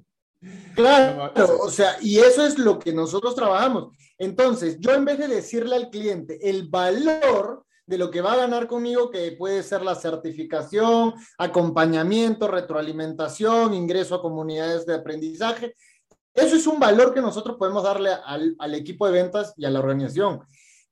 Claro, 0.75 1.33
o 1.59 1.71
sea, 1.71 1.97
y 2.01 2.19
eso 2.19 2.45
es 2.45 2.59
lo 2.59 2.77
que 2.77 2.93
nosotros 2.93 3.33
trabajamos. 3.33 3.97
Entonces, 4.15 4.77
yo 4.79 4.93
en 4.93 5.03
vez 5.03 5.17
de 5.17 5.27
decirle 5.27 5.75
al 5.75 5.89
cliente 5.89 6.37
el 6.47 6.69
valor 6.69 7.65
de 7.87 7.97
lo 7.97 8.11
que 8.11 8.21
va 8.21 8.33
a 8.33 8.37
ganar 8.37 8.67
conmigo, 8.67 9.09
que 9.09 9.31
puede 9.31 9.63
ser 9.63 9.81
la 9.81 9.95
certificación, 9.95 11.15
acompañamiento, 11.39 12.47
retroalimentación, 12.47 13.73
ingreso 13.73 14.13
a 14.13 14.21
comunidades 14.21 14.85
de 14.85 14.93
aprendizaje, 14.93 15.73
eso 16.35 16.55
es 16.55 16.67
un 16.67 16.79
valor 16.79 17.13
que 17.13 17.21
nosotros 17.21 17.57
podemos 17.57 17.83
darle 17.83 18.11
al, 18.25 18.73
equipo 18.75 19.07
de 19.07 19.13
ventas 19.13 19.53
y 19.57 19.65
a 19.65 19.69
la 19.69 19.79
organización 19.79 20.41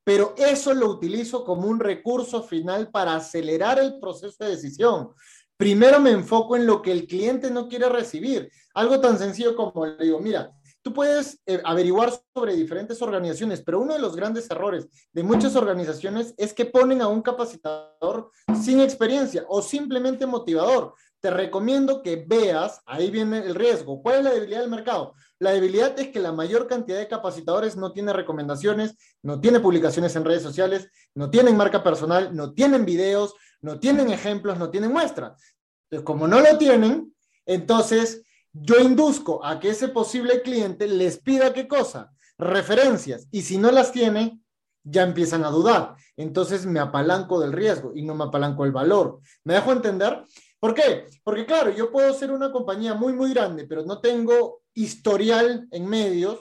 pero 0.03 0.34
eso 0.38 0.73
lo 0.73 0.89
utilizo 0.89 1.45
como 1.45 1.67
un 1.67 1.79
recurso 1.79 2.43
final 2.43 2.89
para 2.89 3.15
acelerar 3.15 3.79
el 3.79 3.99
proceso 3.99 4.43
de 4.43 4.51
decisión. 4.51 5.12
Primero 5.56 5.99
me 5.99 6.12
enfoco 6.12 6.56
en 6.56 6.65
lo 6.65 6.82
que 6.82 6.91
el 6.91 7.08
cliente 7.08 7.49
no 7.49 7.67
quiere 7.69 7.88
recibir. 7.88 8.51
Algo 8.73 8.99
tan 8.99 9.17
sencillo 9.17 9.56
como 9.56 9.86
le 9.86 10.03
digo, 10.03 10.19
mira, 10.19 10.51
tú 10.82 10.93
puedes 10.93 11.39
eh, 11.45 11.62
averiguar 11.63 12.12
sobre 12.34 12.56
diferentes 12.56 13.01
organizaciones, 13.01 13.62
pero 13.62 13.79
uno 13.79 13.93
de 13.93 13.99
los 13.99 14.15
grandes 14.15 14.49
errores 14.51 14.88
de 15.13 15.23
muchas 15.23 15.56
organizaciones 15.56 16.34
es 16.38 16.53
que 16.53 16.65
ponen 16.65 17.01
a 17.01 17.08
un 17.08 17.21
capacitador 17.21 18.29
sin 18.62 18.82
experiencia 18.82 19.45
o 19.47 19.62
simplemente 19.62 20.25
motivador. 20.25 20.95
Te 21.21 21.32
recomiendo 21.32 22.01
que 22.01 22.25
veas, 22.27 22.82
ahí 22.86 23.10
viene 23.10 23.38
el 23.38 23.56
riesgo. 23.56 24.01
¿Cuál 24.01 24.17
es 24.17 24.23
la 24.25 24.32
debilidad 24.32 24.60
del 24.60 24.69
mercado? 24.69 25.13
La 25.43 25.51
debilidad 25.51 25.99
es 25.99 26.08
que 26.08 26.21
la 26.21 26.32
mayor 26.32 26.67
cantidad 26.67 26.97
de 26.97 27.10
capacitadores 27.10 27.75
no 27.75 27.91
tiene 27.91 28.13
recomendaciones, 28.13 28.95
no 29.21 29.41
tiene 29.41 29.60
publicaciones 29.60 30.15
en 30.15 30.23
redes 30.23 30.41
sociales, 30.41 30.88
no 31.15 31.29
tienen 31.29 31.58
marca 31.58 31.84
personal, 31.84 32.34
no 32.34 32.53
tienen 32.53 32.86
videos, 32.86 33.34
no 33.60 33.77
tienen 33.77 34.10
ejemplos, 34.10 34.58
no 34.58 34.69
tienen 34.69 34.93
muestras. 34.93 35.34
Entonces, 35.89 36.06
como 36.06 36.29
no 36.29 36.39
lo 36.39 36.58
tienen, 36.58 37.13
entonces 37.45 38.23
yo 38.53 38.79
induzco 38.79 39.43
a 39.45 39.60
que 39.60 39.71
ese 39.71 39.89
posible 39.89 40.41
cliente 40.43 40.88
les 40.88 41.17
pida 41.17 41.51
qué 41.51 41.67
cosa? 41.67 42.13
Referencias. 42.38 43.27
Y 43.29 43.41
si 43.41 43.58
no 43.58 43.69
las 43.69 43.91
tiene, 43.91 44.39
ya 44.82 45.03
empiezan 45.03 45.43
a 45.43 45.49
dudar. 45.49 45.97
Entonces 46.15 46.65
me 46.65 46.79
apalanco 46.79 47.41
del 47.41 47.51
riesgo 47.51 47.91
y 47.93 48.03
no 48.03 48.15
me 48.15 48.23
apalanco 48.23 48.63
el 48.63 48.71
valor. 48.71 49.19
¿Me 49.43 49.56
dejo 49.56 49.73
entender? 49.73 50.23
¿Por 50.62 50.73
qué? 50.73 51.08
Porque 51.21 51.45
claro, 51.45 51.69
yo 51.69 51.91
puedo 51.91 52.13
ser 52.13 52.32
una 52.32 52.49
compañía 52.49 52.93
muy, 52.93 53.12
muy 53.12 53.34
grande, 53.34 53.65
pero 53.67 53.84
no 53.84 53.99
tengo 53.99 54.62
historial 54.73 55.67
en 55.71 55.88
medios, 55.88 56.39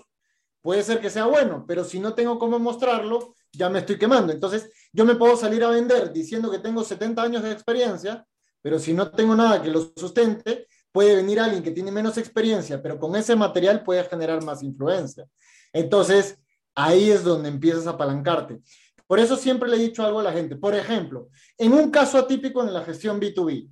puede 0.62 0.82
ser 0.82 1.00
que 1.00 1.10
sea 1.10 1.26
bueno, 1.26 1.64
pero 1.66 1.84
si 1.84 1.98
no 2.00 2.14
tengo 2.14 2.38
cómo 2.38 2.58
mostrarlo, 2.58 3.34
ya 3.52 3.68
me 3.68 3.80
estoy 3.80 3.98
quemando. 3.98 4.32
Entonces, 4.32 4.70
yo 4.92 5.04
me 5.04 5.16
puedo 5.16 5.36
salir 5.36 5.62
a 5.64 5.70
vender 5.70 6.12
diciendo 6.12 6.50
que 6.50 6.58
tengo 6.58 6.84
70 6.84 7.22
años 7.22 7.42
de 7.42 7.52
experiencia, 7.52 8.24
pero 8.62 8.78
si 8.78 8.94
no 8.94 9.10
tengo 9.10 9.34
nada 9.34 9.60
que 9.60 9.70
lo 9.70 9.92
sustente, 9.96 10.68
puede 10.92 11.16
venir 11.16 11.40
alguien 11.40 11.62
que 11.62 11.72
tiene 11.72 11.90
menos 11.90 12.16
experiencia, 12.18 12.80
pero 12.80 12.98
con 12.98 13.16
ese 13.16 13.34
material 13.34 13.82
puede 13.82 14.04
generar 14.04 14.42
más 14.44 14.62
influencia. 14.62 15.26
Entonces, 15.72 16.38
ahí 16.74 17.10
es 17.10 17.24
donde 17.24 17.48
empiezas 17.48 17.86
a 17.86 17.90
apalancarte. 17.90 18.60
Por 19.06 19.18
eso 19.18 19.36
siempre 19.36 19.68
le 19.68 19.76
he 19.76 19.80
dicho 19.80 20.04
algo 20.04 20.20
a 20.20 20.22
la 20.22 20.32
gente. 20.32 20.56
Por 20.56 20.74
ejemplo, 20.74 21.28
en 21.58 21.72
un 21.72 21.90
caso 21.90 22.18
atípico 22.18 22.62
en 22.62 22.72
la 22.72 22.84
gestión 22.84 23.20
B2B, 23.20 23.68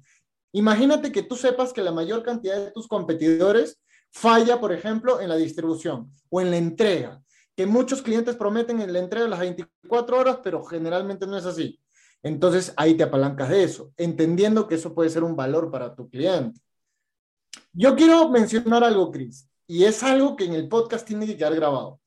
imagínate 0.52 1.12
que 1.12 1.22
tú 1.22 1.36
sepas 1.36 1.72
que 1.72 1.82
la 1.82 1.92
mayor 1.92 2.22
cantidad 2.22 2.62
de 2.62 2.72
tus 2.72 2.88
competidores 2.88 3.80
Falla, 4.12 4.60
por 4.60 4.72
ejemplo, 4.72 5.20
en 5.20 5.28
la 5.28 5.36
distribución 5.36 6.12
o 6.28 6.40
en 6.40 6.50
la 6.50 6.56
entrega, 6.56 7.22
que 7.56 7.66
muchos 7.66 8.02
clientes 8.02 8.36
prometen 8.36 8.80
en 8.80 8.92
la 8.92 8.98
entrega 8.98 9.28
las 9.28 9.40
24 9.40 10.18
horas, 10.18 10.38
pero 10.42 10.64
generalmente 10.64 11.26
no 11.26 11.36
es 11.36 11.44
así. 11.44 11.80
Entonces 12.22 12.72
ahí 12.76 12.96
te 12.96 13.02
apalancas 13.02 13.48
de 13.48 13.64
eso, 13.64 13.92
entendiendo 13.96 14.66
que 14.66 14.74
eso 14.74 14.94
puede 14.94 15.10
ser 15.10 15.24
un 15.24 15.36
valor 15.36 15.70
para 15.70 15.94
tu 15.94 16.08
cliente. 16.08 16.60
Yo 17.72 17.94
quiero 17.96 18.28
mencionar 18.28 18.84
algo, 18.84 19.10
Chris, 19.10 19.48
y 19.66 19.84
es 19.84 20.02
algo 20.02 20.36
que 20.36 20.44
en 20.44 20.54
el 20.54 20.68
podcast 20.68 21.06
tiene 21.06 21.26
que 21.26 21.36
quedar 21.36 21.54
grabado. 21.54 22.00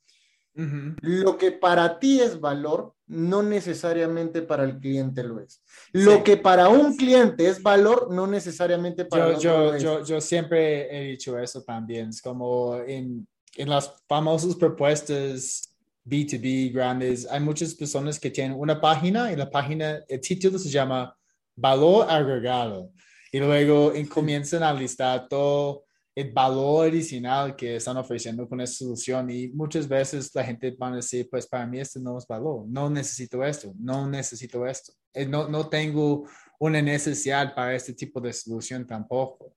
Lo 0.56 1.38
que 1.38 1.52
para 1.52 2.00
ti 2.00 2.22
es 2.22 2.40
valor, 2.40 2.94
no 3.08 3.42
necesariamente 3.42 4.42
para 4.42 4.64
el 4.64 4.80
cliente 4.80 5.24
lo 5.24 5.40
es. 5.40 5.62
Lo 5.92 6.24
que 6.24 6.38
para 6.38 6.70
un 6.70 6.96
cliente 6.96 7.48
es 7.48 7.62
valor, 7.62 8.14
no 8.14 8.28
necesariamente 8.28 9.06
para 9.06 9.34
yo, 9.34 9.40
yo, 9.40 9.58
lo 9.58 9.74
es. 9.74 9.84
Yo, 9.84 10.04
yo, 10.04 10.22
siempre 10.22 10.96
he 10.96 11.10
dicho 11.12 11.38
eso 11.40 11.64
también. 11.64 12.10
Es 12.10 12.22
como 12.22 12.78
en, 12.78 13.28
en 13.56 13.70
las 13.70 13.94
famosas 14.08 14.56
propuestas 14.56 15.74
B2B 16.06 16.74
grandes, 16.74 17.28
hay 17.30 17.40
muchas 17.40 17.74
personas 17.74 18.20
que 18.20 18.30
tienen 18.30 18.58
una 18.58 18.80
página 18.80 19.32
y 19.32 19.36
la 19.36 19.50
página, 19.50 20.04
el 20.08 20.20
título 20.20 20.60
se 20.60 20.70
llama 20.70 21.16
Valor 21.56 22.10
Agregado. 22.10 22.92
Y 23.32 23.40
luego 23.40 23.94
comienzan 24.10 24.64
a 24.64 24.74
listar 24.74 25.28
todo 25.28 25.86
el 26.16 26.32
valor 26.32 26.88
adicional 26.88 27.56
que 27.56 27.78
están 27.78 27.98
ofreciendo 27.98 28.48
con 28.48 28.62
esta 28.62 28.78
solución 28.78 29.30
y 29.32 29.48
muchas 29.50 29.88
veces 29.88 30.34
la 30.36 30.44
gente 30.44 30.72
va 30.72 30.90
a 30.90 30.96
decir, 30.96 31.28
pues 31.30 31.48
para 31.48 31.66
mí 31.66 31.80
este 31.80 32.00
no 32.00 32.18
es 32.18 32.28
valor, 32.28 32.66
no 32.68 32.90
necesito 32.90 33.44
esto, 33.44 33.74
no 33.80 34.08
necesito 34.08 34.66
esto, 34.68 34.94
eh, 35.14 35.26
no, 35.26 35.48
no 35.48 35.68
tengo 35.70 36.28
una 36.60 36.82
necesidad 36.82 37.56
para 37.56 37.74
este 37.74 37.94
tipo 37.94 38.22
de 38.22 38.32
solución 38.32 38.86
tampoco. 38.86 39.56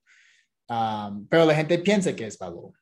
pero 1.29 1.45
la 1.45 1.55
gente 1.55 1.77
piensa 1.79 2.15
que 2.15 2.25
es 2.25 2.37
valor. 2.37 2.73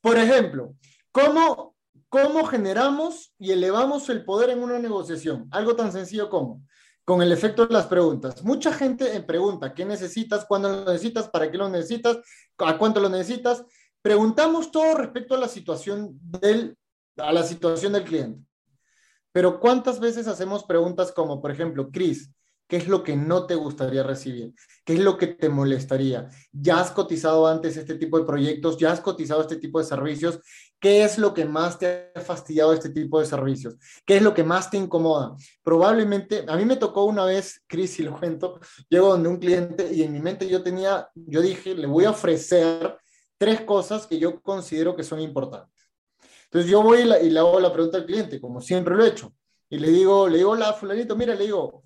Por 0.00 0.18
ejemplo, 0.18 0.76
¿cómo, 1.10 1.74
¿cómo 2.08 2.44
generamos 2.44 3.34
y 3.38 3.50
elevamos 3.50 4.08
el 4.10 4.24
poder 4.24 4.50
en 4.50 4.62
una 4.62 4.78
negociación? 4.78 5.48
Algo 5.50 5.74
tan 5.74 5.90
sencillo 5.90 6.28
como 6.28 6.62
con 7.06 7.22
el 7.22 7.30
efecto 7.30 7.64
de 7.64 7.72
las 7.72 7.86
preguntas. 7.86 8.42
Mucha 8.42 8.72
gente 8.72 9.20
pregunta, 9.20 9.72
¿qué 9.72 9.84
necesitas? 9.84 10.44
¿Cuándo 10.44 10.68
lo 10.68 10.84
necesitas? 10.84 11.28
¿Para 11.28 11.48
qué 11.48 11.56
lo 11.56 11.68
necesitas? 11.68 12.18
¿A 12.58 12.76
cuánto 12.76 12.98
lo 12.98 13.08
necesitas? 13.08 13.64
Preguntamos 14.02 14.72
todo 14.72 14.94
respecto 14.96 15.36
a 15.36 15.38
la 15.38 15.46
situación 15.46 16.18
del, 16.20 16.76
a 17.16 17.32
la 17.32 17.44
situación 17.44 17.92
del 17.92 18.02
cliente. 18.02 18.44
Pero 19.30 19.60
¿cuántas 19.60 20.00
veces 20.00 20.26
hacemos 20.26 20.64
preguntas 20.64 21.12
como, 21.12 21.40
por 21.40 21.52
ejemplo, 21.52 21.90
Cris, 21.92 22.28
¿Qué 22.68 22.78
es 22.78 22.88
lo 22.88 23.04
que 23.04 23.14
no 23.16 23.46
te 23.46 23.54
gustaría 23.54 24.02
recibir? 24.02 24.52
¿Qué 24.84 24.94
es 24.94 24.98
lo 24.98 25.16
que 25.16 25.28
te 25.28 25.48
molestaría? 25.48 26.28
¿Ya 26.50 26.80
has 26.80 26.90
cotizado 26.90 27.46
antes 27.46 27.76
este 27.76 27.94
tipo 27.94 28.18
de 28.18 28.24
proyectos? 28.24 28.76
¿Ya 28.76 28.90
has 28.90 29.00
cotizado 29.00 29.42
este 29.42 29.56
tipo 29.56 29.78
de 29.78 29.84
servicios? 29.84 30.40
¿Qué 30.78 31.04
es 31.04 31.18
lo 31.18 31.32
que 31.32 31.44
más 31.44 31.78
te 31.78 32.12
ha 32.14 32.20
fastidiado 32.20 32.72
este 32.72 32.90
tipo 32.90 33.18
de 33.18 33.26
servicios? 33.26 33.76
¿Qué 34.04 34.16
es 34.16 34.22
lo 34.22 34.34
que 34.34 34.44
más 34.44 34.70
te 34.70 34.76
incomoda? 34.76 35.34
Probablemente, 35.62 36.44
a 36.46 36.56
mí 36.56 36.64
me 36.64 36.76
tocó 36.76 37.04
una 37.04 37.24
vez, 37.24 37.62
Cris, 37.66 37.98
y 38.00 38.02
lo 38.02 38.18
cuento, 38.18 38.60
llego 38.88 39.08
donde 39.08 39.28
un 39.28 39.38
cliente 39.38 39.92
y 39.92 40.02
en 40.02 40.12
mi 40.12 40.20
mente 40.20 40.46
yo 40.48 40.62
tenía, 40.62 41.08
yo 41.14 41.40
dije, 41.40 41.74
le 41.74 41.86
voy 41.86 42.04
a 42.04 42.10
ofrecer 42.10 42.98
tres 43.38 43.62
cosas 43.62 44.06
que 44.06 44.18
yo 44.18 44.40
considero 44.42 44.94
que 44.94 45.02
son 45.02 45.20
importantes. 45.20 45.90
Entonces 46.44 46.70
yo 46.70 46.82
voy 46.82 47.00
y, 47.00 47.26
y 47.26 47.30
le 47.30 47.38
hago 47.38 47.58
la 47.58 47.72
pregunta 47.72 47.96
al 47.98 48.06
cliente, 48.06 48.40
como 48.40 48.60
siempre 48.60 48.94
lo 48.94 49.04
he 49.04 49.08
hecho, 49.08 49.34
y 49.68 49.78
le 49.78 49.88
digo, 49.88 50.28
le 50.28 50.38
digo, 50.38 50.50
hola, 50.50 50.72
fulanito, 50.74 51.16
mira, 51.16 51.34
le 51.34 51.44
digo, 51.44 51.84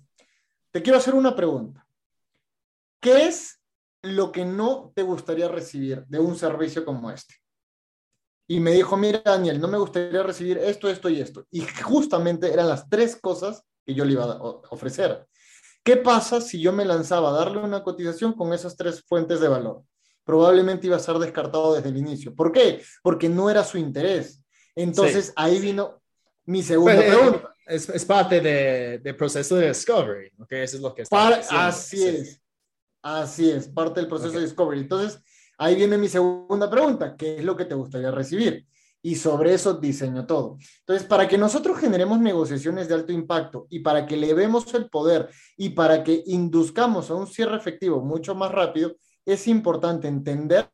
te 0.69 0.81
quiero 0.81 0.99
hacer 0.99 1.15
una 1.15 1.35
pregunta. 1.35 1.85
¿Qué 2.99 3.27
es 3.27 3.59
lo 4.03 4.31
que 4.31 4.45
no 4.45 4.91
te 4.95 5.01
gustaría 5.01 5.47
recibir 5.47 6.05
de 6.05 6.19
un 6.19 6.37
servicio 6.37 6.85
como 6.85 7.09
este? 7.09 7.40
Y 8.51 8.59
me 8.59 8.71
dijo, 8.71 8.97
mira, 8.97 9.21
Daniel, 9.23 9.61
no 9.61 9.69
me 9.69 9.77
gustaría 9.77 10.21
recibir 10.23 10.57
esto, 10.57 10.89
esto 10.89 11.07
y 11.07 11.21
esto. 11.21 11.45
Y 11.51 11.61
justamente 11.61 12.51
eran 12.51 12.67
las 12.67 12.89
tres 12.89 13.15
cosas 13.15 13.63
que 13.85 13.93
yo 13.93 14.03
le 14.03 14.11
iba 14.11 14.25
a 14.25 14.37
ofrecer. 14.71 15.25
¿Qué 15.85 15.95
pasa 15.95 16.41
si 16.41 16.59
yo 16.59 16.73
me 16.73 16.83
lanzaba 16.83 17.29
a 17.29 17.31
darle 17.31 17.59
una 17.59 17.81
cotización 17.81 18.33
con 18.33 18.51
esas 18.51 18.75
tres 18.75 19.05
fuentes 19.07 19.39
de 19.39 19.47
valor? 19.47 19.83
Probablemente 20.25 20.87
iba 20.87 20.97
a 20.97 20.99
ser 20.99 21.15
descartado 21.15 21.75
desde 21.75 21.87
el 21.87 21.95
inicio. 21.95 22.35
¿Por 22.35 22.51
qué? 22.51 22.83
Porque 23.01 23.29
no 23.29 23.49
era 23.49 23.63
su 23.63 23.77
interés. 23.77 24.43
Entonces 24.75 25.31
ahí 25.37 25.61
vino 25.61 26.01
mi 26.43 26.61
segunda 26.61 26.95
pues, 26.95 27.07
eh, 27.07 27.09
pregunta 27.09 27.55
es, 27.67 28.05
parte 28.05 28.41
del 28.41 29.01
de 29.01 29.13
proceso 29.13 29.55
de 29.55 29.69
discovery, 29.69 30.29
¿ok? 30.37 30.51
Eso 30.51 30.75
es 30.75 30.83
lo 30.83 30.93
que 30.93 31.03
está 31.03 31.27
Así 31.67 32.05
es, 32.05 32.41
así 33.01 33.49
es, 33.49 33.69
parte 33.69 34.01
del 34.01 34.09
proceso 34.09 34.33
de 34.33 34.41
discovery. 34.41 34.81
Entonces, 34.81 35.21
ahí 35.61 35.75
viene 35.75 35.95
mi 35.95 36.09
segunda 36.09 36.67
pregunta, 36.67 37.15
¿qué 37.15 37.37
es 37.37 37.43
lo 37.43 37.55
que 37.55 37.65
te 37.65 37.75
gustaría 37.75 38.09
recibir? 38.09 38.65
Y 39.03 39.15
sobre 39.15 39.53
eso 39.53 39.75
diseño 39.75 40.25
todo. 40.25 40.57
Entonces, 40.79 41.07
para 41.07 41.27
que 41.27 41.37
nosotros 41.37 41.77
generemos 41.77 42.19
negociaciones 42.19 42.87
de 42.87 42.95
alto 42.95 43.11
impacto 43.11 43.67
y 43.69 43.79
para 43.79 44.07
que 44.07 44.17
le 44.17 44.33
vemos 44.33 44.73
el 44.73 44.89
poder 44.89 45.29
y 45.57 45.69
para 45.69 46.03
que 46.03 46.23
induzcamos 46.25 47.11
a 47.11 47.15
un 47.15 47.27
cierre 47.27 47.57
efectivo 47.57 48.01
mucho 48.01 48.33
más 48.33 48.51
rápido, 48.51 48.95
es 49.23 49.47
importante 49.47 50.07
entender 50.07 50.67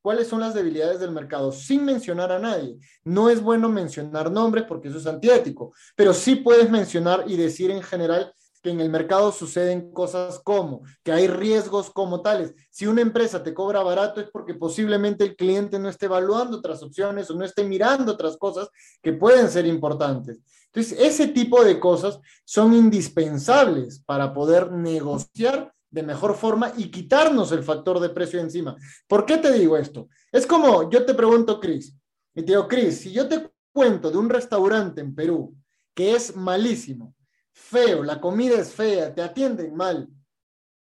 cuáles 0.00 0.26
son 0.26 0.40
las 0.40 0.54
debilidades 0.54 0.98
del 0.98 1.12
mercado 1.12 1.52
sin 1.52 1.84
mencionar 1.84 2.32
a 2.32 2.40
nadie. 2.40 2.78
No 3.04 3.30
es 3.30 3.40
bueno 3.40 3.68
mencionar 3.68 4.32
nombres 4.32 4.64
porque 4.66 4.88
eso 4.88 4.98
es 4.98 5.06
antiético, 5.06 5.72
pero 5.94 6.12
sí 6.12 6.34
puedes 6.34 6.68
mencionar 6.68 7.24
y 7.28 7.36
decir 7.36 7.70
en 7.70 7.82
general 7.82 8.34
que 8.62 8.70
en 8.70 8.80
el 8.80 8.88
mercado 8.88 9.32
suceden 9.32 9.92
cosas 9.92 10.40
como, 10.42 10.82
que 11.02 11.12
hay 11.12 11.26
riesgos 11.26 11.90
como 11.90 12.22
tales. 12.22 12.54
Si 12.70 12.86
una 12.86 13.02
empresa 13.02 13.42
te 13.42 13.52
cobra 13.52 13.82
barato 13.82 14.20
es 14.20 14.30
porque 14.30 14.54
posiblemente 14.54 15.24
el 15.24 15.36
cliente 15.36 15.78
no 15.78 15.88
esté 15.88 16.06
evaluando 16.06 16.58
otras 16.58 16.82
opciones 16.82 17.28
o 17.28 17.34
no 17.34 17.44
esté 17.44 17.64
mirando 17.64 18.12
otras 18.12 18.36
cosas 18.36 18.68
que 19.02 19.12
pueden 19.12 19.50
ser 19.50 19.66
importantes. 19.66 20.38
Entonces, 20.66 20.98
ese 20.98 21.28
tipo 21.28 21.62
de 21.64 21.78
cosas 21.78 22.18
son 22.44 22.72
indispensables 22.72 24.02
para 24.06 24.32
poder 24.32 24.72
negociar 24.72 25.72
de 25.90 26.02
mejor 26.02 26.34
forma 26.34 26.72
y 26.78 26.90
quitarnos 26.90 27.52
el 27.52 27.62
factor 27.62 28.00
de 28.00 28.08
precio 28.08 28.40
encima. 28.40 28.76
¿Por 29.06 29.26
qué 29.26 29.36
te 29.36 29.52
digo 29.52 29.76
esto? 29.76 30.08
Es 30.30 30.46
como 30.46 30.88
yo 30.90 31.04
te 31.04 31.12
pregunto, 31.12 31.60
Cris, 31.60 31.94
y 32.34 32.42
te 32.42 32.52
digo, 32.52 32.66
Cris, 32.66 33.00
si 33.00 33.12
yo 33.12 33.28
te 33.28 33.50
cuento 33.72 34.10
de 34.10 34.16
un 34.16 34.30
restaurante 34.30 35.02
en 35.02 35.14
Perú 35.14 35.54
que 35.94 36.14
es 36.14 36.34
malísimo, 36.34 37.14
feo, 37.62 38.02
la 38.02 38.20
comida 38.20 38.60
es 38.60 38.72
fea, 38.72 39.14
te 39.14 39.22
atienden 39.22 39.74
mal, 39.74 40.08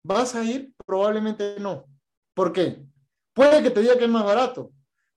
¿vas 0.03 0.35
a 0.35 0.43
ir? 0.43 0.73
Probablemente 0.85 1.59
no. 1.59 1.85
¿Por 2.33 2.51
qué? 2.51 2.83
Puede 3.33 3.61
que 3.63 3.69
te 3.69 3.81
diga 3.81 3.97
que 3.97 4.05
es 4.05 4.09
más 4.09 4.25
barato, 4.25 4.71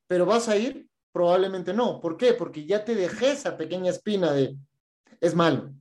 pero 0.07 0.27
¿vas 0.27 0.49
a 0.49 0.57
ir? 0.57 0.89
Probablemente 1.13 1.73
no. 1.73 2.01
¿Por 2.01 2.17
qué? 2.17 2.35
Porque 2.35 2.67
ya 2.67 2.85
te 2.85 2.95
dejé 2.95 3.33
esa 3.33 3.57
pequeña 3.57 3.91
espina 3.91 4.33
de 4.33 4.57
es 5.21 5.35
malo. 5.35 5.73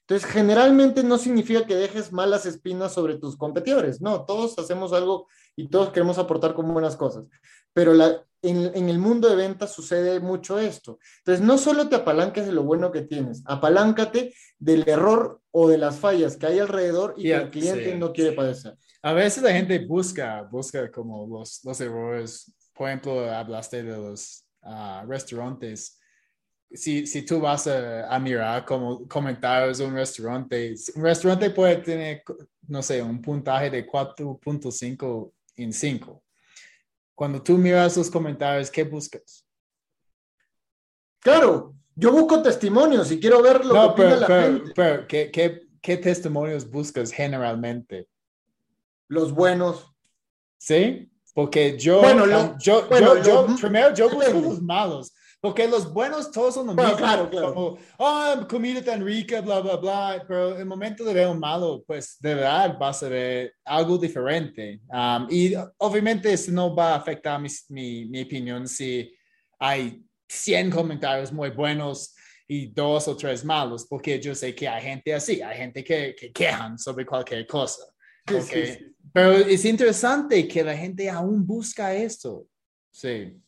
Entonces, 0.00 0.28
generalmente 0.28 1.04
no 1.04 1.16
significa 1.16 1.64
que 1.64 1.76
dejes 1.76 2.12
malas 2.12 2.44
espinas 2.44 2.92
sobre 2.92 3.18
tus 3.18 3.36
competidores, 3.36 4.00
no, 4.00 4.24
todos 4.24 4.58
hacemos 4.58 4.92
algo 4.92 5.28
y 5.54 5.68
todos 5.68 5.90
queremos 5.90 6.18
aportar 6.18 6.54
con 6.54 6.72
buenas 6.72 6.96
cosas, 6.96 7.24
pero 7.72 7.94
la, 7.94 8.24
en, 8.42 8.88
el 8.88 8.98
mundo 8.98 9.28
de 9.28 9.36
ventas 9.36 9.72
sucede 9.72 10.20
mucho 10.20 10.58
esto. 10.58 10.98
Entonces, 11.18 11.44
no 11.44 11.58
solo 11.58 11.88
te 11.88 11.96
apalanques 11.96 12.46
de 12.46 12.52
lo 12.52 12.62
bueno 12.64 12.90
que 12.90 13.02
tienes, 13.02 13.42
apaláncate 13.46 14.34
del 14.58 14.88
error 14.88 15.40
o 15.50 15.68
de 15.68 15.78
las 15.78 15.98
fallas 15.98 16.36
que 16.36 16.46
hay 16.46 16.58
alrededor 16.58 17.14
y 17.16 17.24
que 17.24 17.34
el 17.34 17.50
cliente 17.50 17.96
no 17.96 18.12
quiere 18.12 18.32
padecer. 18.32 18.76
A 19.02 19.12
veces 19.12 19.42
la 19.42 19.52
gente 19.52 19.78
busca, 19.80 20.42
busca 20.42 20.90
como 20.90 21.26
los, 21.26 21.64
los 21.64 21.80
errores, 21.80 22.54
por 22.72 22.88
ejemplo, 22.88 23.30
hablaste 23.30 23.82
de 23.82 23.96
los 23.96 24.44
ah, 24.62 25.04
restaurantes 25.06 25.98
si, 26.74 27.06
si 27.06 27.22
tú 27.22 27.40
vas 27.40 27.66
a, 27.66 28.18
mirar 28.18 28.64
como 28.64 29.06
comentarios 29.06 29.78
de 29.78 29.84
un 29.84 29.94
restaurante, 29.94 30.74
un 30.94 31.02
restaurante 31.02 31.50
puede 31.50 31.76
tener, 31.76 32.22
no 32.68 32.82
sé, 32.82 33.02
un 33.02 33.20
puntaje 33.20 33.70
de 33.70 33.86
4.5 33.86 35.32
en 35.56 35.72
5. 35.72 36.21
Cuando 37.14 37.42
tú 37.42 37.58
miras 37.58 37.96
los 37.96 38.10
comentarios, 38.10 38.70
¿qué 38.70 38.84
buscas? 38.84 39.46
Claro, 41.20 41.74
yo 41.94 42.10
busco 42.12 42.42
testimonios 42.42 43.10
y 43.12 43.20
quiero 43.20 43.42
ver 43.42 43.64
lo 43.64 43.94
que 43.94 44.02
pero, 44.02 44.16
la 44.16 44.26
gente. 44.26 44.72
Pero, 44.74 45.06
¿qué, 45.06 45.30
qué, 45.30 45.62
qué 45.80 45.96
testimonios 45.96 46.68
buscas 46.68 47.12
generalmente? 47.12 48.08
Los 49.08 49.32
buenos. 49.32 49.94
¿Sí? 50.58 51.10
Porque 51.34 51.78
yo, 51.78 52.00
bueno, 52.00 52.26
yo, 52.26 52.56
yo, 52.58 53.22
yo, 53.22 53.46
primero 53.60 53.94
yo 53.94 54.10
busco 54.10 54.40
los 54.40 54.60
malos 54.60 55.12
porque 55.42 55.66
los 55.66 55.92
buenos 55.92 56.30
todos 56.30 56.54
son 56.54 56.68
los 56.68 56.76
mismos. 56.76 56.96
Claro, 56.98 57.28
claro. 57.28 57.52
Como, 57.52 57.78
oh, 57.98 58.46
comida 58.48 58.80
tan 58.80 59.04
rica, 59.04 59.40
bla, 59.40 59.58
bla, 59.58 59.74
bla. 59.74 60.24
Pero 60.28 60.54
en 60.54 60.60
el 60.60 60.66
momento 60.66 61.02
de 61.02 61.12
ver 61.12 61.26
un 61.26 61.40
malo, 61.40 61.82
pues 61.84 62.16
de 62.20 62.36
verdad 62.36 62.78
vas 62.78 63.02
a 63.02 63.08
ver 63.08 63.52
algo 63.64 63.98
diferente. 63.98 64.80
Um, 64.88 65.26
y 65.28 65.52
obviamente 65.78 66.32
eso 66.32 66.52
no 66.52 66.72
va 66.76 66.92
a 66.92 66.96
afectar 66.98 67.40
mi, 67.40 67.48
mi, 67.70 68.04
mi 68.04 68.22
opinión 68.22 68.68
si 68.68 69.12
hay 69.58 70.00
100 70.28 70.70
comentarios 70.70 71.32
muy 71.32 71.50
buenos 71.50 72.14
y 72.46 72.68
dos 72.68 73.08
o 73.08 73.16
tres 73.16 73.44
malos, 73.44 73.84
porque 73.90 74.20
yo 74.20 74.36
sé 74.36 74.54
que 74.54 74.68
hay 74.68 74.82
gente 74.82 75.12
así, 75.12 75.42
hay 75.42 75.56
gente 75.56 75.82
que, 75.82 76.14
que 76.16 76.30
quejan 76.30 76.78
sobre 76.78 77.04
cualquier 77.04 77.48
cosa. 77.48 77.82
Okay. 78.32 78.94
Pero 79.12 79.32
es 79.32 79.64
interesante 79.64 80.46
que 80.46 80.62
la 80.62 80.76
gente 80.76 81.10
aún 81.10 81.44
busca 81.44 81.92
esto. 81.92 82.46
Sí. 82.92 83.41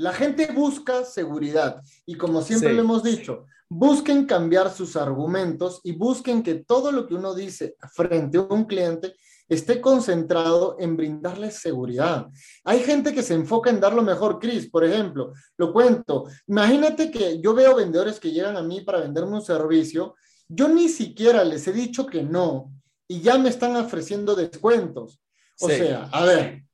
La 0.00 0.14
gente 0.14 0.50
busca 0.50 1.04
seguridad 1.04 1.82
y 2.06 2.14
como 2.14 2.40
siempre 2.40 2.72
lo 2.72 2.80
hemos 2.80 3.02
dicho, 3.02 3.44
busquen 3.68 4.24
cambiar 4.24 4.72
sus 4.72 4.96
argumentos 4.96 5.82
y 5.84 5.92
busquen 5.92 6.42
que 6.42 6.54
todo 6.54 6.90
lo 6.90 7.06
que 7.06 7.14
uno 7.14 7.34
dice 7.34 7.76
frente 7.92 8.38
a 8.38 8.40
un 8.40 8.64
cliente 8.64 9.14
esté 9.46 9.78
concentrado 9.82 10.76
en 10.78 10.96
brindarles 10.96 11.56
seguridad. 11.56 12.28
Hay 12.64 12.80
gente 12.80 13.12
que 13.12 13.22
se 13.22 13.34
enfoca 13.34 13.68
en 13.68 13.78
dar 13.78 13.92
lo 13.92 14.00
mejor, 14.00 14.38
Chris, 14.38 14.70
por 14.70 14.86
ejemplo, 14.86 15.34
lo 15.58 15.70
cuento. 15.70 16.24
Imagínate 16.46 17.10
que 17.10 17.38
yo 17.38 17.52
veo 17.52 17.76
vendedores 17.76 18.18
que 18.18 18.32
llegan 18.32 18.56
a 18.56 18.62
mí 18.62 18.80
para 18.80 19.00
venderme 19.00 19.34
un 19.34 19.42
servicio, 19.42 20.14
yo 20.48 20.66
ni 20.66 20.88
siquiera 20.88 21.44
les 21.44 21.68
he 21.68 21.74
dicho 21.74 22.06
que 22.06 22.22
no 22.22 22.72
y 23.06 23.20
ya 23.20 23.36
me 23.36 23.50
están 23.50 23.76
ofreciendo 23.76 24.34
descuentos. 24.34 25.20
O 25.60 25.68
sea, 25.68 26.08
a 26.10 26.24
ver, 26.24 26.64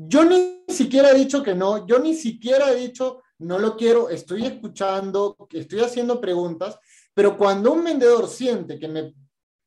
yo 0.00 0.24
ni 0.24 0.62
siquiera 0.68 1.10
he 1.10 1.18
dicho 1.18 1.42
que 1.42 1.54
no, 1.54 1.86
yo 1.86 1.98
ni 1.98 2.14
siquiera 2.14 2.70
he 2.70 2.76
dicho 2.76 3.22
no 3.40 3.58
lo 3.58 3.76
quiero, 3.76 4.10
estoy 4.10 4.46
escuchando, 4.46 5.36
estoy 5.50 5.80
haciendo 5.80 6.20
preguntas, 6.20 6.78
pero 7.14 7.36
cuando 7.36 7.72
un 7.72 7.84
vendedor 7.84 8.28
siente 8.28 8.78
que 8.78 8.88
me 8.88 9.14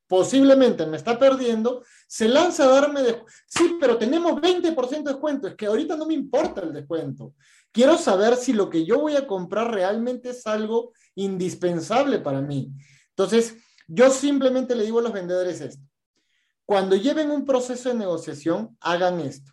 posiblemente 0.06 0.84
me 0.84 0.98
está 0.98 1.18
perdiendo, 1.18 1.82
se 2.06 2.28
lanza 2.28 2.64
a 2.64 2.68
darme 2.68 3.02
de... 3.02 3.22
Sí, 3.46 3.78
pero 3.80 3.96
tenemos 3.96 4.32
20% 4.42 5.04
de 5.04 5.10
descuento, 5.10 5.48
es 5.48 5.54
que 5.54 5.64
ahorita 5.64 5.96
no 5.96 6.04
me 6.04 6.12
importa 6.12 6.60
el 6.60 6.74
descuento. 6.74 7.32
Quiero 7.70 7.96
saber 7.96 8.36
si 8.36 8.52
lo 8.52 8.68
que 8.68 8.84
yo 8.84 9.00
voy 9.00 9.16
a 9.16 9.26
comprar 9.26 9.72
realmente 9.72 10.28
es 10.28 10.46
algo 10.46 10.92
indispensable 11.14 12.18
para 12.18 12.42
mí. 12.42 12.70
Entonces, 13.08 13.56
yo 13.88 14.10
simplemente 14.10 14.74
le 14.74 14.84
digo 14.84 14.98
a 14.98 15.02
los 15.02 15.14
vendedores 15.14 15.62
esto. 15.62 15.82
Cuando 16.66 16.94
lleven 16.94 17.30
un 17.30 17.46
proceso 17.46 17.88
de 17.88 17.94
negociación, 17.94 18.76
hagan 18.80 19.18
esto. 19.20 19.50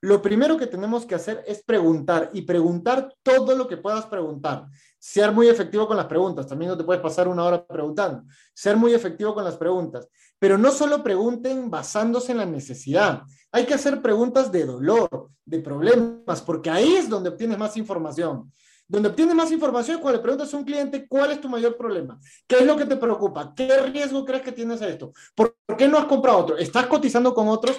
Lo 0.00 0.22
primero 0.22 0.56
que 0.56 0.68
tenemos 0.68 1.04
que 1.04 1.16
hacer 1.16 1.42
es 1.46 1.62
preguntar 1.64 2.30
y 2.32 2.42
preguntar 2.42 3.12
todo 3.22 3.56
lo 3.56 3.66
que 3.66 3.76
puedas 3.76 4.06
preguntar. 4.06 4.66
Ser 4.98 5.32
muy 5.32 5.48
efectivo 5.48 5.88
con 5.88 5.96
las 5.96 6.06
preguntas. 6.06 6.46
También 6.46 6.70
no 6.70 6.78
te 6.78 6.84
puedes 6.84 7.02
pasar 7.02 7.26
una 7.26 7.44
hora 7.44 7.66
preguntando. 7.66 8.22
Ser 8.54 8.76
muy 8.76 8.94
efectivo 8.94 9.34
con 9.34 9.44
las 9.44 9.56
preguntas. 9.56 10.08
Pero 10.38 10.56
no 10.56 10.70
solo 10.70 11.02
pregunten 11.02 11.68
basándose 11.68 12.30
en 12.30 12.38
la 12.38 12.46
necesidad. 12.46 13.22
Hay 13.50 13.66
que 13.66 13.74
hacer 13.74 14.00
preguntas 14.00 14.52
de 14.52 14.66
dolor, 14.66 15.30
de 15.44 15.58
problemas, 15.60 16.42
porque 16.42 16.70
ahí 16.70 16.94
es 16.94 17.08
donde 17.08 17.30
obtienes 17.30 17.58
más 17.58 17.76
información. 17.76 18.52
Donde 18.86 19.08
obtienes 19.08 19.34
más 19.34 19.50
información 19.50 19.96
es 19.96 20.02
cuando 20.02 20.18
le 20.18 20.22
preguntas 20.22 20.54
a 20.54 20.56
un 20.56 20.64
cliente 20.64 21.06
cuál 21.08 21.32
es 21.32 21.40
tu 21.40 21.48
mayor 21.48 21.76
problema, 21.76 22.18
qué 22.46 22.60
es 22.60 22.64
lo 22.64 22.74
que 22.74 22.86
te 22.86 22.96
preocupa, 22.96 23.52
qué 23.54 23.82
riesgo 23.82 24.24
crees 24.24 24.42
que 24.42 24.52
tienes 24.52 24.80
a 24.80 24.88
esto, 24.88 25.12
por 25.34 25.58
qué 25.76 25.86
no 25.86 25.98
has 25.98 26.06
comprado 26.06 26.38
otro, 26.38 26.56
estás 26.56 26.86
cotizando 26.86 27.34
con 27.34 27.48
otros. 27.48 27.76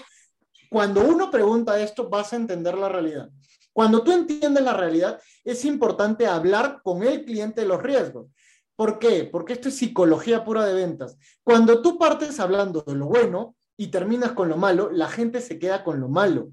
Cuando 0.70 1.02
uno 1.02 1.32
pregunta 1.32 1.80
esto, 1.80 2.10
vas 2.10 2.32
a 2.32 2.36
entender 2.36 2.78
la 2.78 2.90
realidad. 2.90 3.30
Cuando 3.74 4.04
tú 4.04 4.12
entiendes 4.12 4.64
la 4.64 4.74
realidad, 4.74 5.20
es 5.44 5.66
importante 5.66 6.28
hablar 6.28 6.82
con 6.84 7.04
el 7.04 7.26
cliente 7.26 7.62
de 7.62 7.68
los 7.68 7.82
riesgos. 7.82 8.28
¿Por 8.76 9.00
qué? 9.00 9.26
Porque 9.26 9.54
esto 9.54 9.70
es 9.70 9.76
psicología 9.76 10.44
pura 10.44 10.66
de 10.66 10.74
ventas. 10.74 11.18
Cuando 11.44 11.82
tú 11.82 11.98
partes 11.98 12.40
hablando 12.40 12.82
de 12.82 12.96
lo 12.96 13.08
bueno 13.08 13.56
y 13.76 13.88
terminas 13.88 14.32
con 14.32 14.48
lo 14.48 14.58
malo, 14.58 14.90
la 14.92 15.10
gente 15.10 15.42
se 15.42 15.60
queda 15.60 15.84
con 15.84 16.00
lo 16.00 16.08
malo 16.08 16.52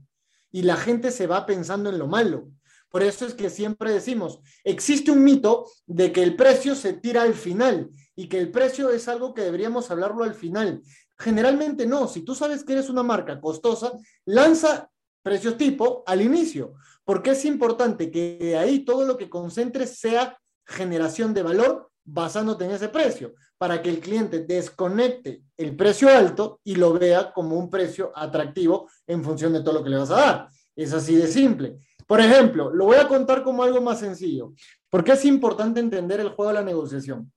y 0.51 0.63
la 0.63 0.77
gente 0.77 1.11
se 1.11 1.27
va 1.27 1.47
pensando 1.47 1.91
en 1.91 1.99
lo 1.99 2.07
malo. 2.07 2.49
Por 2.89 3.03
eso 3.03 3.27
es 3.27 3.35
que 3.35 3.51
siempre 3.51 3.93
decimos, 3.93 4.41
existe 4.65 5.11
un 5.11 5.23
mito 5.23 5.67
de 5.87 6.13
que 6.13 6.23
el 6.23 6.35
precio 6.35 6.75
se 6.75 6.95
tira 6.95 7.23
al 7.23 7.35
final 7.35 7.91
y 8.15 8.29
que 8.29 8.39
el 8.39 8.51
precio 8.51 8.91
es 8.91 9.07
algo 9.07 9.35
que 9.35 9.43
deberíamos 9.43 9.91
hablarlo 9.91 10.25
al 10.25 10.35
final. 10.35 10.83
Generalmente 11.19 11.87
no, 11.87 12.09
si 12.09 12.23
tú 12.23 12.35
sabes 12.35 12.63
que 12.65 12.75
eres 12.75 12.91
una 12.91 13.03
marca 13.03 13.41
costosa, 13.41 13.93
lanza 14.27 14.91
precios 15.23 15.57
tipo 15.57 16.05
al 16.07 16.23
inicio, 16.23 16.75
porque 17.05 17.31
es 17.31 17.45
importante 17.45 18.11
que 18.11 18.39
de 18.41 18.57
ahí 18.57 18.85
todo 18.85 19.05
lo 19.05 19.17
que 19.17 19.31
concentres 19.31 19.99
sea 19.99 20.39
generación 20.65 21.33
de 21.33 21.43
valor 21.43 21.91
basándote 22.05 22.65
en 22.65 22.71
ese 22.71 22.89
precio, 22.89 23.35
para 23.59 23.83
que 23.83 23.89
el 23.89 24.01
cliente 24.01 24.41
desconecte 24.41 25.43
el 25.57 25.75
precio 25.75 26.09
alto 26.09 26.61
y 26.63 26.77
lo 26.77 26.93
vea 26.93 27.33
como 27.33 27.57
un 27.57 27.69
precio 27.69 28.13
atractivo 28.15 28.89
en 29.07 29.25
función 29.25 29.53
de 29.53 29.61
todo 29.61 29.75
lo 29.75 29.85
que 29.85 29.91
le 29.91 29.99
vas 29.99 30.11
a 30.11 30.17
dar. 30.17 30.49
Es 30.77 30.93
así 30.93 31.17
de 31.17 31.27
simple. 31.27 31.79
Por 32.07 32.21
ejemplo, 32.21 32.71
lo 32.71 32.85
voy 32.85 32.97
a 32.97 33.09
contar 33.09 33.43
como 33.43 33.65
algo 33.65 33.81
más 33.81 33.99
sencillo, 33.99 34.53
porque 34.89 35.13
es 35.13 35.25
importante 35.25 35.81
entender 35.81 36.21
el 36.21 36.29
juego 36.29 36.49
de 36.49 36.55
la 36.55 36.63
negociación. 36.63 37.33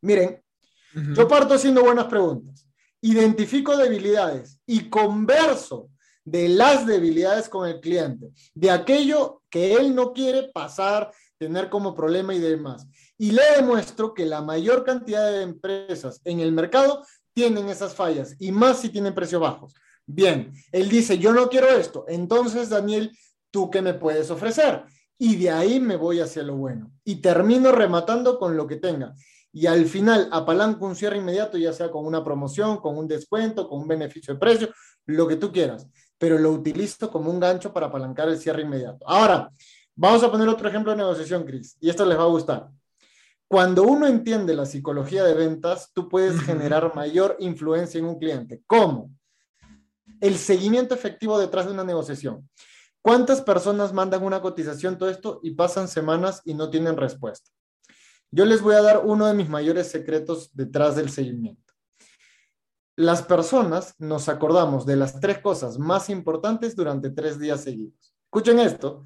Miren, 0.00 0.42
yo 1.14 1.28
parto 1.28 1.54
haciendo 1.54 1.82
buenas 1.82 2.06
preguntas, 2.06 2.66
identifico 3.02 3.76
debilidades 3.76 4.58
y 4.66 4.88
converso 4.90 5.88
de 6.24 6.48
las 6.48 6.86
debilidades 6.86 7.48
con 7.48 7.68
el 7.68 7.80
cliente, 7.80 8.30
de 8.54 8.70
aquello 8.70 9.42
que 9.50 9.74
él 9.74 9.94
no 9.94 10.12
quiere 10.12 10.50
pasar, 10.52 11.10
tener 11.38 11.70
como 11.70 11.94
problema 11.94 12.34
y 12.34 12.38
demás. 12.38 12.86
Y 13.16 13.32
le 13.32 13.42
demuestro 13.56 14.14
que 14.14 14.26
la 14.26 14.42
mayor 14.42 14.84
cantidad 14.84 15.30
de 15.30 15.42
empresas 15.42 16.20
en 16.24 16.40
el 16.40 16.52
mercado 16.52 17.02
tienen 17.32 17.68
esas 17.68 17.94
fallas 17.94 18.36
y 18.38 18.52
más 18.52 18.80
si 18.80 18.90
tienen 18.90 19.14
precios 19.14 19.40
bajos. 19.40 19.74
Bien, 20.06 20.52
él 20.72 20.88
dice, 20.88 21.18
yo 21.18 21.32
no 21.32 21.48
quiero 21.48 21.68
esto. 21.68 22.04
Entonces, 22.08 22.68
Daniel, 22.68 23.16
¿tú 23.50 23.70
qué 23.70 23.80
me 23.80 23.94
puedes 23.94 24.30
ofrecer? 24.30 24.84
Y 25.18 25.36
de 25.36 25.50
ahí 25.50 25.80
me 25.80 25.96
voy 25.96 26.20
hacia 26.20 26.42
lo 26.42 26.56
bueno. 26.56 26.90
Y 27.04 27.16
termino 27.16 27.72
rematando 27.72 28.38
con 28.38 28.56
lo 28.56 28.66
que 28.66 28.76
tenga. 28.76 29.14
Y 29.52 29.66
al 29.66 29.86
final 29.86 30.28
apalanco 30.30 30.86
un 30.86 30.94
cierre 30.94 31.16
inmediato, 31.16 31.58
ya 31.58 31.72
sea 31.72 31.90
con 31.90 32.06
una 32.06 32.22
promoción, 32.22 32.78
con 32.78 32.96
un 32.96 33.08
descuento, 33.08 33.68
con 33.68 33.80
un 33.80 33.88
beneficio 33.88 34.34
de 34.34 34.40
precio, 34.40 34.68
lo 35.06 35.26
que 35.26 35.36
tú 35.36 35.50
quieras. 35.50 35.88
Pero 36.18 36.38
lo 36.38 36.52
utilizo 36.52 37.10
como 37.10 37.30
un 37.30 37.40
gancho 37.40 37.72
para 37.72 37.86
apalancar 37.86 38.28
el 38.28 38.38
cierre 38.38 38.62
inmediato. 38.62 39.08
Ahora, 39.08 39.50
vamos 39.96 40.22
a 40.22 40.30
poner 40.30 40.48
otro 40.48 40.68
ejemplo 40.68 40.92
de 40.92 40.98
negociación, 40.98 41.44
Chris. 41.44 41.76
Y 41.80 41.90
esto 41.90 42.04
les 42.04 42.18
va 42.18 42.22
a 42.22 42.26
gustar. 42.26 42.70
Cuando 43.48 43.82
uno 43.82 44.06
entiende 44.06 44.54
la 44.54 44.64
psicología 44.64 45.24
de 45.24 45.34
ventas, 45.34 45.90
tú 45.92 46.08
puedes 46.08 46.40
generar 46.40 46.94
mayor 46.94 47.36
influencia 47.40 47.98
en 47.98 48.04
un 48.04 48.16
cliente. 48.16 48.62
¿Cómo? 48.64 49.10
El 50.20 50.36
seguimiento 50.36 50.94
efectivo 50.94 51.36
detrás 51.36 51.66
de 51.66 51.72
una 51.72 51.82
negociación. 51.82 52.48
¿Cuántas 53.02 53.40
personas 53.40 53.92
mandan 53.92 54.22
una 54.22 54.40
cotización, 54.40 54.98
todo 54.98 55.08
esto, 55.08 55.40
y 55.42 55.52
pasan 55.52 55.88
semanas 55.88 56.42
y 56.44 56.54
no 56.54 56.70
tienen 56.70 56.96
respuesta? 56.96 57.50
Yo 58.30 58.44
les 58.44 58.62
voy 58.62 58.74
a 58.74 58.82
dar 58.82 59.02
uno 59.04 59.26
de 59.26 59.34
mis 59.34 59.48
mayores 59.48 59.88
secretos 59.88 60.50
detrás 60.52 60.96
del 60.96 61.10
seguimiento. 61.10 61.74
Las 62.96 63.22
personas 63.22 63.94
nos 63.98 64.28
acordamos 64.28 64.86
de 64.86 64.96
las 64.96 65.20
tres 65.20 65.38
cosas 65.38 65.78
más 65.78 66.10
importantes 66.10 66.76
durante 66.76 67.10
tres 67.10 67.38
días 67.38 67.62
seguidos. 67.62 68.14
Escuchen 68.24 68.58
esto. 68.58 69.04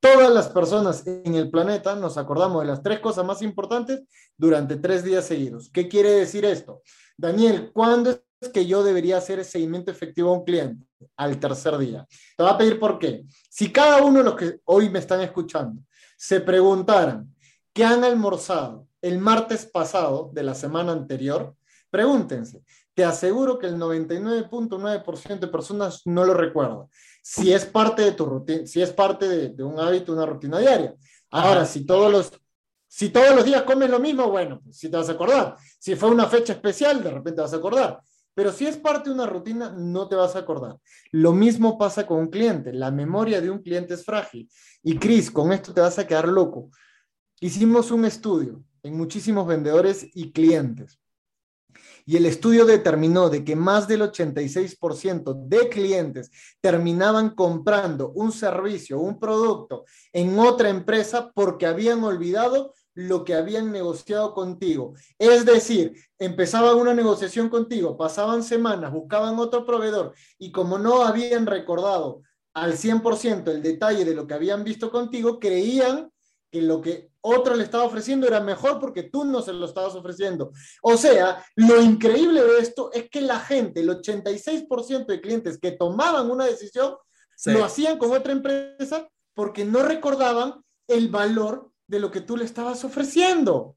Todas 0.00 0.30
las 0.30 0.48
personas 0.48 1.06
en 1.06 1.34
el 1.34 1.50
planeta 1.50 1.94
nos 1.94 2.18
acordamos 2.18 2.62
de 2.62 2.68
las 2.68 2.82
tres 2.82 3.00
cosas 3.00 3.24
más 3.24 3.40
importantes 3.42 4.02
durante 4.36 4.76
tres 4.76 5.02
días 5.04 5.24
seguidos. 5.24 5.70
¿Qué 5.72 5.88
quiere 5.88 6.10
decir 6.10 6.44
esto? 6.44 6.82
Daniel, 7.16 7.70
¿cuándo 7.72 8.10
es 8.10 8.48
que 8.50 8.66
yo 8.66 8.84
debería 8.84 9.16
hacer 9.16 9.44
seguimiento 9.44 9.90
efectivo 9.90 10.30
a 10.30 10.38
un 10.38 10.44
cliente 10.44 10.86
al 11.16 11.38
tercer 11.40 11.78
día. 11.78 12.06
Te 12.36 12.42
voy 12.42 12.52
a 12.52 12.58
pedir 12.58 12.78
por 12.78 12.98
qué. 12.98 13.24
Si 13.48 13.72
cada 13.72 14.02
uno 14.02 14.18
de 14.18 14.24
los 14.24 14.34
que 14.34 14.60
hoy 14.64 14.90
me 14.90 14.98
están 14.98 15.20
escuchando 15.22 15.82
se 16.16 16.40
preguntaran 16.40 17.34
qué 17.76 17.84
han 17.84 18.04
almorzado 18.04 18.88
el 19.02 19.18
martes 19.18 19.66
pasado 19.66 20.30
de 20.32 20.42
la 20.42 20.54
semana 20.54 20.92
anterior, 20.92 21.54
pregúntense. 21.90 22.62
Te 22.94 23.04
aseguro 23.04 23.58
que 23.58 23.66
el 23.66 23.76
99.9% 23.76 25.38
de 25.38 25.48
personas 25.48 26.00
no 26.06 26.24
lo 26.24 26.32
recuerda. 26.32 26.86
Si 27.22 27.52
es 27.52 27.66
parte 27.66 28.00
de 28.00 28.12
tu 28.12 28.24
rutina, 28.24 28.66
si 28.66 28.80
es 28.80 28.92
parte 28.92 29.28
de, 29.28 29.62
un 29.62 29.78
hábito, 29.78 30.14
una 30.14 30.24
rutina 30.24 30.58
diaria. 30.58 30.94
Ahora, 31.30 31.66
si 31.66 31.84
todos 31.84 32.10
los 32.10 32.32
si 32.88 33.10
todos 33.10 33.36
los 33.36 33.44
días 33.44 33.62
comes 33.64 33.90
lo 33.90 33.98
mismo, 33.98 34.30
bueno, 34.30 34.62
pues 34.64 34.78
sí 34.78 34.88
te 34.88 34.96
vas 34.96 35.10
a 35.10 35.12
acordar. 35.12 35.56
Si 35.78 35.94
fue 35.96 36.08
una 36.08 36.26
fecha 36.28 36.54
especial, 36.54 37.04
de 37.04 37.10
repente 37.10 37.42
vas 37.42 37.52
a 37.52 37.56
acordar. 37.56 38.00
Pero 38.32 38.52
si 38.52 38.66
es 38.66 38.78
parte 38.78 39.10
de 39.10 39.14
una 39.14 39.26
rutina, 39.26 39.70
no 39.76 40.08
te 40.08 40.16
vas 40.16 40.34
a 40.34 40.38
acordar. 40.38 40.78
Lo 41.10 41.32
mismo 41.32 41.76
pasa 41.76 42.06
con 42.06 42.20
un 42.20 42.28
cliente. 42.28 42.72
La 42.72 42.90
memoria 42.90 43.42
de 43.42 43.50
un 43.50 43.58
cliente 43.58 43.92
es 43.92 44.04
frágil. 44.04 44.48
Y 44.82 44.98
Cris, 44.98 45.30
con 45.30 45.52
esto 45.52 45.74
te 45.74 45.82
vas 45.82 45.98
a 45.98 46.06
quedar 46.06 46.26
loco. 46.28 46.70
Hicimos 47.38 47.90
un 47.90 48.06
estudio 48.06 48.64
en 48.82 48.96
muchísimos 48.96 49.46
vendedores 49.46 50.08
y 50.14 50.32
clientes. 50.32 50.98
Y 52.06 52.16
el 52.16 52.24
estudio 52.24 52.64
determinó 52.64 53.28
de 53.28 53.44
que 53.44 53.56
más 53.56 53.86
del 53.86 54.00
86% 54.00 55.34
de 55.46 55.68
clientes 55.68 56.30
terminaban 56.62 57.34
comprando 57.34 58.10
un 58.12 58.32
servicio, 58.32 58.98
un 59.00 59.18
producto 59.18 59.84
en 60.14 60.38
otra 60.38 60.70
empresa 60.70 61.30
porque 61.34 61.66
habían 61.66 62.02
olvidado 62.04 62.72
lo 62.94 63.24
que 63.24 63.34
habían 63.34 63.70
negociado 63.70 64.32
contigo. 64.32 64.94
Es 65.18 65.44
decir, 65.44 65.94
empezaban 66.18 66.78
una 66.78 66.94
negociación 66.94 67.50
contigo, 67.50 67.98
pasaban 67.98 68.42
semanas, 68.42 68.92
buscaban 68.92 69.38
otro 69.38 69.66
proveedor 69.66 70.14
y 70.38 70.52
como 70.52 70.78
no 70.78 71.02
habían 71.02 71.44
recordado 71.44 72.22
al 72.54 72.78
100% 72.78 73.50
el 73.50 73.62
detalle 73.62 74.06
de 74.06 74.14
lo 74.14 74.26
que 74.26 74.32
habían 74.32 74.64
visto 74.64 74.90
contigo, 74.90 75.38
creían 75.38 76.10
que 76.56 76.62
lo 76.62 76.80
que 76.80 77.10
otro 77.20 77.54
le 77.54 77.64
estaba 77.64 77.84
ofreciendo 77.84 78.26
era 78.26 78.40
mejor 78.40 78.80
porque 78.80 79.02
tú 79.02 79.24
no 79.24 79.42
se 79.42 79.52
lo 79.52 79.66
estabas 79.66 79.94
ofreciendo. 79.94 80.52
O 80.82 80.96
sea, 80.96 81.44
lo 81.56 81.82
increíble 81.82 82.42
de 82.42 82.58
esto 82.60 82.90
es 82.92 83.10
que 83.10 83.20
la 83.20 83.40
gente, 83.40 83.80
el 83.80 83.88
86% 83.88 85.06
de 85.06 85.20
clientes 85.20 85.58
que 85.58 85.72
tomaban 85.72 86.30
una 86.30 86.46
decisión, 86.46 86.96
lo 87.44 87.64
hacían 87.64 87.98
con 87.98 88.12
otra 88.12 88.32
empresa 88.32 89.08
porque 89.34 89.64
no 89.64 89.82
recordaban 89.82 90.62
el 90.88 91.08
valor 91.08 91.70
de 91.86 92.00
lo 92.00 92.10
que 92.10 92.22
tú 92.22 92.36
le 92.36 92.44
estabas 92.44 92.84
ofreciendo. 92.84 93.74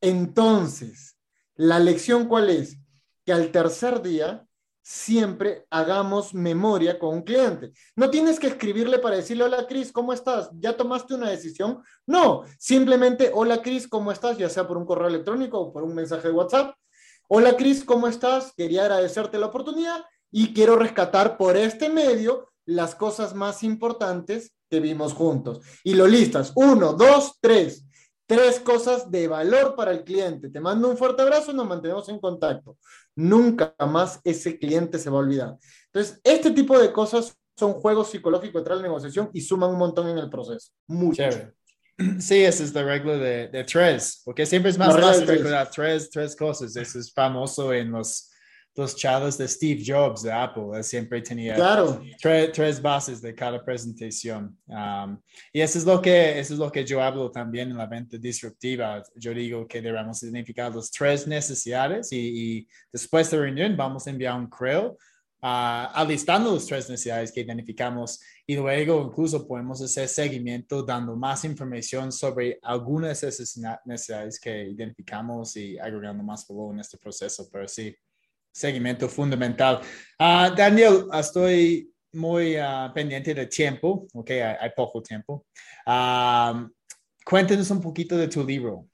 Entonces, 0.00 1.16
la 1.56 1.80
lección 1.80 2.26
cuál 2.26 2.50
es? 2.50 2.76
Que 3.24 3.32
al 3.32 3.50
tercer 3.50 4.02
día 4.02 4.45
siempre 4.88 5.66
hagamos 5.68 6.32
memoria 6.32 6.96
con 6.96 7.16
un 7.16 7.22
cliente. 7.22 7.72
No 7.96 8.08
tienes 8.08 8.38
que 8.38 8.46
escribirle 8.46 9.00
para 9.00 9.16
decirle, 9.16 9.42
hola 9.42 9.66
Cris, 9.66 9.90
¿cómo 9.90 10.12
estás? 10.12 10.48
¿Ya 10.60 10.76
tomaste 10.76 11.14
una 11.14 11.28
decisión? 11.28 11.82
No, 12.06 12.44
simplemente, 12.56 13.32
hola 13.34 13.62
Cris, 13.62 13.88
¿cómo 13.88 14.12
estás? 14.12 14.38
Ya 14.38 14.48
sea 14.48 14.68
por 14.68 14.76
un 14.76 14.86
correo 14.86 15.08
electrónico 15.08 15.58
o 15.58 15.72
por 15.72 15.82
un 15.82 15.92
mensaje 15.92 16.28
de 16.28 16.34
WhatsApp. 16.34 16.76
Hola 17.26 17.56
Cris, 17.56 17.82
¿cómo 17.82 18.06
estás? 18.06 18.52
Quería 18.56 18.82
agradecerte 18.82 19.38
la 19.38 19.46
oportunidad 19.46 20.04
y 20.30 20.54
quiero 20.54 20.76
rescatar 20.76 21.36
por 21.36 21.56
este 21.56 21.88
medio 21.88 22.52
las 22.64 22.94
cosas 22.94 23.34
más 23.34 23.64
importantes 23.64 24.54
que 24.70 24.78
vimos 24.78 25.14
juntos. 25.14 25.62
Y 25.82 25.94
lo 25.94 26.06
listas. 26.06 26.52
Uno, 26.54 26.92
dos, 26.92 27.38
tres. 27.40 27.85
Tres 28.26 28.58
cosas 28.60 29.10
de 29.10 29.28
valor 29.28 29.74
para 29.76 29.92
el 29.92 30.02
cliente. 30.02 30.48
Te 30.48 30.60
mando 30.60 30.88
un 30.88 30.96
fuerte 30.96 31.22
abrazo, 31.22 31.52
nos 31.52 31.66
mantenemos 31.66 32.08
en 32.08 32.18
contacto. 32.18 32.76
Nunca 33.14 33.74
más 33.88 34.20
ese 34.24 34.58
cliente 34.58 34.98
se 34.98 35.10
va 35.10 35.16
a 35.16 35.20
olvidar. 35.20 35.56
Entonces, 35.86 36.20
este 36.24 36.50
tipo 36.50 36.78
de 36.78 36.92
cosas 36.92 37.38
son 37.56 37.74
juegos 37.74 38.10
psicológicos 38.10 38.64
de 38.64 38.76
la 38.76 38.82
negociación 38.82 39.30
y 39.32 39.40
suman 39.40 39.70
un 39.70 39.78
montón 39.78 40.08
en 40.08 40.18
el 40.18 40.28
proceso. 40.28 40.72
Mucho. 40.86 41.22
Sí, 42.18 42.44
esa 42.44 42.62
es 42.62 42.74
la 42.74 42.82
regla 42.82 43.16
de, 43.16 43.48
de 43.48 43.64
tres, 43.64 44.20
porque 44.22 44.44
siempre 44.44 44.70
es 44.70 44.76
más 44.76 44.94
fácil 44.94 45.26
recordar 45.26 45.70
tres, 45.70 46.10
tres 46.10 46.36
cosas. 46.36 46.76
Eso 46.76 46.98
es 46.98 47.10
famoso 47.10 47.72
en 47.72 47.90
los 47.90 48.30
los 48.76 48.94
chavos 48.94 49.38
de 49.38 49.48
Steve 49.48 49.82
Jobs 49.84 50.22
de 50.22 50.30
Apple. 50.30 50.82
siempre 50.82 51.22
tenía 51.22 51.54
claro. 51.54 52.02
tres, 52.20 52.80
bases 52.80 53.22
de 53.22 53.34
cada 53.34 53.64
presentación. 53.64 54.56
Um, 54.66 55.18
y 55.50 55.62
eso 55.62 55.78
es, 55.78 55.86
lo 55.86 56.00
que, 56.02 56.38
eso 56.38 56.52
es 56.52 56.58
lo 56.58 56.70
que 56.70 56.84
yo 56.84 57.02
hablo 57.02 57.30
también 57.30 57.70
en 57.70 57.78
la 57.78 57.86
venta 57.86 58.18
disruptiva. 58.18 59.02
Yo 59.14 59.32
digo 59.32 59.66
que 59.66 59.80
debemos 59.80 60.22
identificar 60.22 60.74
las 60.74 60.90
tres 60.90 61.26
necesidades 61.26 62.12
y, 62.12 62.68
después 62.92 63.30
de 63.30 63.38
la 63.38 63.44
reunión 63.44 63.76
vamos 63.76 64.06
a 64.06 64.10
enviar 64.10 64.38
un 64.38 64.46
correo 64.48 64.98
uh, 65.42 65.88
alistando 65.94 66.52
las 66.52 66.66
tres 66.66 66.90
necesidades 66.90 67.32
que 67.32 67.40
identificamos 67.40 68.20
y 68.46 68.56
luego 68.56 69.02
incluso 69.08 69.46
podemos 69.48 69.80
hacer 69.80 70.06
seguimiento 70.06 70.82
dando 70.82 71.16
más 71.16 71.44
información 71.44 72.12
sobre 72.12 72.58
algunas 72.62 73.22
de 73.22 73.28
esas 73.28 73.58
necesidades 73.86 74.38
que 74.38 74.68
identificamos 74.68 75.56
y 75.56 75.78
agregando 75.78 76.22
más 76.22 76.46
valor 76.46 76.74
en 76.74 76.80
este 76.80 76.98
proceso. 76.98 77.48
Pero 77.50 77.66
sí, 77.66 77.96
seguimiento 78.56 79.06
fundamental. 79.08 79.82
Uh, 80.18 80.54
Daniel, 80.56 81.06
estoy 81.12 81.92
muy 82.12 82.56
uh, 82.56 82.90
pendiente 82.94 83.34
de 83.34 83.46
tiempo, 83.46 84.08
ok, 84.14 84.30
hay, 84.30 84.70
poco 84.74 85.02
tiempo. 85.02 85.44
cuéntanos 87.22 87.70
un 87.70 87.82
poquito 87.82 88.16
de 88.16 88.28
tu 88.28 88.42
libro. 88.42 88.86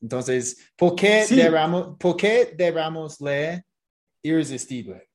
Entonces, 0.00 0.56
¿por 0.76 0.94
qué, 0.94 1.26
debamos, 1.28 1.96
¿por 1.98 2.16
qué 2.16 2.54
leer 3.20 3.64
Irresistible? 4.22 5.08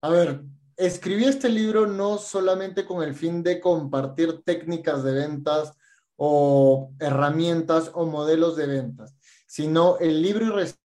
A 0.00 0.08
ver, 0.08 0.40
escribí 0.78 1.24
este 1.24 1.50
libro 1.50 1.86
no 1.86 2.16
solamente 2.16 2.86
con 2.86 3.02
el 3.02 3.14
fin 3.14 3.42
de 3.42 3.60
compartir 3.60 4.42
técnicas 4.44 5.04
de 5.04 5.12
ventas 5.12 5.74
o 6.16 6.90
herramientas 7.00 7.90
o 7.92 8.06
modelos 8.06 8.56
de 8.56 8.66
ventas, 8.66 9.14
sino 9.46 9.98
el 9.98 10.22
libro 10.22 10.46
Irresistible 10.46 10.83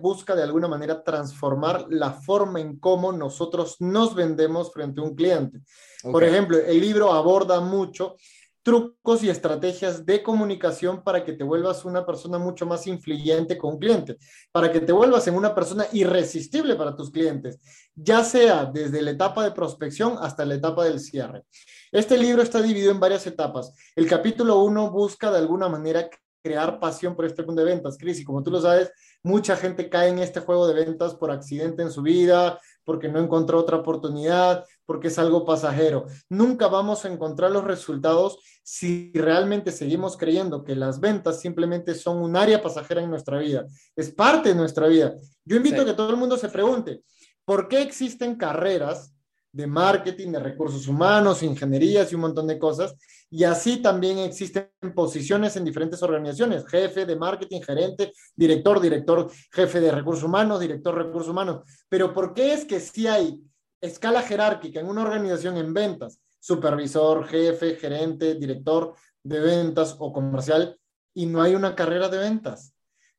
busca 0.00 0.34
de 0.34 0.42
alguna 0.42 0.68
manera 0.68 1.02
transformar 1.02 1.86
la 1.90 2.12
forma 2.12 2.60
en 2.60 2.78
cómo 2.78 3.12
nosotros 3.12 3.76
nos 3.80 4.14
vendemos 4.14 4.72
frente 4.72 5.00
a 5.00 5.04
un 5.04 5.14
cliente. 5.14 5.60
Por 6.02 6.24
ejemplo, 6.24 6.58
el 6.58 6.80
libro 6.80 7.12
aborda 7.12 7.60
mucho 7.60 8.16
trucos 8.64 9.22
y 9.22 9.28
estrategias 9.28 10.06
de 10.06 10.22
comunicación 10.22 11.04
para 11.04 11.22
que 11.22 11.34
te 11.34 11.44
vuelvas 11.44 11.84
una 11.84 12.06
persona 12.06 12.38
mucho 12.38 12.64
más 12.64 12.86
influyente 12.86 13.58
con 13.58 13.74
un 13.74 13.78
cliente, 13.78 14.16
para 14.50 14.72
que 14.72 14.80
te 14.80 14.90
vuelvas 14.90 15.28
en 15.28 15.34
una 15.34 15.54
persona 15.54 15.84
irresistible 15.92 16.74
para 16.74 16.96
tus 16.96 17.10
clientes, 17.10 17.60
ya 17.94 18.24
sea 18.24 18.64
desde 18.64 19.02
la 19.02 19.10
etapa 19.10 19.44
de 19.44 19.52
prospección 19.52 20.16
hasta 20.18 20.46
la 20.46 20.54
etapa 20.54 20.84
del 20.84 20.98
cierre. 20.98 21.44
Este 21.92 22.16
libro 22.16 22.40
está 22.40 22.62
dividido 22.62 22.90
en 22.90 23.00
varias 23.00 23.26
etapas. 23.26 23.70
El 23.94 24.08
capítulo 24.08 24.58
1 24.62 24.90
busca 24.90 25.30
de 25.30 25.38
alguna 25.38 25.68
manera 25.68 26.08
crear 26.42 26.80
pasión 26.80 27.14
por 27.14 27.26
este 27.26 27.42
mundo 27.42 27.62
de 27.62 27.70
ventas, 27.70 27.98
Cris, 27.98 28.20
y 28.20 28.24
como 28.24 28.42
tú 28.42 28.50
lo 28.50 28.60
sabes, 28.60 28.90
mucha 29.24 29.56
gente 29.56 29.88
cae 29.88 30.10
en 30.10 30.20
este 30.20 30.40
juego 30.40 30.68
de 30.68 30.74
ventas 30.74 31.14
por 31.14 31.30
accidente 31.30 31.82
en 31.82 31.90
su 31.90 32.02
vida, 32.02 32.60
porque 32.84 33.08
no 33.08 33.18
encontró 33.18 33.58
otra 33.58 33.78
oportunidad, 33.78 34.64
porque 34.84 35.08
es 35.08 35.18
algo 35.18 35.44
pasajero. 35.44 36.06
Nunca 36.28 36.68
vamos 36.68 37.04
a 37.04 37.08
encontrar 37.08 37.50
los 37.50 37.64
resultados 37.64 38.38
si 38.62 39.10
realmente 39.14 39.72
seguimos 39.72 40.16
creyendo 40.16 40.62
que 40.62 40.76
las 40.76 41.00
ventas 41.00 41.40
simplemente 41.40 41.94
son 41.94 42.18
un 42.18 42.36
área 42.36 42.62
pasajera 42.62 43.02
en 43.02 43.10
nuestra 43.10 43.38
vida. 43.38 43.66
Es 43.96 44.12
parte 44.12 44.50
de 44.50 44.54
nuestra 44.54 44.86
vida. 44.86 45.14
Yo 45.44 45.56
invito 45.56 45.82
a 45.82 45.84
que 45.86 45.94
todo 45.94 46.10
el 46.10 46.16
mundo 46.16 46.36
se 46.36 46.50
pregunte, 46.50 47.02
¿por 47.44 47.68
qué 47.68 47.82
existen 47.82 48.36
carreras 48.36 49.14
de 49.54 49.66
marketing, 49.66 50.32
de 50.32 50.40
recursos 50.40 50.88
humanos, 50.88 51.42
ingenierías 51.42 52.10
y 52.10 52.14
un 52.14 52.22
montón 52.22 52.46
de 52.46 52.58
cosas? 52.58 52.94
Y 53.30 53.44
así 53.44 53.78
también 53.78 54.18
existen 54.18 54.68
posiciones 54.94 55.56
en 55.56 55.64
diferentes 55.64 56.02
organizaciones, 56.02 56.66
jefe 56.66 57.06
de 57.06 57.16
marketing, 57.16 57.60
gerente, 57.60 58.12
director, 58.34 58.80
director, 58.80 59.30
jefe 59.52 59.80
de 59.80 59.90
recursos 59.90 60.24
humanos, 60.24 60.60
director 60.60 60.94
de 60.96 61.04
recursos 61.04 61.30
humanos. 61.30 61.62
Pero 61.88 62.12
¿por 62.12 62.34
qué 62.34 62.52
es 62.52 62.64
que 62.64 62.80
si 62.80 63.06
hay 63.06 63.40
escala 63.80 64.22
jerárquica 64.22 64.80
en 64.80 64.88
una 64.88 65.02
organización 65.02 65.56
en 65.56 65.72
ventas, 65.72 66.20
supervisor, 66.40 67.26
jefe, 67.26 67.76
gerente, 67.76 68.34
director 68.34 68.94
de 69.22 69.40
ventas 69.40 69.96
o 69.98 70.12
comercial, 70.12 70.78
y 71.14 71.26
no 71.26 71.40
hay 71.40 71.54
una 71.54 71.74
carrera 71.74 72.08
de 72.08 72.18
ventas. 72.18 72.73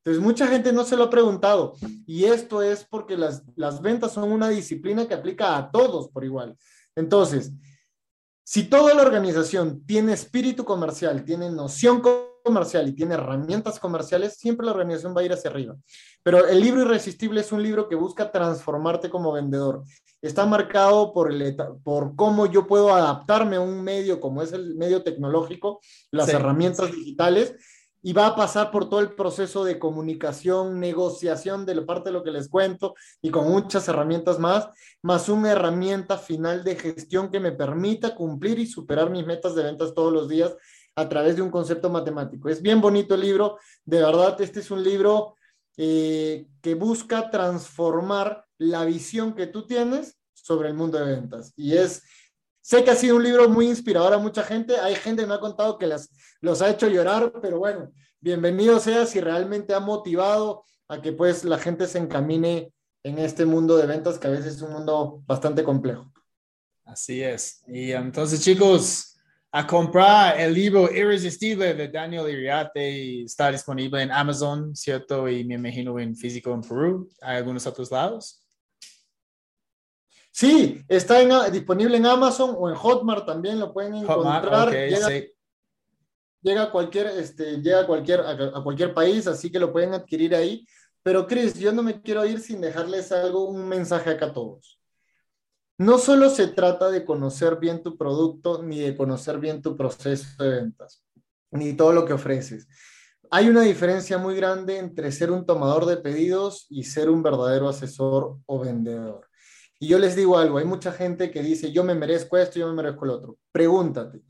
Entonces, 0.06 0.24
mucha 0.24 0.46
gente 0.46 0.72
no 0.72 0.84
se 0.84 0.96
lo 0.96 1.06
ha 1.06 1.10
preguntado, 1.10 1.74
y 2.06 2.26
esto 2.26 2.62
es 2.62 2.86
porque 2.86 3.18
las, 3.18 3.42
las 3.56 3.82
ventas 3.82 4.14
son 4.14 4.32
una 4.32 4.50
disciplina 4.50 5.08
que 5.08 5.16
aplica 5.16 5.58
a 5.58 5.72
todos 5.72 6.10
por 6.10 6.24
igual. 6.24 6.56
Entonces, 6.96 7.52
si 8.44 8.66
toda 8.66 8.94
la 8.94 9.02
organización 9.02 9.84
tiene 9.88 10.14
espíritu 10.14 10.64
comercial, 10.64 11.26
tiene 11.26 11.50
noción 11.50 12.04
comercial 12.44 12.88
y 12.88 12.94
tiene 12.94 13.16
herramientas 13.16 13.80
comerciales, 13.80 14.38
siempre 14.38 14.68
la 14.68 14.74
organización 14.74 15.18
va 15.18 15.22
a 15.22 15.24
ir 15.24 15.34
hacia 15.34 15.50
arriba. 15.50 15.76
Pero 16.22 16.48
el 16.48 16.62
libro 16.62 16.84
Irresistible 16.84 17.42
es 17.42 17.52
un 17.52 17.64
libro 17.64 17.90
que 17.90 17.96
busca 17.96 18.32
transformarte 18.32 19.10
como 19.10 19.32
vendedor. 19.32 19.84
Está 20.22 20.46
marcado 20.46 21.12
por, 21.12 21.32
el, 21.32 21.56
por 21.84 22.16
cómo 22.16 22.46
yo 22.46 22.68
puedo 22.68 22.94
adaptarme 22.94 23.56
a 23.56 23.62
un 23.62 23.84
medio 23.84 24.20
como 24.20 24.44
es 24.44 24.54
el 24.54 24.76
medio 24.76 25.02
tecnológico, 25.02 25.80
las 26.12 26.30
herramientas 26.30 26.92
digitales, 26.92 27.56
y 28.06 28.14
va 28.14 28.28
a 28.28 28.36
pasar 28.36 28.70
por 28.70 28.88
todo 28.88 29.00
el 29.00 29.16
proceso 29.16 29.64
de 29.64 29.80
comunicación, 29.80 30.80
negociación 30.80 31.66
de 31.66 31.74
la 31.74 31.88
parte 31.88 32.10
de 32.10 32.14
lo 32.14 32.24
que 32.24 32.30
les 32.30 32.48
cuento 32.50 32.94
y 33.20 33.32
con 33.32 33.50
muchas 33.50 33.88
herramientas 33.88 34.38
más, 34.38 34.70
más 35.02 35.28
una 35.28 35.52
herramienta 35.52 36.20
final 36.20 36.64
de 36.64 36.76
gestión 36.76 37.32
que 37.32 37.40
me 37.40 37.52
permita 37.52 38.14
cumplir 38.14 38.60
y 38.60 38.68
superar 38.68 39.10
mis 39.10 39.26
metas 39.26 39.56
de 39.56 39.64
ventas 39.64 39.96
todos 39.96 40.14
los 40.14 40.30
días 40.30 40.56
a 40.96 41.10
través 41.10 41.36
de 41.36 41.42
un 41.42 41.50
concepto 41.50 41.90
matemático. 41.90 42.48
Es 42.48 42.62
bien 42.62 42.80
bonito 42.80 43.16
el 43.16 43.22
libro, 43.22 43.58
de 43.86 44.02
verdad, 44.02 44.40
este 44.40 44.60
es 44.60 44.70
un 44.70 44.84
libro 44.84 45.34
eh, 45.76 46.46
que 46.62 46.76
busca 46.76 47.32
transformar 47.32 48.46
la 48.60 48.86
visión 48.86 49.34
que 49.34 49.48
tú 49.48 49.66
tienes 49.66 50.16
sobre 50.36 50.70
el 50.70 50.76
mundo 50.76 51.00
de 51.00 51.06
ventas. 51.06 51.54
Y 51.56 51.76
es, 51.76 52.04
sé 52.66 52.84
que 52.84 52.90
ha 52.90 52.96
sido 52.96 53.18
un 53.18 53.24
libro 53.24 53.48
muy 53.48 53.68
inspirador 53.68 54.16
a 54.16 54.18
mucha 54.18 54.42
gente, 54.42 54.76
hay 54.78 54.96
gente 54.96 55.22
que 55.22 55.28
me 55.28 55.36
ha 55.36 55.40
contado 55.40 55.78
que 55.78 55.86
las, 55.86 56.10
los 56.42 56.64
ha 56.64 56.70
hecho 56.72 56.88
llorar, 56.88 57.32
pero 57.40 57.60
bueno, 57.60 57.92
bienvenido 58.20 58.80
sea 58.80 59.06
si 59.06 59.22
realmente 59.22 59.76
ha 59.76 59.80
motivado 59.80 60.64
a 60.88 61.00
que 61.00 61.12
pues 61.12 61.44
la 61.44 61.60
gente 61.60 61.86
se 61.86 62.00
encamine 62.00 62.74
en 63.04 63.20
este 63.20 63.46
mundo 63.46 63.78
de 63.78 63.86
ventas 63.86 64.18
que 64.18 64.26
a 64.26 64.32
veces 64.32 64.56
es 64.56 64.62
un 64.64 64.74
mundo 64.74 65.22
bastante 65.28 65.64
complejo. 65.64 66.12
Así 66.86 67.22
es. 67.22 67.64
Y 67.68 67.92
entonces 67.92 68.42
chicos, 68.42 69.16
a 69.52 69.68
comprar 69.68 70.42
el 70.42 70.52
libro 70.52 70.92
Irresistible 70.92 71.76
de 71.76 71.88
Daniel 71.88 72.28
Iriarte. 72.28 73.26
Está 73.26 73.52
disponible 73.52 74.02
en 74.02 74.12
Amazon, 74.12 74.76
¿cierto? 74.76 75.30
Y 75.30 75.46
me 75.46 75.54
imagino 75.54 76.00
en 76.00 76.16
físico 76.16 76.52
en 76.52 76.62
Perú. 76.62 77.10
¿Hay 77.22 77.38
algunos 77.38 77.68
otros 77.68 77.92
lados? 77.92 78.45
Sí, 80.36 80.84
está 80.90 81.50
disponible 81.50 81.96
en 81.96 82.06
Amazon 82.06 82.56
o 82.58 82.70
en 82.70 82.76
Hotmart 82.76 83.26
también 83.26 83.58
lo 83.58 83.72
pueden 83.72 83.96
encontrar. 83.96 84.70
llega, 86.42 86.64
a 86.64 86.72
cualquier, 86.72 87.08
este, 87.08 87.62
llega 87.62 87.82
a 87.82 87.88
cualquier, 87.88 88.20
a, 88.20 88.62
cualquier 88.62 88.94
país, 88.94 89.28
así 89.28 89.50
que 89.50 89.60
lo 89.60 89.72
pueden 89.72 89.94
adquirir 89.94 90.36
ahí. 90.36 90.68
Pero 91.04 91.26
Chris, 91.26 91.58
yo 91.58 91.72
no 91.72 91.84
me 91.84 92.02
quiero 92.02 92.26
ir 92.26 92.42
sin 92.42 92.60
dejarles 92.60 93.12
algo, 93.14 93.46
un 93.46 93.68
mensaje 93.68 94.10
acá 94.10 94.26
a 94.26 94.34
todos 94.34 94.80
no 95.78 95.98
solo 95.98 96.30
se 96.30 96.48
trata 96.48 96.90
de 96.90 97.04
conocer 97.04 97.58
bien 97.58 97.84
tu 97.84 97.98
producto, 97.98 98.64
ni 98.64 98.80
de 98.80 98.96
conocer 98.96 99.40
bien 99.40 99.62
tu 99.62 99.76
proceso 99.76 100.42
de 100.42 100.62
ventas, 100.62 101.04
ni 101.52 101.74
todo 101.74 101.92
lo 101.92 102.06
que 102.06 102.14
ofreces. 102.14 102.68
Hay 103.30 103.50
una 103.50 103.62
diferencia 103.62 104.18
muy 104.18 104.36
grande 104.36 104.78
entre 104.78 105.12
ser 105.12 105.32
un 105.32 105.46
tomador 105.46 105.86
de 105.86 105.98
pedidos 105.98 106.68
y 106.70 106.84
ser 106.84 107.10
un 107.10 107.22
verdadero 107.22 107.68
asesor 107.68 108.38
o 108.46 108.60
vendedor. 108.60 109.28
Y 109.80 109.88
yo 109.88 110.00
les 110.00 110.16
digo 110.16 110.38
algo, 110.38 110.58
hay 110.58 110.66
mucha 110.66 110.92
gente 110.92 111.32
que 111.32 111.42
dice, 111.42 111.72
yo 111.72 111.84
me 111.84 111.96
merezco 111.96 112.38
esto, 112.38 112.60
yo 112.60 112.68
me 112.68 112.74
merezco 112.74 113.06
el 113.06 113.12
otro. 113.12 113.38
Pregúntate, 113.52 114.22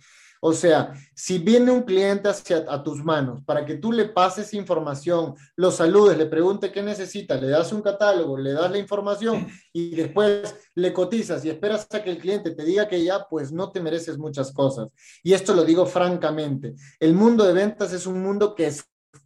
o 0.47 0.53
sea, 0.53 0.93
si 1.15 1.39
viene 1.39 1.71
un 1.71 1.81
cliente 1.81 2.29
hacia 2.29 2.65
a 2.69 2.83
tus 2.83 3.03
manos 3.03 3.41
para 3.45 3.65
que 3.65 3.77
tú 3.77 3.91
le 3.91 4.05
pases 4.05 4.53
información, 4.53 5.33
lo 5.55 5.71
saludes, 5.71 6.19
le 6.19 6.27
pregunte 6.27 6.71
qué 6.71 6.83
necesita, 6.83 7.35
le 7.35 7.47
das 7.47 7.73
un 7.73 7.81
catálogo, 7.81 8.37
le 8.37 8.53
das 8.53 8.69
la 8.69 8.77
información 8.77 9.47
y 9.73 9.95
después 9.95 10.55
le 10.75 10.93
cotizas 10.93 11.43
y 11.43 11.49
esperas 11.49 11.87
a 11.89 12.03
que 12.03 12.11
el 12.11 12.19
cliente 12.19 12.51
te 12.51 12.63
diga 12.63 12.87
que 12.87 13.03
ya, 13.03 13.25
pues 13.27 13.51
no 13.51 13.71
te 13.71 13.81
mereces 13.81 14.19
muchas 14.19 14.53
cosas. 14.53 14.89
Y 15.23 15.33
esto 15.33 15.55
lo 15.55 15.63
digo 15.63 15.87
francamente. 15.87 16.75
El 16.99 17.15
mundo 17.15 17.43
de 17.43 17.53
ventas 17.53 17.91
es 17.91 18.05
un 18.05 18.21
mundo 18.21 18.53
que 18.53 18.67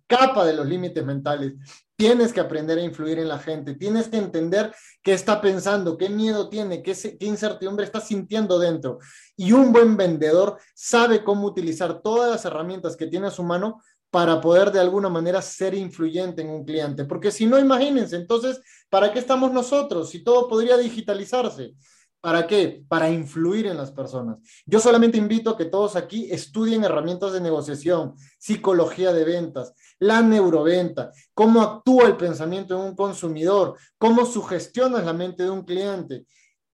escapa 0.09 0.45
de 0.45 0.53
los 0.53 0.65
límites 0.65 1.05
mentales. 1.05 1.53
Tienes 1.95 2.33
que 2.33 2.39
aprender 2.39 2.77
a 2.77 2.81
influir 2.81 3.19
en 3.19 3.27
la 3.27 3.39
gente, 3.39 3.75
tienes 3.75 4.07
que 4.07 4.17
entender 4.17 4.73
qué 5.03 5.13
está 5.13 5.41
pensando, 5.41 5.97
qué 5.97 6.09
miedo 6.09 6.49
tiene, 6.49 6.81
qué, 6.81 6.93
qué, 6.93 7.25
incertidumbre 7.25 7.85
está 7.85 7.99
sintiendo 7.99 8.57
dentro. 8.57 8.99
Y 9.35 9.51
un 9.51 9.71
buen 9.71 9.97
vendedor 9.97 10.57
sabe 10.73 11.23
cómo 11.23 11.45
utilizar 11.45 12.01
todas 12.01 12.31
las 12.31 12.45
herramientas 12.45 12.95
que 12.95 13.07
tiene 13.07 13.27
a 13.27 13.31
su 13.31 13.43
mano 13.43 13.81
para 14.09 14.41
poder 14.41 14.71
de 14.71 14.79
alguna 14.79 15.09
manera 15.09 15.41
ser 15.41 15.75
influyente 15.75 16.41
en 16.41 16.49
un 16.49 16.65
cliente. 16.65 17.05
Porque 17.05 17.31
si 17.31 17.45
no, 17.45 17.59
imagínense, 17.59 18.15
entonces, 18.15 18.61
¿para 18.89 19.11
qué 19.13 19.19
estamos 19.19 19.51
nosotros? 19.51 20.09
Si 20.09 20.23
todo 20.23 20.47
podría 20.47 20.77
digitalizarse. 20.77 21.73
¿Para 22.21 22.47
qué? 22.47 22.83
Para 22.89 23.09
influir 23.09 23.67
en 23.67 23.77
las 23.77 23.91
personas. 23.91 24.39
Yo 24.65 24.79
solamente 24.81 25.17
invito 25.17 25.51
a 25.51 25.57
que 25.57 25.65
todos 25.65 25.95
aquí 25.95 26.29
estudien 26.29 26.83
herramientas 26.83 27.31
de 27.31 27.39
negociación, 27.39 28.15
psicología 28.37 29.13
de 29.13 29.23
ventas, 29.23 29.73
la 29.99 30.21
neuroventa, 30.21 31.11
cómo 31.33 31.61
actúa 31.61 32.07
el 32.07 32.17
pensamiento 32.17 32.77
de 32.77 32.89
un 32.89 32.95
consumidor, 32.95 33.77
cómo 33.97 34.25
sugestiona 34.25 35.01
la 35.01 35.13
mente 35.13 35.43
de 35.43 35.49
un 35.49 35.63
cliente. 35.63 36.25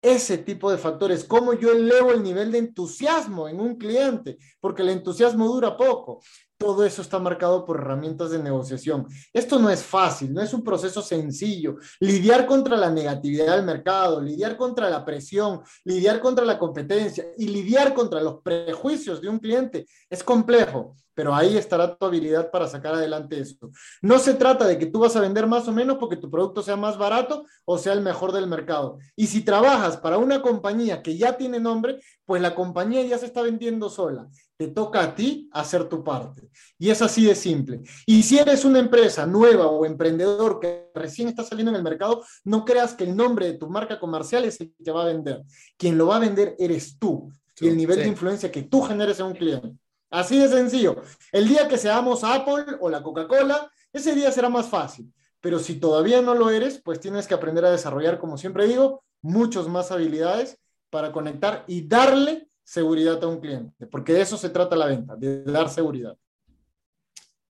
Ese 0.02 0.40
tipo 0.40 0.72
de 0.72 0.80
factores, 0.80 1.24
cómo 1.24 1.54
yo 1.54 1.72
elevo 1.72 2.12
el 2.12 2.24
nivel 2.24 2.52
de 2.52 2.60
entusiasmo 2.60 3.48
en 3.48 3.60
un 3.60 3.76
cliente, 3.76 4.38
porque 4.60 4.82
el 4.82 4.90
entusiasmo 4.90 5.48
dura 5.48 5.78
poco. 5.78 6.22
Todo 6.66 6.84
eso 6.84 7.04
está 7.04 7.20
marcado 7.20 7.64
por 7.64 7.78
herramientas 7.78 8.32
de 8.32 8.40
negociación. 8.40 9.06
Esto 9.32 9.60
no 9.60 9.70
es 9.70 9.84
fácil, 9.84 10.34
no 10.34 10.42
es 10.42 10.52
un 10.52 10.64
proceso 10.64 11.00
sencillo. 11.04 11.76
Lidiar 12.00 12.48
contra 12.48 12.76
la 12.76 12.90
negatividad 12.90 13.56
del 13.56 13.64
mercado, 13.64 14.20
lidiar 14.20 14.58
contra 14.58 14.90
la 14.90 15.06
presión, 15.06 15.62
lidiar 15.84 16.20
contra 16.20 16.44
la 16.44 16.58
competencia 16.58 17.24
y 17.38 17.50
lidiar 17.50 17.94
contra 17.94 18.20
los 18.20 18.42
prejuicios 18.42 19.22
de 19.22 19.30
un 19.30 19.38
cliente 19.38 19.86
es 20.10 20.24
complejo, 20.24 20.96
pero 21.14 21.36
ahí 21.36 21.56
estará 21.56 21.96
tu 21.96 22.04
habilidad 22.04 22.50
para 22.50 22.68
sacar 22.68 22.96
adelante 22.96 23.40
esto. 23.40 23.70
No 24.02 24.18
se 24.18 24.34
trata 24.34 24.66
de 24.66 24.80
que 24.80 24.88
tú 24.88 24.98
vas 24.98 25.16
a 25.16 25.22
vender 25.22 25.46
más 25.46 25.68
o 25.68 25.72
menos 25.72 25.98
porque 26.00 26.18
tu 26.18 26.32
producto 26.32 26.64
sea 26.64 26.76
más 26.76 26.98
barato 26.98 27.46
o 27.64 27.78
sea 27.78 27.94
el 27.94 28.02
mejor 28.02 28.32
del 28.32 28.48
mercado. 28.48 28.98
Y 29.16 29.28
si 29.28 29.44
trabajas 29.44 29.98
para 29.98 30.18
una 30.18 30.42
compañía 30.42 31.04
que 31.04 31.16
ya 31.16 31.38
tiene 31.38 31.60
nombre, 31.60 32.00
pues 32.26 32.42
la 32.42 32.56
compañía 32.56 33.04
ya 33.04 33.20
se 33.20 33.28
está 33.28 33.44
vendiendo 33.44 33.88
sola 33.88 34.28
te 34.58 34.68
toca 34.68 35.02
a 35.02 35.16
ti 35.16 35.50
hacer 35.52 35.90
tu 35.90 36.04
parte. 36.04 36.50
Y 36.78 36.90
es 36.90 37.02
así 37.02 37.26
de 37.26 37.36
simple. 37.36 37.82
Y 38.06 38.24
si 38.24 38.40
eres 38.40 38.64
una 38.64 38.80
empresa 38.80 39.26
nueva 39.26 39.68
o 39.68 39.86
emprendedor 39.86 40.60
que 40.60 40.92
recién 40.94 41.28
está 41.28 41.44
saliendo 41.44 41.72
en 41.72 41.78
el 41.78 41.84
mercado, 41.84 42.24
no 42.44 42.64
creas 42.64 42.94
que 42.94 43.04
el 43.04 43.16
nombre 43.16 43.48
de 43.48 43.54
tu 43.58 43.70
marca 43.70 44.00
comercial 44.00 44.46
es 44.46 44.60
el 44.62 44.74
que 44.74 44.84
te 44.84 44.92
va 44.92 45.04
a 45.04 45.08
vender. 45.08 45.44
Quien 45.78 45.98
lo 45.98 46.08
va 46.08 46.18
a 46.18 46.20
vender 46.20 46.56
eres 46.58 46.98
tú 46.98 47.32
y 47.60 47.68
el 47.68 47.78
nivel 47.78 47.98
de 47.98 48.08
influencia 48.08 48.52
que 48.52 48.64
tú 48.64 48.82
generes 48.82 49.20
en 49.20 49.28
un 49.28 49.34
cliente. 49.34 49.74
Así 50.10 50.38
de 50.38 50.48
sencillo. 50.48 51.02
El 51.32 51.48
día 51.48 51.68
que 51.68 51.78
seamos 51.78 52.24
Apple 52.24 52.78
o 52.80 52.90
la 52.90 53.04
Coca-Cola, 53.04 53.70
ese 53.92 54.16
día 54.16 54.32
será 54.32 54.50
más 54.50 54.68
fácil. 54.68 55.12
Pero 55.42 55.60
si 55.60 55.76
todavía 55.76 56.22
no 56.22 56.34
lo 56.34 56.50
eres, 56.50 56.82
pues 56.82 57.00
tienes 57.00 57.28
que 57.28 57.34
aprender 57.34 57.66
a 57.66 57.72
desarrollar, 57.72 58.18
como 58.18 58.38
siempre 58.38 58.68
digo, 58.68 59.04
muchas 59.22 59.68
más 59.68 59.92
habilidades 59.92 60.58
para 60.90 61.12
conectar 61.12 61.66
y 61.68 61.88
darle 61.88 62.48
seguridad 62.66 63.24
a 63.24 63.28
un 63.28 63.40
cliente, 63.40 63.86
porque 63.86 64.12
de 64.12 64.22
eso 64.22 64.38
se 64.38 64.50
trata 64.50 64.76
la 64.76 64.88
venta, 64.88 65.16
de 65.16 65.44
dar 65.44 65.70
seguridad. 65.70 66.18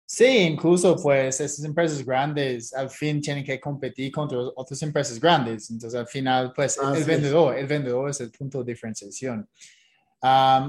Sí, 0.09 0.25
incluso 0.25 0.97
pues 0.97 1.41
esas 1.41 1.65
empresas 1.65 2.05
grandes 2.05 2.73
al 2.73 2.91
fin 2.91 3.21
tienen 3.21 3.45
que 3.45 3.59
competir 3.59 4.13
contra 4.13 4.39
otras 4.55 4.81
empresas 4.83 5.19
grandes. 5.19 5.69
Entonces 5.71 5.99
al 5.99 6.07
final 6.07 6.53
pues 6.55 6.79
el 6.79 7.05
vendedor, 7.05 7.57
el 7.57 7.67
vendedor 7.67 8.11
es 8.11 8.21
el 8.21 8.31
punto 8.31 8.63
de 8.63 8.73
diferenciación. 8.73 9.49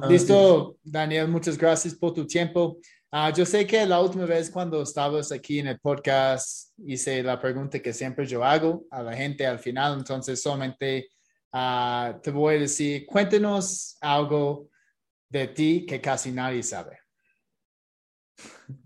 listo, 0.09 0.77
Daniel, 0.83 1.27
muchas 1.27 1.57
gracias 1.57 1.93
por 1.93 2.13
tu 2.13 2.25
tiempo. 2.25 2.79
Ah, 3.11 3.31
yo 3.31 3.45
sé 3.45 3.65
que 3.65 3.85
la 3.85 4.01
última 4.01 4.25
vez 4.25 4.49
cuando 4.49 4.81
estabas 4.81 5.31
aquí 5.31 5.59
en 5.59 5.67
el 5.67 5.79
podcast 5.79 6.71
hice 6.85 7.23
la 7.23 7.39
pregunta 7.39 7.79
que 7.79 7.93
siempre 7.93 8.25
yo 8.25 8.43
hago 8.43 8.85
a 8.89 9.01
la 9.01 9.15
gente 9.15 9.45
al 9.45 9.59
final, 9.59 9.99
entonces 9.99 10.41
solamente 10.41 11.09
Ah, 11.51 12.19
te 12.21 12.31
voy 12.31 12.55
a 12.55 12.59
decir, 12.59 13.05
cuéntenos 13.05 13.97
algo 14.01 14.69
de 15.29 15.47
ti 15.47 15.85
que 15.85 16.01
casi 16.01 16.31
nadie 16.31 16.63
sabe. 16.63 16.99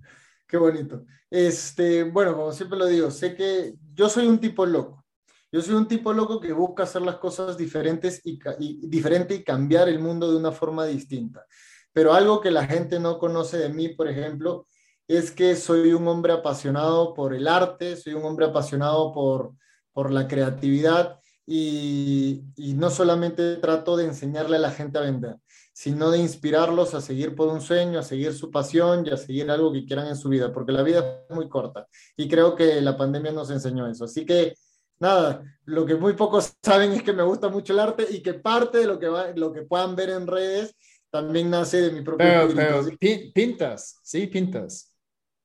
Qué 0.47 0.57
bonito. 0.57 1.05
Este, 1.30 2.03
bueno, 2.03 2.36
como 2.36 2.51
siempre 2.51 2.78
lo 2.78 2.86
digo, 2.86 3.09
sé 3.09 3.36
que 3.36 3.74
yo 3.93 4.09
soy 4.09 4.28
un 4.28 4.39
tipo 4.39 4.66
loco. 4.66 5.05
Yo 5.51 5.62
soy 5.62 5.76
un 5.76 5.88
tipo 5.88 6.14
loco 6.14 6.39
que 6.39 6.53
busca 6.53 6.84
hacer 6.84 7.01
las 7.01 7.18
cosas 7.18 7.57
diferentes 7.57 8.22
y, 8.24 8.39
y, 8.59 8.88
diferente 8.88 9.36
y 9.36 9.43
cambiar 9.43 9.89
el 9.89 9.99
mundo 9.99 10.32
de 10.32 10.38
una 10.38 10.51
forma 10.51 10.86
distinta. 10.86 11.45
Pero 11.91 12.14
algo 12.14 12.39
que 12.39 12.51
la 12.51 12.66
gente 12.66 12.99
no 12.99 13.18
conoce 13.18 13.57
de 13.57 13.70
mí, 13.70 13.89
por 13.89 14.07
ejemplo, 14.07 14.68
es 15.07 15.32
que 15.32 15.55
soy 15.55 15.91
un 15.91 16.07
hombre 16.07 16.32
apasionado 16.32 17.14
por 17.14 17.34
el 17.34 17.47
arte, 17.47 17.97
soy 17.97 18.14
un 18.14 18.24
hombre 18.24 18.45
apasionado 18.45 19.12
por, 19.12 19.53
por 19.91 20.12
la 20.12 20.28
creatividad 20.28 21.21
y, 21.54 22.74
no 22.76 22.89
solamente 22.89 23.58
trato 23.58 23.97
de 23.97 24.06
enseñarle 24.06 24.56
a 24.56 24.60
la 24.60 24.72
gente 24.72 24.97
a 24.97 25.02
vender, 25.02 25.36
sino 25.74 26.10
de 26.10 26.20
inspirarlos 26.20 26.93
a 26.93 27.02
seguir 27.02 27.36
por 27.36 27.49
un 27.49 27.60
sueño, 27.60 27.99
a 27.99 28.04
seguir 28.04 28.34
su 28.34 28.49
pasión 28.49 29.06
y 29.06 29.10
a 29.10 29.18
seguir 29.18 29.52
algo 29.52 29.74
que 29.74 29.86
quieran 29.86 30.08
en 30.08 30.16
su 30.16 30.30
vida, 30.30 30.54
porque 30.54 30.72
la 30.72 30.84
vida 30.84 31.26
es 31.30 31.36
muy 31.36 31.49
corta 31.49 31.88
y 32.16 32.30
creo 32.30 32.56
que 32.56 32.80
la 32.80 32.95
pandemia 32.95 33.34
nos 33.34 33.52
enseñó 33.52 33.86
eso. 33.88 34.06
Así 34.06 34.26
que 34.26 34.54
nada, 34.99 35.43
lo 35.66 35.86
que 35.86 35.95
muy 35.95 36.14
pocos 36.14 36.54
saben 36.64 36.93
es 36.93 37.04
que 37.04 37.12
me 37.12 37.24
gusta 37.24 37.49
mucho 37.49 37.74
el 37.74 37.80
arte 37.80 38.08
y 38.10 38.22
que 38.22 38.36
parte 38.36 38.78
de 38.78 38.88
lo 38.88 38.97
que, 38.97 39.10
va, 39.10 39.32
lo 39.36 39.52
que 39.52 39.64
puedan 39.64 39.95
ver 39.95 40.12
en 40.12 40.28
redes 40.28 40.74
también 41.10 41.49
nace 41.49 41.82
de 41.82 41.91
mi 41.91 42.02
propio 42.02 42.26
pero, 42.56 42.86
pintas, 43.34 43.99
sí, 44.02 44.28
pintas. 44.28 44.95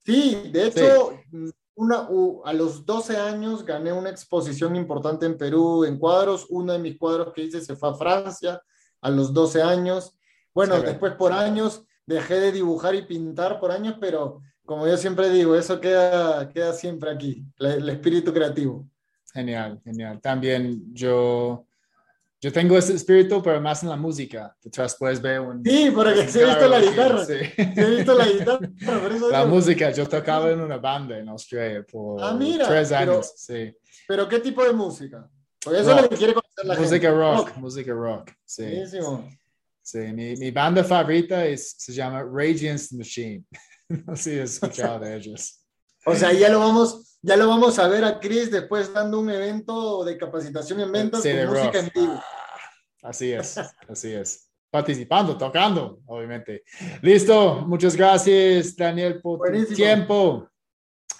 Sí, 0.04 0.50
de 0.52 0.68
hecho, 0.68 1.18
una, 1.76 2.08
a 2.44 2.52
los 2.52 2.84
12 2.84 3.16
años 3.16 3.64
gané 3.64 3.92
una 3.92 4.10
exposición 4.10 4.74
importante 4.74 5.26
en 5.26 5.36
Perú 5.36 5.84
en 5.84 5.98
cuadros. 5.98 6.46
Uno 6.48 6.72
de 6.72 6.78
mis 6.78 6.98
cuadros 6.98 7.32
que 7.32 7.42
hice 7.42 7.60
se 7.60 7.76
fue 7.76 7.90
a 7.90 7.94
Francia 7.94 8.60
a 9.00 9.10
los 9.10 9.32
12 9.32 9.62
años. 9.62 10.16
Bueno, 10.54 10.80
después 10.80 11.12
por 11.14 11.32
años 11.32 11.84
dejé 12.06 12.40
de 12.40 12.52
dibujar 12.52 12.94
y 12.94 13.02
pintar 13.02 13.60
por 13.60 13.70
años, 13.70 13.96
pero 14.00 14.40
como 14.64 14.86
yo 14.86 14.96
siempre 14.96 15.30
digo, 15.30 15.54
eso 15.54 15.80
queda, 15.80 16.48
queda 16.48 16.72
siempre 16.72 17.10
aquí, 17.10 17.44
el 17.58 17.88
espíritu 17.88 18.32
creativo. 18.32 18.88
Genial, 19.32 19.80
genial. 19.84 20.20
También 20.20 20.82
yo 20.92 21.65
yo 22.40 22.52
tengo 22.52 22.76
ese 22.76 22.94
espíritu, 22.94 23.42
pero 23.42 23.60
más 23.60 23.82
en 23.82 23.88
la 23.88 23.96
música. 23.96 24.54
Detrás 24.62 24.96
puedes 24.98 25.20
ver 25.20 25.40
un... 25.40 25.64
Sí, 25.64 25.90
porque 25.94 26.28
se 26.28 26.42
he 26.42 26.46
visto 26.46 26.68
la 26.68 26.80
guitarra. 26.80 27.24
Sí. 27.24 27.34
he 27.56 27.96
visto 27.96 28.14
la 28.14 28.28
guitarra. 28.28 28.70
la 29.30 29.46
música, 29.46 29.90
yo 29.90 30.06
tocaba 30.06 30.50
en 30.50 30.60
una 30.60 30.76
banda 30.76 31.18
en 31.18 31.28
Australia 31.28 31.84
por 31.90 32.22
ah, 32.22 32.38
tres 32.38 32.92
años. 32.92 33.32
sí. 33.36 33.74
Pero 34.06 34.28
¿qué 34.28 34.38
tipo 34.40 34.62
de 34.64 34.72
música? 34.72 35.28
Porque 35.62 35.80
eso 35.80 35.96
es 35.96 36.02
lo 36.02 36.08
que 36.08 36.16
quiere 36.16 36.34
conocer 36.34 36.64
la 36.64 36.76
música 36.76 37.10
Rock, 37.10 37.56
música 37.56 37.92
rock. 37.92 38.30
Sí. 38.44 38.62
Buenísimo. 38.62 39.28
Sí, 39.82 39.98
mi, 39.98 40.36
mi, 40.36 40.50
banda 40.50 40.84
favorita 40.84 41.44
es, 41.44 41.74
se 41.78 41.92
llama 41.92 42.22
Radiance 42.22 42.94
Machine. 42.96 43.44
no 43.88 44.14
sé 44.14 44.34
si 44.34 44.40
has 44.40 44.54
escuchado 44.54 45.00
de 45.00 45.16
ellos. 45.16 45.60
O 46.04 46.14
sea, 46.14 46.32
ya 46.32 46.48
lo 46.48 46.60
vamos 46.60 47.15
ya 47.22 47.36
lo 47.36 47.48
vamos 47.48 47.78
a 47.78 47.88
ver 47.88 48.04
a 48.04 48.20
Chris 48.20 48.50
después 48.50 48.92
dando 48.92 49.18
un 49.18 49.30
evento 49.30 50.04
de 50.04 50.16
capacitación 50.16 50.80
en 50.80 50.92
ventas 50.92 51.22
con 51.22 51.46
música 51.46 51.78
en 51.78 51.90
vivo. 51.94 52.14
Ah, 52.14 53.08
así 53.08 53.32
es, 53.32 53.58
así 53.88 54.12
es. 54.12 54.48
Participando, 54.70 55.36
tocando, 55.36 56.00
obviamente. 56.06 56.64
Listo, 57.02 57.64
muchas 57.66 57.96
gracias, 57.96 58.76
Daniel, 58.76 59.20
por 59.20 59.40
tu 59.50 59.74
tiempo. 59.74 60.48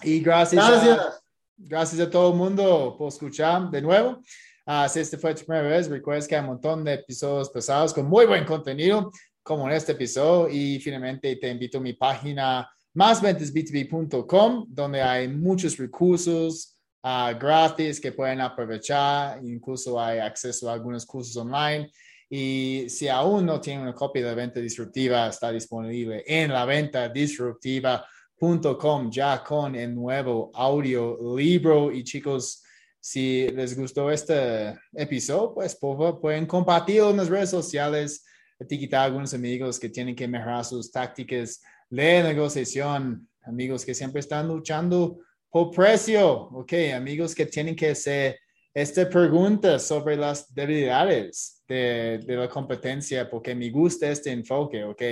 Y 0.03 0.21
gracias, 0.21 0.69
gracias. 0.69 0.99
A, 0.99 1.15
gracias 1.57 2.01
a 2.01 2.11
todo 2.11 2.33
el 2.33 2.37
mundo 2.37 2.95
por 2.99 3.09
escuchar 3.09 3.71
de 3.71 3.81
nuevo. 3.83 4.21
Uh, 4.67 4.89
si 4.89 5.01
este 5.01 5.17
fue 5.17 5.35
tu 5.35 5.45
primera 5.45 5.69
vez, 5.69 5.89
recuerda 5.89 6.27
que 6.27 6.35
hay 6.35 6.41
un 6.41 6.49
montón 6.49 6.85
de 6.85 6.95
episodios 6.95 7.51
pasados 7.51 7.95
con 7.95 8.07
muy 8.07 8.27
buen 8.27 8.45
contenido, 8.45 9.13
como 9.43 9.69
en 9.69 9.77
este 9.77 9.93
episodio. 9.93 10.49
Y 10.49 10.81
finalmente 10.81 11.37
te 11.37 11.49
invito 11.49 11.79
a 11.79 11.81
mi 11.81 11.93
página 11.93 12.69
másventasb2b.com, 12.97 14.67
donde 14.69 15.03
hay 15.03 15.29
muchos 15.29 15.77
recursos 15.77 16.77
uh, 17.05 17.39
gratis 17.39 18.01
que 18.01 18.13
pueden 18.13 18.41
aprovechar, 18.41 19.39
incluso 19.45 20.01
hay 20.01 20.19
acceso 20.19 20.71
a 20.71 20.73
algunos 20.73 21.05
cursos 21.05 21.37
online. 21.37 21.91
Y 22.29 22.87
si 22.89 23.07
aún 23.09 23.45
no 23.45 23.61
tienen 23.61 23.83
una 23.83 23.93
copia 23.93 24.23
de 24.23 24.29
la 24.31 24.35
venta 24.35 24.61
disruptiva, 24.61 25.29
está 25.29 25.53
disponible 25.53 26.25
en 26.27 26.51
la 26.51 26.67
disruptiva.com 27.09 29.11
ya 29.11 29.45
con 29.45 29.77
el 29.77 29.95
nuevo 29.95 30.51
audio 30.55 31.37
libro. 31.37 31.93
Y 31.93 32.03
chicos, 32.03 32.65
si 32.99 33.47
les 33.51 33.79
gustó 33.79 34.11
este 34.11 34.75
episodio, 34.95 35.53
pues 35.55 35.77
por 35.77 35.97
favor 35.97 36.21
pueden 36.21 36.47
compartirlo 36.47 37.11
en 37.11 37.19
las 37.19 37.29
redes 37.29 37.51
sociales, 37.51 38.25
etiquetar 38.59 39.03
a 39.03 39.05
algunos 39.05 39.35
amigos 39.35 39.79
que 39.79 39.91
tienen 39.91 40.17
que 40.17 40.27
mejorar 40.27 40.65
sus 40.65 40.91
tácticas 40.91 41.61
de 41.91 42.23
negociación, 42.23 43.29
amigos 43.43 43.85
que 43.85 43.95
siempre 43.95 44.21
están 44.21 44.49
luchando 44.49 45.21
por 45.51 45.71
precio, 45.71 46.31
ok, 46.31 46.73
amigos 46.95 47.35
que 47.35 47.47
tienen 47.47 47.77
que 47.77 47.91
hacer 47.91 48.39
esta 48.75 49.09
pregunta 49.09 49.79
sobre 49.79 50.17
las 50.17 50.53
debilidades 50.53 51.63
de, 51.67 52.21
de 52.27 52.37
la 52.37 52.49
competencia, 52.49 53.29
porque 53.31 53.55
me 53.55 53.71
gusta 53.71 54.11
este 54.11 54.31
enfoque, 54.31 54.85
ok, 54.85 55.03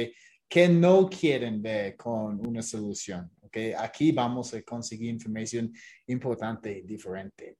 que 0.48 0.68
no 0.68 1.08
quieren 1.08 1.62
ver 1.62 1.96
con 1.96 2.46
una 2.46 2.62
solución, 2.62 3.30
ok, 3.40 3.56
aquí 3.78 4.12
vamos 4.12 4.52
a 4.52 4.62
conseguir 4.62 5.10
información 5.10 5.72
importante 6.08 6.78
y 6.78 6.82
diferente. 6.82 7.56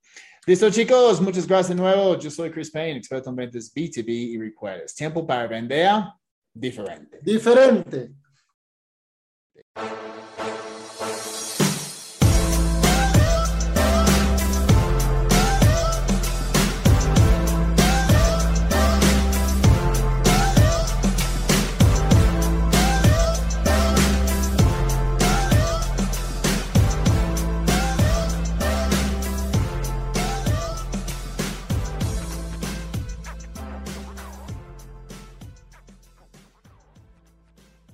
Listo, 0.47 0.71
chicos, 0.71 1.23
muchas 1.23 1.47
gracias 1.47 1.71
de 1.71 1.83
nuevo. 1.83 2.19
Yo 2.19 2.31
soy 2.31 2.51
Chris 2.51 2.71
Payne, 2.71 2.99
experto 2.99 3.31
en 3.31 3.37
ventas 3.37 3.73
B2B 3.75 4.09
y 4.09 4.39
recuerdes, 4.39 4.95
tiempo 4.95 5.27
para 5.27 5.47
vender 5.47 5.91
diferente. 6.53 7.19
Diferente. 7.23 8.11
You 9.77 10.14